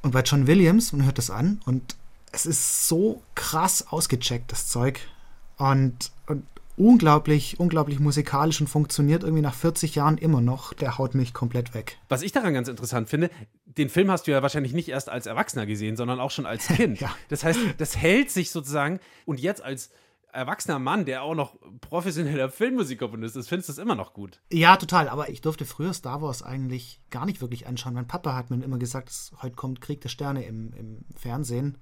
Und 0.03 0.11
bei 0.11 0.21
John 0.21 0.45
Williams, 0.45 0.93
man 0.93 1.03
hört 1.05 1.17
das 1.17 1.31
an 1.31 1.59
und 1.65 1.95
es 2.31 2.45
ist 2.45 2.87
so 2.87 3.21
krass 3.35 3.87
ausgecheckt, 3.89 4.51
das 4.51 4.67
Zeug. 4.67 4.99
Und, 5.57 6.11
und 6.27 6.45
unglaublich, 6.79 7.59
unglaublich 7.59 7.99
musikalisch 7.99 8.61
und 8.61 8.67
funktioniert 8.67 9.23
irgendwie 9.23 9.41
nach 9.41 9.53
40 9.53 9.95
Jahren 9.95 10.17
immer 10.17 10.41
noch. 10.41 10.73
Der 10.73 10.97
haut 10.97 11.13
mich 11.13 11.33
komplett 11.33 11.73
weg. 11.73 11.97
Was 12.07 12.21
ich 12.21 12.31
daran 12.31 12.53
ganz 12.53 12.69
interessant 12.69 13.09
finde, 13.09 13.29
den 13.65 13.89
Film 13.89 14.09
hast 14.09 14.27
du 14.27 14.31
ja 14.31 14.41
wahrscheinlich 14.41 14.73
nicht 14.73 14.89
erst 14.89 15.09
als 15.09 15.25
Erwachsener 15.25 15.65
gesehen, 15.65 15.97
sondern 15.97 16.19
auch 16.19 16.31
schon 16.31 16.45
als 16.45 16.67
Kind. 16.67 17.01
ja. 17.01 17.13
Das 17.27 17.43
heißt, 17.43 17.59
das 17.77 17.97
hält 17.97 18.31
sich 18.31 18.51
sozusagen 18.51 18.99
und 19.25 19.39
jetzt 19.39 19.61
als 19.61 19.91
erwachsener 20.31 20.79
Mann, 20.79 21.05
der 21.05 21.23
auch 21.23 21.35
noch 21.35 21.55
professioneller 21.81 22.49
Filmmusikkomponist 22.49 23.35
ist, 23.35 23.49
findest 23.49 23.69
du 23.69 23.73
das 23.73 23.79
immer 23.79 23.95
noch 23.95 24.13
gut. 24.13 24.39
Ja, 24.51 24.77
total. 24.77 25.09
Aber 25.09 25.29
ich 25.29 25.41
durfte 25.41 25.65
früher 25.65 25.91
Star 25.93 26.21
Wars 26.21 26.43
eigentlich 26.43 27.01
gar 27.09 27.25
nicht 27.25 27.41
wirklich 27.41 27.67
anschauen. 27.67 27.95
Mein 27.95 28.07
Papa 28.07 28.35
hat 28.35 28.51
mir 28.51 28.63
immer 28.63 28.77
gesagt, 28.77 29.11
heute 29.41 29.55
kommt 29.55 29.81
Krieg 29.81 30.01
der 30.01 30.09
Sterne 30.09 30.45
im, 30.45 30.71
im 30.73 31.05
Fernsehen 31.17 31.77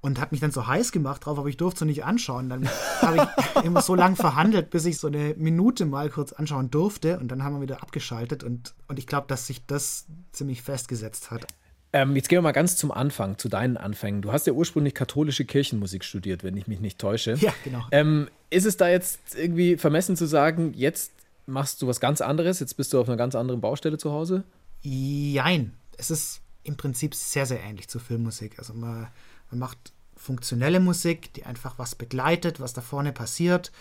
und 0.00 0.20
hat 0.20 0.32
mich 0.32 0.40
dann 0.40 0.50
so 0.50 0.66
heiß 0.66 0.92
gemacht 0.92 1.26
drauf, 1.26 1.38
aber 1.38 1.48
ich 1.48 1.56
durfte 1.56 1.84
es 1.84 1.86
nicht 1.86 2.04
anschauen. 2.04 2.48
Dann 2.48 2.68
habe 3.02 3.28
ich 3.56 3.62
immer 3.64 3.82
so 3.82 3.94
lange 3.94 4.16
verhandelt, 4.16 4.70
bis 4.70 4.86
ich 4.86 4.98
so 4.98 5.08
eine 5.08 5.34
Minute 5.36 5.86
mal 5.86 6.08
kurz 6.08 6.32
anschauen 6.32 6.70
durfte 6.70 7.18
und 7.18 7.28
dann 7.28 7.42
haben 7.42 7.56
wir 7.56 7.62
wieder 7.62 7.82
abgeschaltet 7.82 8.42
und, 8.42 8.74
und 8.88 8.98
ich 8.98 9.06
glaube, 9.06 9.26
dass 9.28 9.46
sich 9.46 9.66
das 9.66 10.06
ziemlich 10.32 10.62
festgesetzt 10.62 11.30
hat. 11.30 11.46
Ähm, 11.92 12.14
jetzt 12.14 12.28
gehen 12.28 12.38
wir 12.38 12.42
mal 12.42 12.52
ganz 12.52 12.76
zum 12.76 12.92
Anfang, 12.92 13.36
zu 13.36 13.48
deinen 13.48 13.76
Anfängen. 13.76 14.22
Du 14.22 14.32
hast 14.32 14.46
ja 14.46 14.52
ursprünglich 14.52 14.94
katholische 14.94 15.44
Kirchenmusik 15.44 16.04
studiert, 16.04 16.44
wenn 16.44 16.56
ich 16.56 16.68
mich 16.68 16.80
nicht 16.80 16.98
täusche. 16.98 17.34
Ja, 17.34 17.52
genau. 17.64 17.84
Ähm, 17.90 18.28
ist 18.48 18.64
es 18.64 18.76
da 18.76 18.88
jetzt 18.88 19.34
irgendwie 19.36 19.76
vermessen 19.76 20.16
zu 20.16 20.26
sagen, 20.26 20.72
jetzt 20.74 21.12
machst 21.46 21.82
du 21.82 21.88
was 21.88 21.98
ganz 21.98 22.20
anderes, 22.20 22.60
jetzt 22.60 22.76
bist 22.76 22.92
du 22.92 23.00
auf 23.00 23.08
einer 23.08 23.16
ganz 23.16 23.34
anderen 23.34 23.60
Baustelle 23.60 23.98
zu 23.98 24.12
Hause? 24.12 24.44
Jein. 24.82 25.72
Es 25.96 26.10
ist 26.10 26.40
im 26.62 26.76
Prinzip 26.76 27.14
sehr, 27.14 27.46
sehr 27.46 27.60
ähnlich 27.60 27.88
zur 27.88 28.00
Filmmusik. 28.00 28.58
Also 28.58 28.72
man, 28.72 29.08
man 29.50 29.58
macht 29.58 29.92
funktionelle 30.16 30.80
Musik, 30.80 31.32
die 31.34 31.44
einfach 31.44 31.78
was 31.78 31.94
begleitet, 31.94 32.60
was 32.60 32.72
da 32.72 32.80
vorne 32.80 33.12
passiert. 33.12 33.72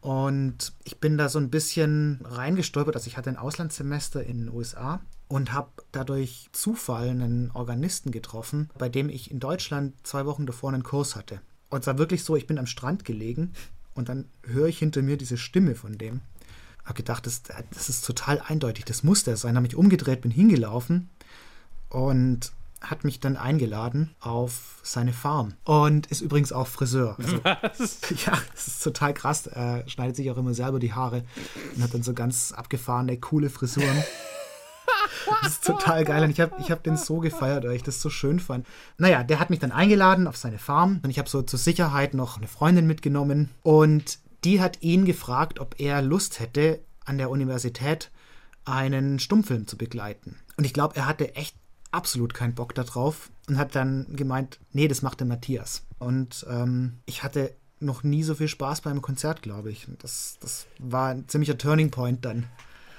Und 0.00 0.72
ich 0.84 0.98
bin 0.98 1.18
da 1.18 1.28
so 1.28 1.38
ein 1.38 1.50
bisschen 1.50 2.20
reingestolpert. 2.24 2.96
Also 2.96 3.06
ich 3.06 3.16
hatte 3.16 3.30
ein 3.30 3.36
Auslandssemester 3.36 4.22
in 4.24 4.40
den 4.46 4.54
USA 4.54 5.00
und 5.28 5.52
habe 5.52 5.70
dadurch 5.92 6.48
Zufall 6.52 7.08
einen 7.08 7.50
Organisten 7.52 8.10
getroffen, 8.10 8.70
bei 8.78 8.88
dem 8.88 9.08
ich 9.08 9.30
in 9.30 9.40
Deutschland 9.40 9.94
zwei 10.02 10.26
Wochen 10.26 10.46
davor 10.46 10.72
einen 10.72 10.82
Kurs 10.82 11.16
hatte. 11.16 11.40
Und 11.68 11.80
es 11.80 11.86
war 11.86 11.98
wirklich 11.98 12.24
so, 12.24 12.34
ich 12.34 12.46
bin 12.46 12.58
am 12.58 12.66
Strand 12.66 13.04
gelegen 13.04 13.52
und 13.94 14.08
dann 14.08 14.26
höre 14.44 14.66
ich 14.66 14.78
hinter 14.78 15.02
mir 15.02 15.16
diese 15.16 15.36
Stimme 15.36 15.74
von 15.74 15.98
dem. 15.98 16.20
Habe 16.84 16.94
gedacht, 16.94 17.26
das, 17.26 17.42
das 17.42 17.88
ist 17.88 18.04
total 18.04 18.40
eindeutig, 18.40 18.86
das 18.86 19.02
muss 19.02 19.22
der 19.22 19.36
sein. 19.36 19.54
Habe 19.54 19.62
mich 19.62 19.76
umgedreht, 19.76 20.22
bin 20.22 20.30
hingelaufen 20.30 21.10
und 21.90 22.52
hat 22.80 23.04
mich 23.04 23.20
dann 23.20 23.36
eingeladen 23.36 24.14
auf 24.20 24.80
seine 24.82 25.12
Farm 25.12 25.54
und 25.64 26.06
ist 26.06 26.22
übrigens 26.22 26.52
auch 26.52 26.66
Friseur. 26.66 27.16
Also, 27.18 27.44
Was? 27.44 28.00
ja, 28.26 28.32
das 28.52 28.66
ist 28.68 28.82
total 28.82 29.14
krass. 29.14 29.46
Er 29.46 29.88
schneidet 29.88 30.16
sich 30.16 30.30
auch 30.30 30.36
immer 30.36 30.54
selber 30.54 30.78
die 30.78 30.92
Haare 30.92 31.24
und 31.74 31.82
hat 31.82 31.92
dann 31.92 32.02
so 32.02 32.14
ganz 32.14 32.52
abgefahrene, 32.52 33.18
coole 33.18 33.50
Frisuren. 33.50 34.02
Das 35.42 35.52
ist 35.52 35.64
total 35.64 36.04
geil 36.04 36.24
und 36.24 36.30
ich 36.30 36.40
habe 36.40 36.54
ich 36.60 36.70
hab 36.70 36.82
den 36.82 36.96
so 36.96 37.18
gefeiert, 37.18 37.64
weil 37.64 37.76
ich 37.76 37.82
das 37.82 38.00
so 38.00 38.10
schön 38.10 38.40
fand. 38.40 38.66
Naja, 38.96 39.22
der 39.22 39.38
hat 39.38 39.50
mich 39.50 39.58
dann 39.58 39.72
eingeladen 39.72 40.26
auf 40.26 40.36
seine 40.36 40.58
Farm 40.58 41.00
und 41.02 41.10
ich 41.10 41.18
habe 41.18 41.28
so 41.28 41.42
zur 41.42 41.58
Sicherheit 41.58 42.14
noch 42.14 42.38
eine 42.38 42.48
Freundin 42.48 42.86
mitgenommen 42.86 43.50
und 43.62 44.18
die 44.44 44.60
hat 44.60 44.82
ihn 44.82 45.04
gefragt, 45.04 45.60
ob 45.60 45.78
er 45.78 46.00
Lust 46.00 46.40
hätte, 46.40 46.80
an 47.04 47.18
der 47.18 47.30
Universität 47.30 48.10
einen 48.64 49.18
Stummfilm 49.18 49.66
zu 49.66 49.76
begleiten. 49.76 50.38
Und 50.56 50.64
ich 50.64 50.72
glaube, 50.72 50.96
er 50.96 51.06
hatte 51.06 51.34
echt 51.34 51.56
absolut 51.90 52.34
keinen 52.34 52.54
Bock 52.54 52.74
darauf 52.74 53.30
und 53.48 53.58
hat 53.58 53.74
dann 53.74 54.06
gemeint, 54.16 54.58
nee, 54.72 54.88
das 54.88 55.02
macht 55.02 55.20
der 55.20 55.26
Matthias. 55.26 55.86
Und 55.98 56.46
ähm, 56.48 57.00
ich 57.06 57.22
hatte 57.22 57.54
noch 57.80 58.02
nie 58.02 58.22
so 58.22 58.34
viel 58.34 58.48
Spaß 58.48 58.82
beim 58.82 59.02
Konzert, 59.02 59.42
glaube 59.42 59.70
ich. 59.70 59.86
Das, 59.98 60.38
das 60.40 60.66
war 60.78 61.10
ein 61.10 61.28
ziemlicher 61.28 61.58
Turning 61.58 61.90
Point 61.90 62.24
dann. 62.24 62.46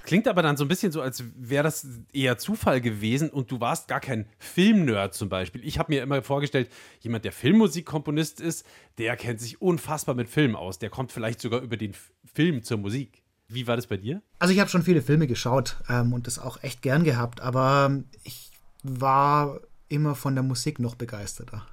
Klingt 0.03 0.27
aber 0.27 0.41
dann 0.41 0.57
so 0.57 0.65
ein 0.65 0.67
bisschen 0.67 0.91
so, 0.91 1.01
als 1.01 1.23
wäre 1.35 1.63
das 1.63 1.85
eher 2.11 2.37
Zufall 2.39 2.81
gewesen 2.81 3.29
und 3.29 3.51
du 3.51 3.59
warst 3.59 3.87
gar 3.87 3.99
kein 3.99 4.25
Filmnerd 4.39 5.13
zum 5.13 5.29
Beispiel. 5.29 5.63
Ich 5.63 5.77
habe 5.77 5.93
mir 5.93 6.01
immer 6.01 6.23
vorgestellt, 6.23 6.71
jemand, 7.01 7.23
der 7.23 7.31
Filmmusikkomponist 7.31 8.41
ist, 8.41 8.65
der 8.97 9.15
kennt 9.15 9.39
sich 9.39 9.61
unfassbar 9.61 10.15
mit 10.15 10.27
Film 10.27 10.55
aus. 10.55 10.79
Der 10.79 10.89
kommt 10.89 11.11
vielleicht 11.11 11.39
sogar 11.39 11.61
über 11.61 11.77
den 11.77 11.93
Film 12.33 12.63
zur 12.63 12.77
Musik. 12.77 13.21
Wie 13.47 13.67
war 13.67 13.75
das 13.75 13.87
bei 13.87 13.97
dir? 13.97 14.21
Also 14.39 14.53
ich 14.53 14.59
habe 14.59 14.69
schon 14.69 14.81
viele 14.81 15.01
Filme 15.01 15.27
geschaut 15.27 15.77
ähm, 15.87 16.13
und 16.13 16.25
das 16.25 16.39
auch 16.39 16.63
echt 16.63 16.81
gern 16.81 17.03
gehabt, 17.03 17.41
aber 17.41 18.01
ich 18.23 18.51
war 18.84 19.59
immer 19.89 20.15
von 20.15 20.36
der 20.36 20.43
Musik 20.43 20.79
noch 20.79 20.95
begeisterter. 20.95 21.65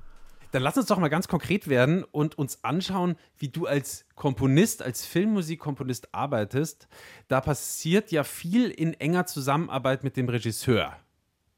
Dann 0.50 0.62
lass 0.62 0.78
uns 0.78 0.86
doch 0.86 0.98
mal 0.98 1.08
ganz 1.08 1.28
konkret 1.28 1.68
werden 1.68 2.04
und 2.04 2.38
uns 2.38 2.64
anschauen, 2.64 3.16
wie 3.36 3.48
du 3.48 3.66
als 3.66 4.06
Komponist, 4.14 4.82
als 4.82 5.04
Filmmusikkomponist 5.04 6.14
arbeitest. 6.14 6.88
Da 7.28 7.40
passiert 7.40 8.10
ja 8.10 8.24
viel 8.24 8.70
in 8.70 8.94
enger 8.94 9.26
Zusammenarbeit 9.26 10.04
mit 10.04 10.16
dem 10.16 10.28
Regisseur. 10.28 10.96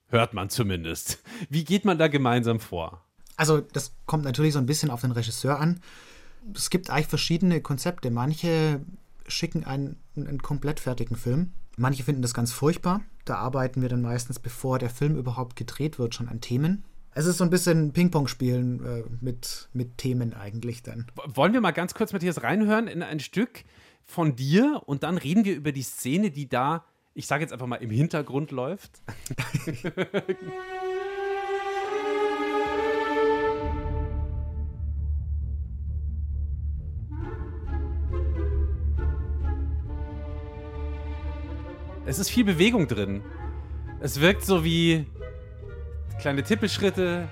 Hört 0.08 0.34
man 0.34 0.50
zumindest. 0.50 1.22
Wie 1.48 1.64
geht 1.64 1.84
man 1.84 1.98
da 1.98 2.08
gemeinsam 2.08 2.58
vor? 2.58 3.04
Also 3.36 3.60
das 3.60 3.92
kommt 4.06 4.24
natürlich 4.24 4.54
so 4.54 4.58
ein 4.58 4.66
bisschen 4.66 4.90
auf 4.90 5.02
den 5.02 5.12
Regisseur 5.12 5.60
an. 5.60 5.80
Es 6.54 6.68
gibt 6.68 6.90
eigentlich 6.90 7.06
verschiedene 7.06 7.60
Konzepte. 7.60 8.10
Manche 8.10 8.80
schicken 9.28 9.64
einen, 9.64 10.00
einen 10.16 10.42
komplett 10.42 10.80
fertigen 10.80 11.16
Film. 11.16 11.52
Manche 11.80 12.02
finden 12.02 12.20
das 12.20 12.34
ganz 12.34 12.52
furchtbar. 12.52 13.00
Da 13.24 13.36
arbeiten 13.36 13.80
wir 13.80 13.88
dann 13.88 14.02
meistens, 14.02 14.38
bevor 14.38 14.78
der 14.78 14.90
Film 14.90 15.16
überhaupt 15.16 15.56
gedreht 15.56 15.98
wird, 15.98 16.14
schon 16.14 16.28
an 16.28 16.42
Themen. 16.42 16.84
Es 17.14 17.24
ist 17.24 17.38
so 17.38 17.44
ein 17.44 17.48
bisschen 17.48 17.94
Ping-Pong 17.94 18.28
spielen 18.28 18.84
äh, 18.84 19.02
mit, 19.22 19.70
mit 19.72 19.96
Themen 19.96 20.34
eigentlich 20.34 20.82
dann. 20.82 21.06
Wollen 21.24 21.54
wir 21.54 21.62
mal 21.62 21.70
ganz 21.70 21.94
kurz, 21.94 22.12
Matthias, 22.12 22.42
reinhören 22.42 22.86
in 22.86 23.02
ein 23.02 23.18
Stück 23.18 23.64
von 24.04 24.36
dir 24.36 24.82
und 24.84 25.04
dann 25.04 25.16
reden 25.16 25.46
wir 25.46 25.56
über 25.56 25.72
die 25.72 25.80
Szene, 25.80 26.30
die 26.30 26.50
da, 26.50 26.84
ich 27.14 27.26
sage 27.26 27.44
jetzt 27.44 27.52
einfach 27.52 27.66
mal, 27.66 27.76
im 27.76 27.90
Hintergrund 27.90 28.50
läuft. 28.50 29.00
Es 42.10 42.18
ist 42.18 42.28
viel 42.28 42.42
Bewegung 42.42 42.88
drin. 42.88 43.22
Es 44.00 44.20
wirkt 44.20 44.44
so 44.44 44.64
wie 44.64 45.06
kleine 46.18 46.42
Tippelschritte, 46.42 47.28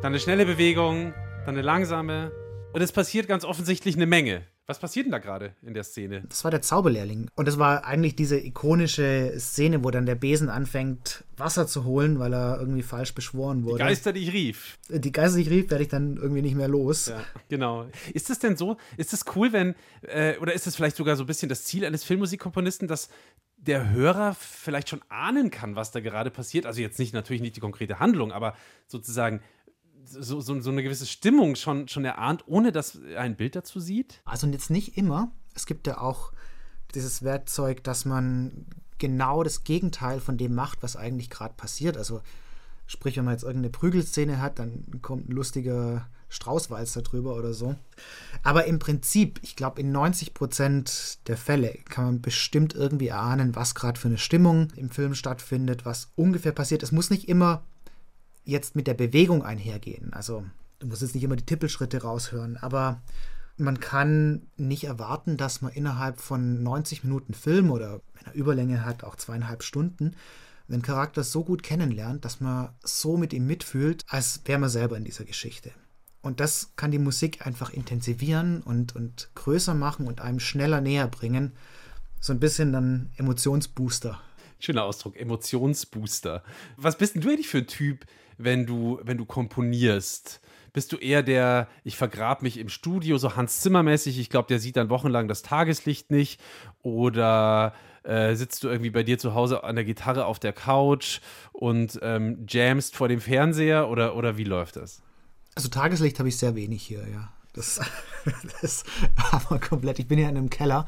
dann 0.00 0.12
eine 0.12 0.20
schnelle 0.20 0.46
Bewegung, 0.46 1.12
dann 1.44 1.56
eine 1.56 1.62
langsame. 1.62 2.30
Und 2.72 2.82
es 2.82 2.92
passiert 2.92 3.26
ganz 3.26 3.44
offensichtlich 3.44 3.96
eine 3.96 4.06
Menge. 4.06 4.44
Was 4.68 4.78
passiert 4.78 5.06
denn 5.06 5.12
da 5.12 5.18
gerade 5.18 5.54
in 5.62 5.74
der 5.74 5.82
Szene? 5.82 6.22
Das 6.28 6.44
war 6.44 6.52
der 6.52 6.62
Zauberlehrling. 6.62 7.30
Und 7.34 7.48
das 7.48 7.58
war 7.58 7.84
eigentlich 7.84 8.14
diese 8.14 8.38
ikonische 8.38 9.34
Szene, 9.38 9.82
wo 9.82 9.90
dann 9.90 10.06
der 10.06 10.14
Besen 10.14 10.50
anfängt, 10.50 11.24
Wasser 11.36 11.66
zu 11.66 11.84
holen, 11.84 12.18
weil 12.20 12.32
er 12.32 12.58
irgendwie 12.60 12.82
falsch 12.82 13.14
beschworen 13.14 13.64
wurde. 13.64 13.78
Geister, 13.78 14.12
die 14.12 14.20
ich 14.20 14.32
rief. 14.32 14.78
Die 14.88 15.12
Geister, 15.12 15.36
die 15.36 15.42
ich 15.42 15.50
rief, 15.50 15.70
werde 15.70 15.82
ich 15.82 15.88
dann 15.88 16.16
irgendwie 16.16 16.42
nicht 16.42 16.56
mehr 16.56 16.68
los. 16.68 17.06
Ja, 17.06 17.22
genau. 17.48 17.86
Ist 18.12 18.30
es 18.30 18.38
denn 18.40 18.56
so, 18.56 18.76
ist 18.96 19.12
es 19.12 19.24
cool, 19.36 19.52
wenn, 19.52 19.74
äh, 20.02 20.36
oder 20.38 20.52
ist 20.52 20.66
es 20.66 20.76
vielleicht 20.76 20.96
sogar 20.96 21.16
so 21.16 21.24
ein 21.24 21.28
bisschen 21.28 21.48
das 21.48 21.64
Ziel 21.64 21.84
eines 21.84 22.02
Filmmusikkomponisten, 22.02 22.88
dass 22.88 23.08
der 23.66 23.90
Hörer 23.90 24.34
vielleicht 24.34 24.88
schon 24.88 25.02
ahnen 25.08 25.50
kann, 25.50 25.76
was 25.76 25.90
da 25.90 26.00
gerade 26.00 26.30
passiert? 26.30 26.66
Also 26.66 26.80
jetzt 26.80 26.98
nicht 26.98 27.12
natürlich 27.12 27.42
nicht 27.42 27.56
die 27.56 27.60
konkrete 27.60 27.98
Handlung, 27.98 28.32
aber 28.32 28.54
sozusagen 28.86 29.40
so, 30.04 30.40
so, 30.40 30.60
so 30.60 30.70
eine 30.70 30.82
gewisse 30.82 31.06
Stimmung 31.06 31.56
schon, 31.56 31.88
schon 31.88 32.04
erahnt, 32.04 32.44
ohne 32.46 32.72
dass 32.72 32.96
er 32.96 33.20
ein 33.20 33.36
Bild 33.36 33.56
dazu 33.56 33.80
sieht? 33.80 34.22
Also 34.24 34.46
jetzt 34.46 34.70
nicht 34.70 34.96
immer. 34.96 35.32
Es 35.54 35.66
gibt 35.66 35.86
ja 35.86 35.98
auch 35.98 36.32
dieses 36.94 37.22
Werkzeug, 37.22 37.82
dass 37.82 38.04
man 38.04 38.66
genau 38.98 39.42
das 39.42 39.64
Gegenteil 39.64 40.20
von 40.20 40.38
dem 40.38 40.54
macht, 40.54 40.82
was 40.82 40.96
eigentlich 40.96 41.30
gerade 41.30 41.54
passiert. 41.54 41.96
Also 41.96 42.22
sprich, 42.86 43.16
wenn 43.16 43.24
man 43.24 43.34
jetzt 43.34 43.42
irgendeine 43.42 43.70
Prügelszene 43.70 44.40
hat, 44.40 44.58
dann 44.58 45.00
kommt 45.02 45.28
ein 45.28 45.32
lustiger 45.32 46.08
Straußwalzer 46.36 47.02
drüber 47.02 47.34
oder 47.34 47.52
so. 47.52 47.74
Aber 48.42 48.66
im 48.66 48.78
Prinzip, 48.78 49.40
ich 49.42 49.56
glaube, 49.56 49.80
in 49.80 49.90
90 49.90 50.34
Prozent 50.34 51.18
der 51.26 51.36
Fälle 51.36 51.78
kann 51.88 52.04
man 52.04 52.22
bestimmt 52.22 52.74
irgendwie 52.74 53.10
ahnen, 53.10 53.56
was 53.56 53.74
gerade 53.74 53.98
für 53.98 54.08
eine 54.08 54.18
Stimmung 54.18 54.68
im 54.76 54.90
Film 54.90 55.14
stattfindet, 55.14 55.84
was 55.84 56.12
ungefähr 56.14 56.52
passiert. 56.52 56.82
Es 56.82 56.92
muss 56.92 57.10
nicht 57.10 57.28
immer 57.28 57.64
jetzt 58.44 58.76
mit 58.76 58.86
der 58.86 58.94
Bewegung 58.94 59.42
einhergehen. 59.42 60.12
Also 60.12 60.44
du 60.78 60.86
musst 60.86 61.02
jetzt 61.02 61.14
nicht 61.14 61.24
immer 61.24 61.36
die 61.36 61.46
Tippelschritte 61.46 62.02
raushören, 62.02 62.56
aber 62.56 63.02
man 63.58 63.80
kann 63.80 64.46
nicht 64.56 64.84
erwarten, 64.84 65.36
dass 65.36 65.62
man 65.62 65.72
innerhalb 65.72 66.20
von 66.20 66.62
90 66.62 67.04
Minuten 67.04 67.34
Film 67.34 67.70
oder 67.70 68.00
wenn 68.14 68.26
er 68.26 68.34
Überlänge 68.34 68.84
hat, 68.84 69.02
auch 69.02 69.16
zweieinhalb 69.16 69.62
Stunden, 69.62 70.14
den 70.68 70.82
Charakter 70.82 71.22
so 71.22 71.44
gut 71.44 71.62
kennenlernt, 71.62 72.24
dass 72.24 72.40
man 72.40 72.70
so 72.82 73.16
mit 73.16 73.32
ihm 73.32 73.46
mitfühlt, 73.46 74.04
als 74.08 74.42
wäre 74.44 74.58
man 74.58 74.68
selber 74.68 74.96
in 74.96 75.04
dieser 75.04 75.24
Geschichte. 75.24 75.70
Und 76.26 76.40
das 76.40 76.72
kann 76.74 76.90
die 76.90 76.98
Musik 76.98 77.46
einfach 77.46 77.72
intensivieren 77.72 78.60
und, 78.62 78.96
und 78.96 79.30
größer 79.36 79.74
machen 79.74 80.08
und 80.08 80.20
einem 80.20 80.40
schneller 80.40 80.80
näher 80.80 81.06
bringen. 81.06 81.52
So 82.18 82.32
ein 82.32 82.40
bisschen 82.40 82.72
dann 82.72 83.10
Emotionsbooster. 83.16 84.20
Schöner 84.58 84.82
Ausdruck, 84.82 85.16
Emotionsbooster. 85.16 86.42
Was 86.76 86.98
bist 86.98 87.14
denn 87.14 87.22
du 87.22 87.28
eigentlich 87.28 87.46
für 87.46 87.58
ein 87.58 87.68
Typ, 87.68 88.06
wenn 88.38 88.66
du, 88.66 88.98
wenn 89.04 89.18
du 89.18 89.24
komponierst? 89.24 90.40
Bist 90.72 90.90
du 90.90 90.96
eher 90.96 91.22
der, 91.22 91.68
ich 91.84 91.96
vergrab 91.96 92.42
mich 92.42 92.58
im 92.58 92.70
Studio, 92.70 93.18
so 93.18 93.36
Hans 93.36 93.60
Zimmer-mäßig, 93.60 94.18
ich 94.18 94.28
glaube, 94.28 94.48
der 94.48 94.58
sieht 94.58 94.76
dann 94.76 94.90
wochenlang 94.90 95.28
das 95.28 95.42
Tageslicht 95.42 96.10
nicht? 96.10 96.40
Oder 96.82 97.72
äh, 98.02 98.34
sitzt 98.34 98.64
du 98.64 98.68
irgendwie 98.68 98.90
bei 98.90 99.04
dir 99.04 99.18
zu 99.18 99.34
Hause 99.34 99.62
an 99.62 99.76
der 99.76 99.84
Gitarre 99.84 100.26
auf 100.26 100.40
der 100.40 100.52
Couch 100.52 101.20
und 101.52 102.00
ähm, 102.02 102.46
jamst 102.48 102.96
vor 102.96 103.06
dem 103.06 103.20
Fernseher? 103.20 103.88
Oder, 103.88 104.16
oder 104.16 104.36
wie 104.36 104.44
läuft 104.44 104.74
das? 104.74 105.05
Also 105.56 105.68
Tageslicht 105.68 106.18
habe 106.20 106.28
ich 106.28 106.36
sehr 106.36 106.54
wenig 106.54 106.82
hier, 106.82 107.08
ja. 107.08 107.32
Das, 107.54 107.80
das 108.60 108.84
aber 109.32 109.58
komplett. 109.58 109.98
Ich 109.98 110.06
bin 110.06 110.18
ja 110.18 110.28
in 110.28 110.36
einem 110.36 110.50
Keller 110.50 110.86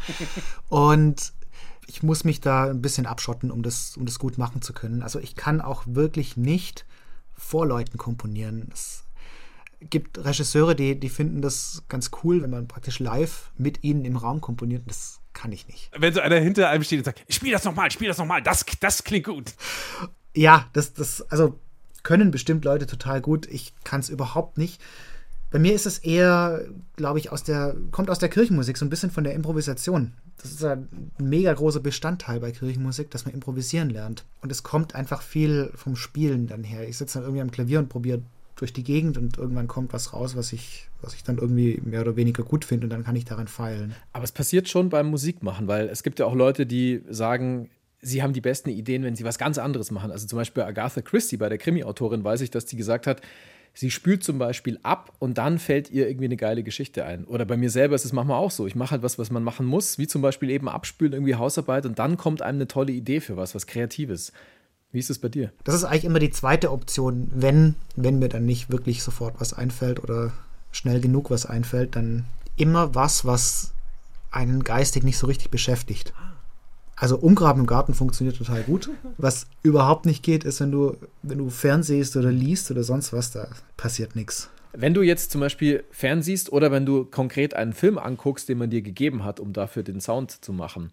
und 0.69 1.33
ich 1.87 2.03
muss 2.03 2.23
mich 2.23 2.41
da 2.41 2.69
ein 2.69 2.83
bisschen 2.83 3.07
abschotten, 3.07 3.51
um 3.51 3.63
das, 3.63 3.97
um 3.97 4.05
das 4.05 4.19
gut 4.19 4.37
machen 4.37 4.61
zu 4.61 4.75
können. 4.75 5.03
Also 5.03 5.19
ich 5.19 5.35
kann 5.35 5.63
auch 5.63 5.85
wirklich 5.87 6.37
nicht 6.37 6.85
vor 7.35 7.67
Leuten 7.67 7.97
komponieren. 7.97 8.69
Es 8.73 9.05
gibt 9.81 10.23
Regisseure, 10.23 10.77
die, 10.77 11.01
die 11.01 11.09
finden 11.09 11.41
das 11.41 11.85
ganz 11.89 12.11
cool, 12.23 12.43
wenn 12.43 12.51
man 12.51 12.69
praktisch 12.69 12.99
live 12.99 13.51
mit 13.57 13.83
ihnen 13.83 14.05
im 14.05 14.17
Raum 14.17 14.43
komponiert. 14.43 14.83
Das 14.87 15.21
kann 15.33 15.51
ich 15.51 15.67
nicht. 15.69 15.91
Wenn 15.97 16.13
so 16.13 16.21
einer 16.21 16.37
hinter 16.37 16.69
einem 16.69 16.85
steht 16.85 16.99
und 16.99 17.05
sagt, 17.05 17.25
spiel 17.33 17.53
das 17.53 17.65
nochmal, 17.65 17.91
spiel 17.91 18.09
das 18.09 18.19
nochmal, 18.19 18.43
das, 18.43 18.67
das 18.81 19.05
klingt 19.05 19.27
gut. 19.27 19.55
Ja, 20.35 20.69
das, 20.75 20.93
das, 20.93 21.23
also 21.31 21.59
können 22.03 22.31
bestimmt 22.31 22.65
Leute 22.65 22.87
total 22.87 23.21
gut. 23.21 23.47
Ich 23.47 23.75
kann 23.85 24.01
es 24.01 24.09
überhaupt 24.09 24.59
nicht. 24.59 24.81
Bei 25.51 25.59
mir 25.59 25.75
ist 25.75 25.87
es 25.87 25.99
eher, 25.99 26.67
glaube 26.97 27.19
ich, 27.19 27.33
aus 27.33 27.43
der, 27.43 27.75
kommt 27.91 28.11
aus 28.11 28.19
der 28.19 28.29
Kirchenmusik, 28.29 28.77
so 28.77 28.85
ein 28.85 28.91
bisschen 28.91 29.11
von 29.11 29.25
der 29.25 29.33
Improvisation. 29.33 30.13
Das 30.43 30.53
ist 30.53 30.65
ein 30.65 30.89
mega 31.19 31.53
großer 31.53 31.81
Bestandteil 31.81 32.39
bei 32.39 32.53
Kirchenmusik, 32.53 33.11
dass 33.11 33.25
man 33.25 33.35
improvisieren 33.35 33.89
lernt. 33.89 34.25
Und 34.43 34.53
es 34.53 34.63
kommt 34.63 34.95
einfach 34.95 35.23
viel 35.23 35.73
vom 35.75 35.97
Spielen 35.97 36.47
dann 36.47 36.65
her. 36.65 36.87
Ich 36.87 36.99
sitze 36.99 37.19
dann 37.19 37.25
irgendwie 37.25 37.43
am 37.43 37.51
Klavier 37.51 37.79
und 37.79 37.89
probiere 37.89 38.21
durch 38.57 38.73
die 38.73 38.83
Gegend 38.83 39.17
und 39.17 39.39
irgendwann 39.39 39.69
kommt 39.69 39.93
was 39.93 40.13
raus, 40.13 40.37
was 40.37 40.53
ich, 40.53 40.89
was 41.01 41.15
ich 41.15 41.23
dann 41.23 41.39
irgendwie 41.39 41.81
mehr 41.85 42.03
oder 42.03 42.17
weniger 42.17 42.43
gut 42.43 42.65
finde 42.65 42.87
und 42.87 42.91
dann 42.91 43.05
kann 43.05 43.17
ich 43.17 43.25
daran 43.25 43.49
feilen. 43.49 43.95
Aber 44.13 44.25
es 44.25 44.33
passiert 44.33 44.69
schon 44.69 44.89
beim 44.89 45.09
Musikmachen, 45.09 45.69
weil 45.69 45.89
es 45.89 46.03
gibt 46.03 46.19
ja 46.19 46.27
auch 46.27 46.35
Leute, 46.35 46.67
die 46.67 47.03
sagen, 47.09 47.71
sie 48.01 48.23
haben 48.23 48.33
die 48.33 48.41
besten 48.41 48.71
Ideen, 48.71 49.03
wenn 49.03 49.17
sie 49.17 49.25
was 49.25 49.39
ganz 49.39 49.59
anderes 49.59 49.91
machen. 49.91 50.11
Also 50.11 50.27
zum 50.27 50.39
Beispiel 50.39 50.63
Agatha 50.63 51.01
Christie 51.01 51.37
bei 51.37 51.49
der 51.49 51.59
Krimi-Autorin 51.59 52.25
weiß 52.25 52.41
ich, 52.43 52.51
dass 52.51 52.67
die 52.67 52.77
gesagt 52.77 53.07
hat, 53.07 53.21
sie 53.75 53.91
spült 53.91 54.25
zum 54.25 54.39
Beispiel 54.39 54.79
ab 54.83 55.13
und 55.19 55.39
dann 55.39 55.59
fällt 55.59 55.91
ihr 55.91 56.09
irgendwie 56.09 56.27
eine 56.27 56.37
geile 56.37 56.63
Geschichte 56.63 57.05
ein. 57.05 57.25
Oder 57.25 57.45
bei 57.45 57.57
mir 57.57 57.71
selber 57.71 57.95
ist 57.95 58.05
es 58.05 58.13
manchmal 58.13 58.39
auch 58.39 58.51
so. 58.51 58.67
Ich 58.67 58.75
mache 58.75 58.93
halt 58.93 59.03
was, 59.03 59.19
was 59.19 59.31
man 59.31 59.45
machen 59.45 59.67
muss, 59.67 59.99
wie 59.99 60.07
zum 60.07 60.23
Beispiel 60.23 60.51
eben 60.51 60.69
abspülen, 60.69 61.13
irgendwie 61.13 61.37
Hausarbeit 61.37 61.87
und 61.87 61.99
dann 61.99 62.17
kommt 62.17 62.43
einem 62.43 62.59
eine 62.59 62.69
tolle 62.69 62.93
Idee 62.93 63.21
für 63.21 63.37
was, 63.37 63.55
was 63.55 63.67
Kreatives. 63.67 64.33
Wie 64.91 64.99
ist 64.99 65.11
es 65.11 65.19
bei 65.19 65.29
dir? 65.29 65.53
Das 65.65 65.75
ist 65.75 65.85
eigentlich 65.85 66.05
immer 66.05 66.19
die 66.19 66.31
zweite 66.31 66.73
Option, 66.73 67.31
wenn, 67.35 67.75
wenn 67.95 68.19
mir 68.19 68.29
dann 68.29 68.47
nicht 68.47 68.71
wirklich 68.71 69.03
sofort 69.03 69.35
was 69.39 69.53
einfällt 69.53 70.03
oder 70.03 70.33
schnell 70.73 71.01
genug 71.01 71.31
was 71.31 71.47
einfällt, 71.47 71.95
dann 71.95 72.25
immer 72.57 72.95
was, 72.95 73.25
was 73.25 73.73
einen 74.31 74.65
geistig 74.65 75.05
nicht 75.05 75.19
so 75.19 75.27
richtig 75.27 75.51
beschäftigt. 75.51 76.13
Also 77.01 77.17
Umgraben 77.17 77.63
im 77.63 77.67
Garten 77.67 77.95
funktioniert 77.95 78.37
total 78.37 78.63
gut. 78.63 78.91
Was 79.19 79.47
überhaupt 79.63 80.05
nicht 80.05 80.23
geht, 80.23 80.45
ist, 80.45 80.61
wenn 80.61 80.73
du, 80.73 80.97
wenn 81.23 81.39
du 81.39 81.49
fernsiehst 81.49 82.17
oder 82.17 82.33
liest 82.33 82.71
oder 82.71 82.83
sonst 82.83 83.13
was, 83.13 83.31
da 83.31 83.49
passiert 83.77 84.17
nichts. 84.17 84.51
Wenn 84.73 84.95
du 84.95 85.03
jetzt 85.03 85.31
zum 85.31 85.41
Beispiel 85.41 85.85
fernsiehst 85.91 86.53
oder 86.53 86.71
wenn 86.71 86.87
du 86.87 87.05
konkret 87.05 87.55
einen 87.55 87.73
Film 87.73 87.99
anguckst, 87.99 88.49
den 88.49 88.59
man 88.59 88.71
dir 88.71 88.83
gegeben 88.83 89.25
hat, 89.25 89.41
um 89.41 89.53
dafür 89.53 89.83
den 89.83 90.01
Sound 90.01 90.45
zu 90.45 90.53
machen, 90.53 90.91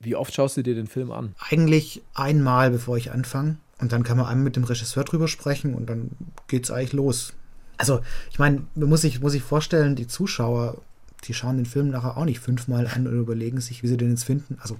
wie 0.00 0.16
oft 0.16 0.34
schaust 0.34 0.56
du 0.56 0.62
dir 0.62 0.74
den 0.74 0.86
Film 0.86 1.10
an? 1.10 1.34
Eigentlich 1.50 2.02
einmal, 2.14 2.70
bevor 2.70 2.96
ich 2.96 3.12
anfange. 3.12 3.56
Und 3.80 3.92
dann 3.92 4.02
kann 4.02 4.16
man 4.16 4.26
einmal 4.26 4.44
mit 4.44 4.56
dem 4.56 4.64
Regisseur 4.64 5.04
drüber 5.04 5.28
sprechen 5.28 5.74
und 5.74 5.88
dann 5.88 6.10
geht 6.46 6.64
es 6.64 6.70
eigentlich 6.70 6.92
los. 6.92 7.32
Also, 7.78 8.00
ich 8.30 8.38
meine, 8.38 8.62
man 8.74 8.88
muss 8.88 9.00
sich, 9.00 9.20
muss 9.20 9.32
sich 9.32 9.42
vorstellen, 9.42 9.96
die 9.96 10.06
Zuschauer, 10.06 10.78
die 11.24 11.34
schauen 11.34 11.56
den 11.56 11.66
Film 11.66 11.90
nachher 11.90 12.16
auch 12.16 12.24
nicht 12.24 12.38
fünfmal 12.38 12.86
an 12.86 13.06
und 13.06 13.18
überlegen 13.18 13.60
sich, 13.60 13.82
wie 13.82 13.88
sie 13.88 13.96
den 13.96 14.10
jetzt 14.10 14.24
finden. 14.24 14.58
Also, 14.60 14.76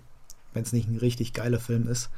wenn 0.55 0.63
es 0.63 0.73
nicht 0.73 0.89
ein 0.89 0.99
richtig 0.99 1.33
geiler 1.33 1.61
Film 1.61 1.89
ist. 1.89 2.11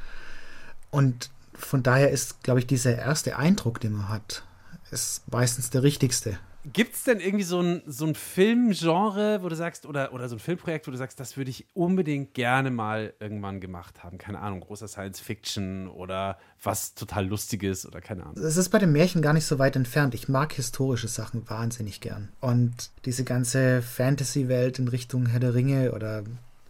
Und 0.91 1.31
von 1.55 1.83
daher 1.83 2.11
ist, 2.11 2.43
glaube 2.43 2.61
ich, 2.61 2.67
dieser 2.67 2.97
erste 2.97 3.37
Eindruck, 3.37 3.81
den 3.81 3.93
man 3.93 4.09
hat, 4.09 4.45
ist 4.91 5.31
meistens 5.31 5.71
der 5.71 5.83
richtigste. 5.83 6.39
Gibt 6.73 6.95
es 6.95 7.05
denn 7.05 7.21
irgendwie 7.21 7.45
so 7.45 7.61
ein, 7.61 7.83
so 7.87 8.07
ein 8.07 8.15
Filmgenre, 8.15 9.43
wo 9.43 9.51
du 9.51 9.55
sagst, 9.55 9.85
oder, 9.85 10.15
oder 10.15 10.31
so 10.31 10.37
ein 10.37 10.39
Filmprojekt, 10.39 10.87
wo 10.87 10.91
du 10.91 10.97
sagst, 10.97 11.21
das 11.21 11.37
würde 11.37 11.51
ich 11.51 11.67
unbedingt 11.75 12.33
gerne 12.33 12.71
mal 12.71 13.13
irgendwann 13.21 13.61
gemacht 13.61 14.03
haben? 14.03 14.17
Keine 14.17 14.41
Ahnung, 14.41 14.61
großer 14.61 14.89
Science 14.89 15.21
Fiction 15.21 15.89
oder 15.89 16.39
was 16.63 16.95
total 16.95 17.27
Lustiges 17.27 17.85
oder 17.87 18.01
keine 18.01 18.23
Ahnung. 18.23 18.43
Es 18.43 18.57
ist 18.57 18.71
bei 18.71 18.79
den 18.79 18.93
Märchen 18.93 19.21
gar 19.21 19.35
nicht 19.35 19.45
so 19.45 19.59
weit 19.59 19.77
entfernt. 19.77 20.15
Ich 20.15 20.31
mag 20.31 20.55
historische 20.55 21.09
Sachen 21.09 21.51
wahnsinnig 21.51 22.01
gern. 22.01 22.33
Und 22.41 22.91
diese 23.05 23.25
ganze 23.25 23.83
Fantasy-Welt 23.83 24.79
in 24.79 24.89
Richtung 24.89 25.27
Herr 25.27 25.41
der 25.41 25.53
Ringe 25.53 25.93
oder 25.93 26.25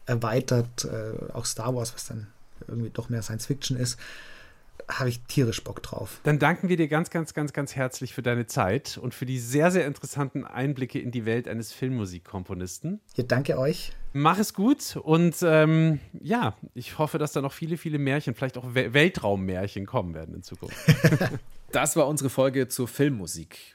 erweitert, 0.06 0.84
äh, 0.84 1.32
auch 1.32 1.44
Star 1.44 1.74
Wars, 1.74 1.94
was 1.94 2.06
dann 2.06 2.26
irgendwie 2.68 2.90
doch 2.90 3.08
mehr 3.08 3.22
Science 3.22 3.46
Fiction 3.46 3.76
ist, 3.76 3.98
habe 4.88 5.08
ich 5.08 5.22
tierisch 5.22 5.62
Bock 5.64 5.82
drauf. 5.82 6.20
Dann 6.24 6.38
danken 6.38 6.68
wir 6.68 6.76
dir 6.76 6.88
ganz, 6.88 7.10
ganz, 7.10 7.32
ganz, 7.32 7.52
ganz 7.52 7.74
herzlich 7.74 8.12
für 8.12 8.22
deine 8.22 8.46
Zeit 8.46 8.98
und 8.98 9.14
für 9.14 9.24
die 9.24 9.38
sehr, 9.38 9.70
sehr 9.70 9.86
interessanten 9.86 10.44
Einblicke 10.44 10.98
in 10.98 11.10
die 11.10 11.24
Welt 11.24 11.48
eines 11.48 11.72
Filmmusikkomponisten. 11.72 13.00
Ja, 13.16 13.24
danke 13.24 13.58
euch. 13.58 13.92
Mach 14.12 14.38
es 14.38 14.52
gut 14.52 14.96
und 14.96 15.36
ähm, 15.42 16.00
ja, 16.20 16.56
ich 16.74 16.98
hoffe, 16.98 17.18
dass 17.18 17.32
da 17.32 17.40
noch 17.40 17.52
viele, 17.52 17.76
viele 17.76 17.98
Märchen, 17.98 18.34
vielleicht 18.34 18.58
auch 18.58 18.74
Weltraummärchen 18.74 19.86
kommen 19.86 20.14
werden 20.14 20.34
in 20.34 20.42
Zukunft. 20.42 20.76
das 21.72 21.96
war 21.96 22.06
unsere 22.06 22.30
Folge 22.30 22.68
zur 22.68 22.86
Filmmusik 22.86 23.74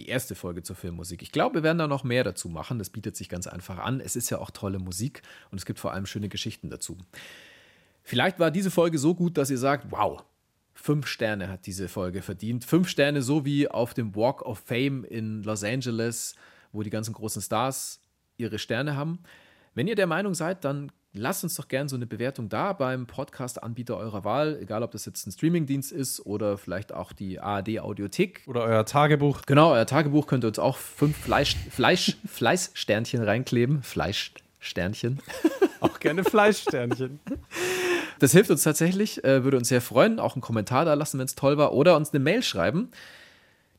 die 0.00 0.08
erste 0.08 0.34
Folge 0.34 0.62
zur 0.62 0.76
Filmmusik. 0.76 1.20
Ich 1.20 1.30
glaube, 1.30 1.56
wir 1.56 1.62
werden 1.62 1.78
da 1.78 1.86
noch 1.86 2.04
mehr 2.04 2.24
dazu 2.24 2.48
machen. 2.48 2.78
Das 2.78 2.88
bietet 2.88 3.16
sich 3.16 3.28
ganz 3.28 3.46
einfach 3.46 3.78
an. 3.78 4.00
Es 4.00 4.16
ist 4.16 4.30
ja 4.30 4.38
auch 4.38 4.50
tolle 4.50 4.78
Musik 4.78 5.20
und 5.50 5.58
es 5.58 5.66
gibt 5.66 5.78
vor 5.78 5.92
allem 5.92 6.06
schöne 6.06 6.30
Geschichten 6.30 6.70
dazu. 6.70 6.96
Vielleicht 8.02 8.38
war 8.38 8.50
diese 8.50 8.70
Folge 8.70 8.98
so 8.98 9.14
gut, 9.14 9.36
dass 9.36 9.50
ihr 9.50 9.58
sagt, 9.58 9.90
wow, 9.90 10.24
fünf 10.72 11.06
Sterne 11.06 11.48
hat 11.48 11.66
diese 11.66 11.88
Folge 11.88 12.22
verdient. 12.22 12.64
Fünf 12.64 12.88
Sterne, 12.88 13.20
so 13.20 13.44
wie 13.44 13.68
auf 13.68 13.92
dem 13.92 14.16
Walk 14.16 14.40
of 14.42 14.58
Fame 14.60 15.04
in 15.04 15.42
Los 15.42 15.62
Angeles, 15.64 16.34
wo 16.72 16.82
die 16.82 16.90
ganzen 16.90 17.12
großen 17.12 17.42
Stars 17.42 18.00
ihre 18.38 18.58
Sterne 18.58 18.96
haben. 18.96 19.18
Wenn 19.74 19.86
ihr 19.86 19.96
der 19.96 20.06
Meinung 20.06 20.32
seid, 20.32 20.64
dann 20.64 20.90
lasst 21.12 21.42
uns 21.42 21.56
doch 21.56 21.68
gerne 21.68 21.88
so 21.88 21.96
eine 21.96 22.06
Bewertung 22.06 22.48
da 22.48 22.72
beim 22.72 23.06
Podcast-Anbieter 23.06 23.96
eurer 23.96 24.24
Wahl, 24.24 24.58
egal 24.60 24.82
ob 24.82 24.92
das 24.92 25.06
jetzt 25.06 25.26
ein 25.26 25.32
Streamingdienst 25.32 25.92
ist 25.92 26.24
oder 26.24 26.56
vielleicht 26.56 26.92
auch 26.92 27.12
die 27.12 27.40
ARD-Audiothek. 27.40 28.42
Oder 28.46 28.62
euer 28.64 28.84
Tagebuch. 28.84 29.42
Genau, 29.46 29.72
euer 29.72 29.86
Tagebuch 29.86 30.26
könnt 30.26 30.44
ihr 30.44 30.48
uns 30.48 30.58
auch 30.58 30.76
fünf 30.76 31.16
Fleisch, 31.16 31.56
Fleisch, 31.70 32.16
Fleißsternchen 32.26 33.22
reinkleben. 33.22 33.82
Fleischsternchen. 33.82 35.20
auch 35.80 35.98
gerne 35.98 36.24
Fleischsternchen. 36.24 37.18
Das 38.20 38.32
hilft 38.32 38.50
uns 38.50 38.62
tatsächlich, 38.62 39.24
äh, 39.24 39.42
würde 39.42 39.56
uns 39.56 39.68
sehr 39.68 39.80
freuen. 39.80 40.20
Auch 40.20 40.34
einen 40.34 40.42
Kommentar 40.42 40.84
da 40.84 40.94
lassen, 40.94 41.18
wenn 41.18 41.26
es 41.26 41.34
toll 41.34 41.56
war. 41.56 41.72
Oder 41.72 41.96
uns 41.96 42.12
eine 42.12 42.20
Mail 42.20 42.42
schreiben. 42.42 42.90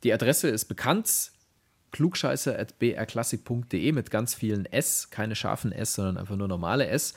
Die 0.03 0.11
Adresse 0.11 0.49
ist 0.49 0.65
bekannt 0.65 1.32
klugscheiße.brklassik.de 1.92 3.92
mit 3.92 4.12
ganz 4.12 4.34
vielen 4.34 4.66
S, 4.66 5.10
keine 5.10 5.36
scharfen 5.36 5.72
S, 5.72 5.96
sondern 5.96 6.18
einfach 6.18 6.36
nur 6.36 6.48
normale 6.48 6.88
S. 6.88 7.14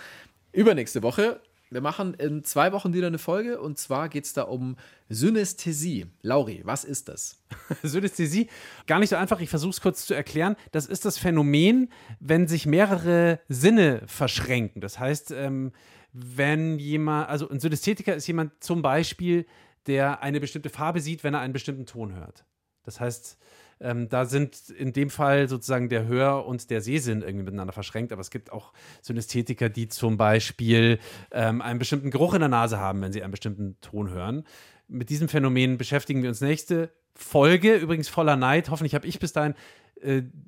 Übernächste 0.53 1.03
Woche. 1.03 1.41
Wir 1.71 1.81
machen 1.81 2.15
in 2.15 2.45
zwei 2.45 2.73
Wochen 2.73 2.93
wieder 2.93 3.09
eine 3.09 3.19
Folge 3.19 3.61
und 3.61 3.79
zwar 3.79 4.09
geht 4.09 4.27
es 4.27 4.33
da 4.33 4.43
um 4.43 4.77
Synästhesie. 5.09 6.07
Lauri, 6.23 6.61
was 6.63 6.85
ist 6.85 7.09
das? 7.09 7.43
Synästhesie, 7.83 8.49
gar 8.87 9.01
nicht 9.01 9.11
so 9.11 9.17
einfach, 9.17 9.41
ich 9.41 9.51
versuche 9.51 9.71
es 9.71 9.81
kurz 9.81 10.07
zu 10.07 10.15
erklären. 10.15 10.55
Das 10.71 10.87
ist 10.87 11.05
das 11.05 11.19
Phänomen, 11.19 11.91
wenn 12.21 12.47
sich 12.47 12.67
mehrere 12.67 13.41
Sinne 13.49 14.03
verschränken. 14.07 14.81
Das 14.81 15.01
heißt, 15.01 15.33
ähm, 15.33 15.73
wenn 16.13 16.79
jemand, 16.79 17.29
also 17.29 17.49
ein 17.49 17.59
Synästhetiker 17.59 18.15
ist 18.15 18.29
jemand 18.29 18.63
zum 18.63 18.83
Beispiel, 18.83 19.47
der 19.87 20.23
eine 20.23 20.39
bestimmte 20.39 20.71
Farbe 20.71 21.01
sieht, 21.01 21.25
wenn 21.25 21.35
er 21.35 21.41
einen 21.41 21.53
bestimmten 21.53 21.87
Ton 21.87 22.15
hört. 22.15 22.45
Das 22.85 23.01
heißt, 23.01 23.37
ähm, 23.81 24.09
da 24.09 24.25
sind 24.27 24.71
in 24.71 24.93
dem 24.93 25.11
Fall 25.11 25.49
sozusagen 25.49 25.89
der 25.89 26.07
Hör- 26.07 26.47
und 26.47 26.71
der 26.71 26.81
Sehsinn 26.81 27.23
irgendwie 27.23 27.45
miteinander 27.45 27.73
verschränkt, 27.73 28.13
aber 28.13 28.21
es 28.21 28.31
gibt 28.31 28.53
auch 28.53 28.73
Synästhetiker, 29.03 29.69
die 29.69 29.89
zum 29.89 30.17
Beispiel 30.17 30.99
ähm, 31.31 31.63
einen 31.63 31.79
bestimmten 31.79 32.11
Geruch 32.11 32.35
in 32.35 32.41
der 32.41 32.49
Nase 32.49 32.79
haben, 32.79 33.01
wenn 33.03 33.13
sie 33.13 33.23
einen 33.23 33.33
bestimmten 33.33 33.77
Ton 33.81 34.11
hören. 34.11 34.45
Mit 34.89 35.11
diesem 35.11 35.29
Phänomen 35.29 35.79
beschäftigen 35.79 36.23
wir 36.23 36.29
uns 36.29 36.41
nächste 36.41 36.91
Folge, 37.15 37.77
übrigens 37.77 38.09
voller 38.09 38.37
Neid. 38.37 38.71
Hoffentlich 38.71 38.95
habe 38.95 39.07
ich 39.07 39.19
bis 39.19 39.33
dahin 39.33 39.55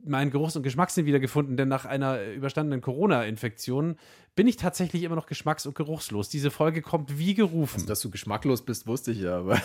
meinen 0.05 0.31
Geruchs- 0.31 0.57
und 0.57 0.63
Geschmackssinn 0.63 1.07
wiedergefunden, 1.07 1.57
denn 1.57 1.69
nach 1.69 1.85
einer 1.85 2.23
überstandenen 2.33 2.81
Corona-Infektion 2.81 3.97
bin 4.35 4.47
ich 4.47 4.57
tatsächlich 4.57 5.03
immer 5.03 5.17
noch 5.17 5.27
geschmacks- 5.27 5.67
und 5.67 5.75
geruchslos. 5.75 6.29
Diese 6.29 6.51
Folge 6.51 6.83
kommt 6.83 7.19
wie 7.19 7.35
gerufen. 7.35 7.77
Also, 7.77 7.87
dass 7.87 8.01
du 8.01 8.11
geschmacklos 8.11 8.63
bist, 8.63 8.87
wusste 8.87 9.13
ich 9.13 9.21
ja, 9.21 9.39
aber. 9.39 9.61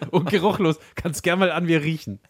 und 0.12 0.30
geruchlos. 0.30 0.78
Kannst 0.94 1.24
gern 1.24 1.40
mal 1.40 1.50
an 1.50 1.64
mir 1.66 1.82
riechen. 1.82 2.20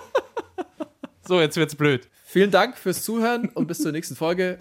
so, 1.26 1.40
jetzt 1.40 1.56
wird's 1.56 1.74
blöd. 1.74 2.08
Vielen 2.24 2.52
Dank 2.52 2.78
fürs 2.78 3.02
Zuhören 3.02 3.48
und 3.48 3.66
bis 3.66 3.78
zur 3.78 3.90
nächsten 3.90 4.14
Folge. 4.14 4.60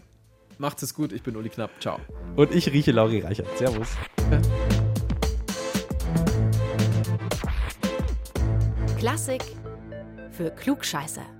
Macht 0.57 0.81
es 0.81 0.95
gut, 0.95 1.13
ich 1.13 1.21
bin 1.21 1.35
Uli 1.35 1.49
Knapp. 1.49 1.69
Ciao. 1.79 1.99
Und 2.35 2.53
ich 2.53 2.73
rieche 2.73 2.91
Lauri 2.91 3.19
Reichert. 3.19 3.47
Servus. 3.57 3.89
Klassik 8.97 9.58
für 10.39 10.51
Klugscheißer. 10.51 11.38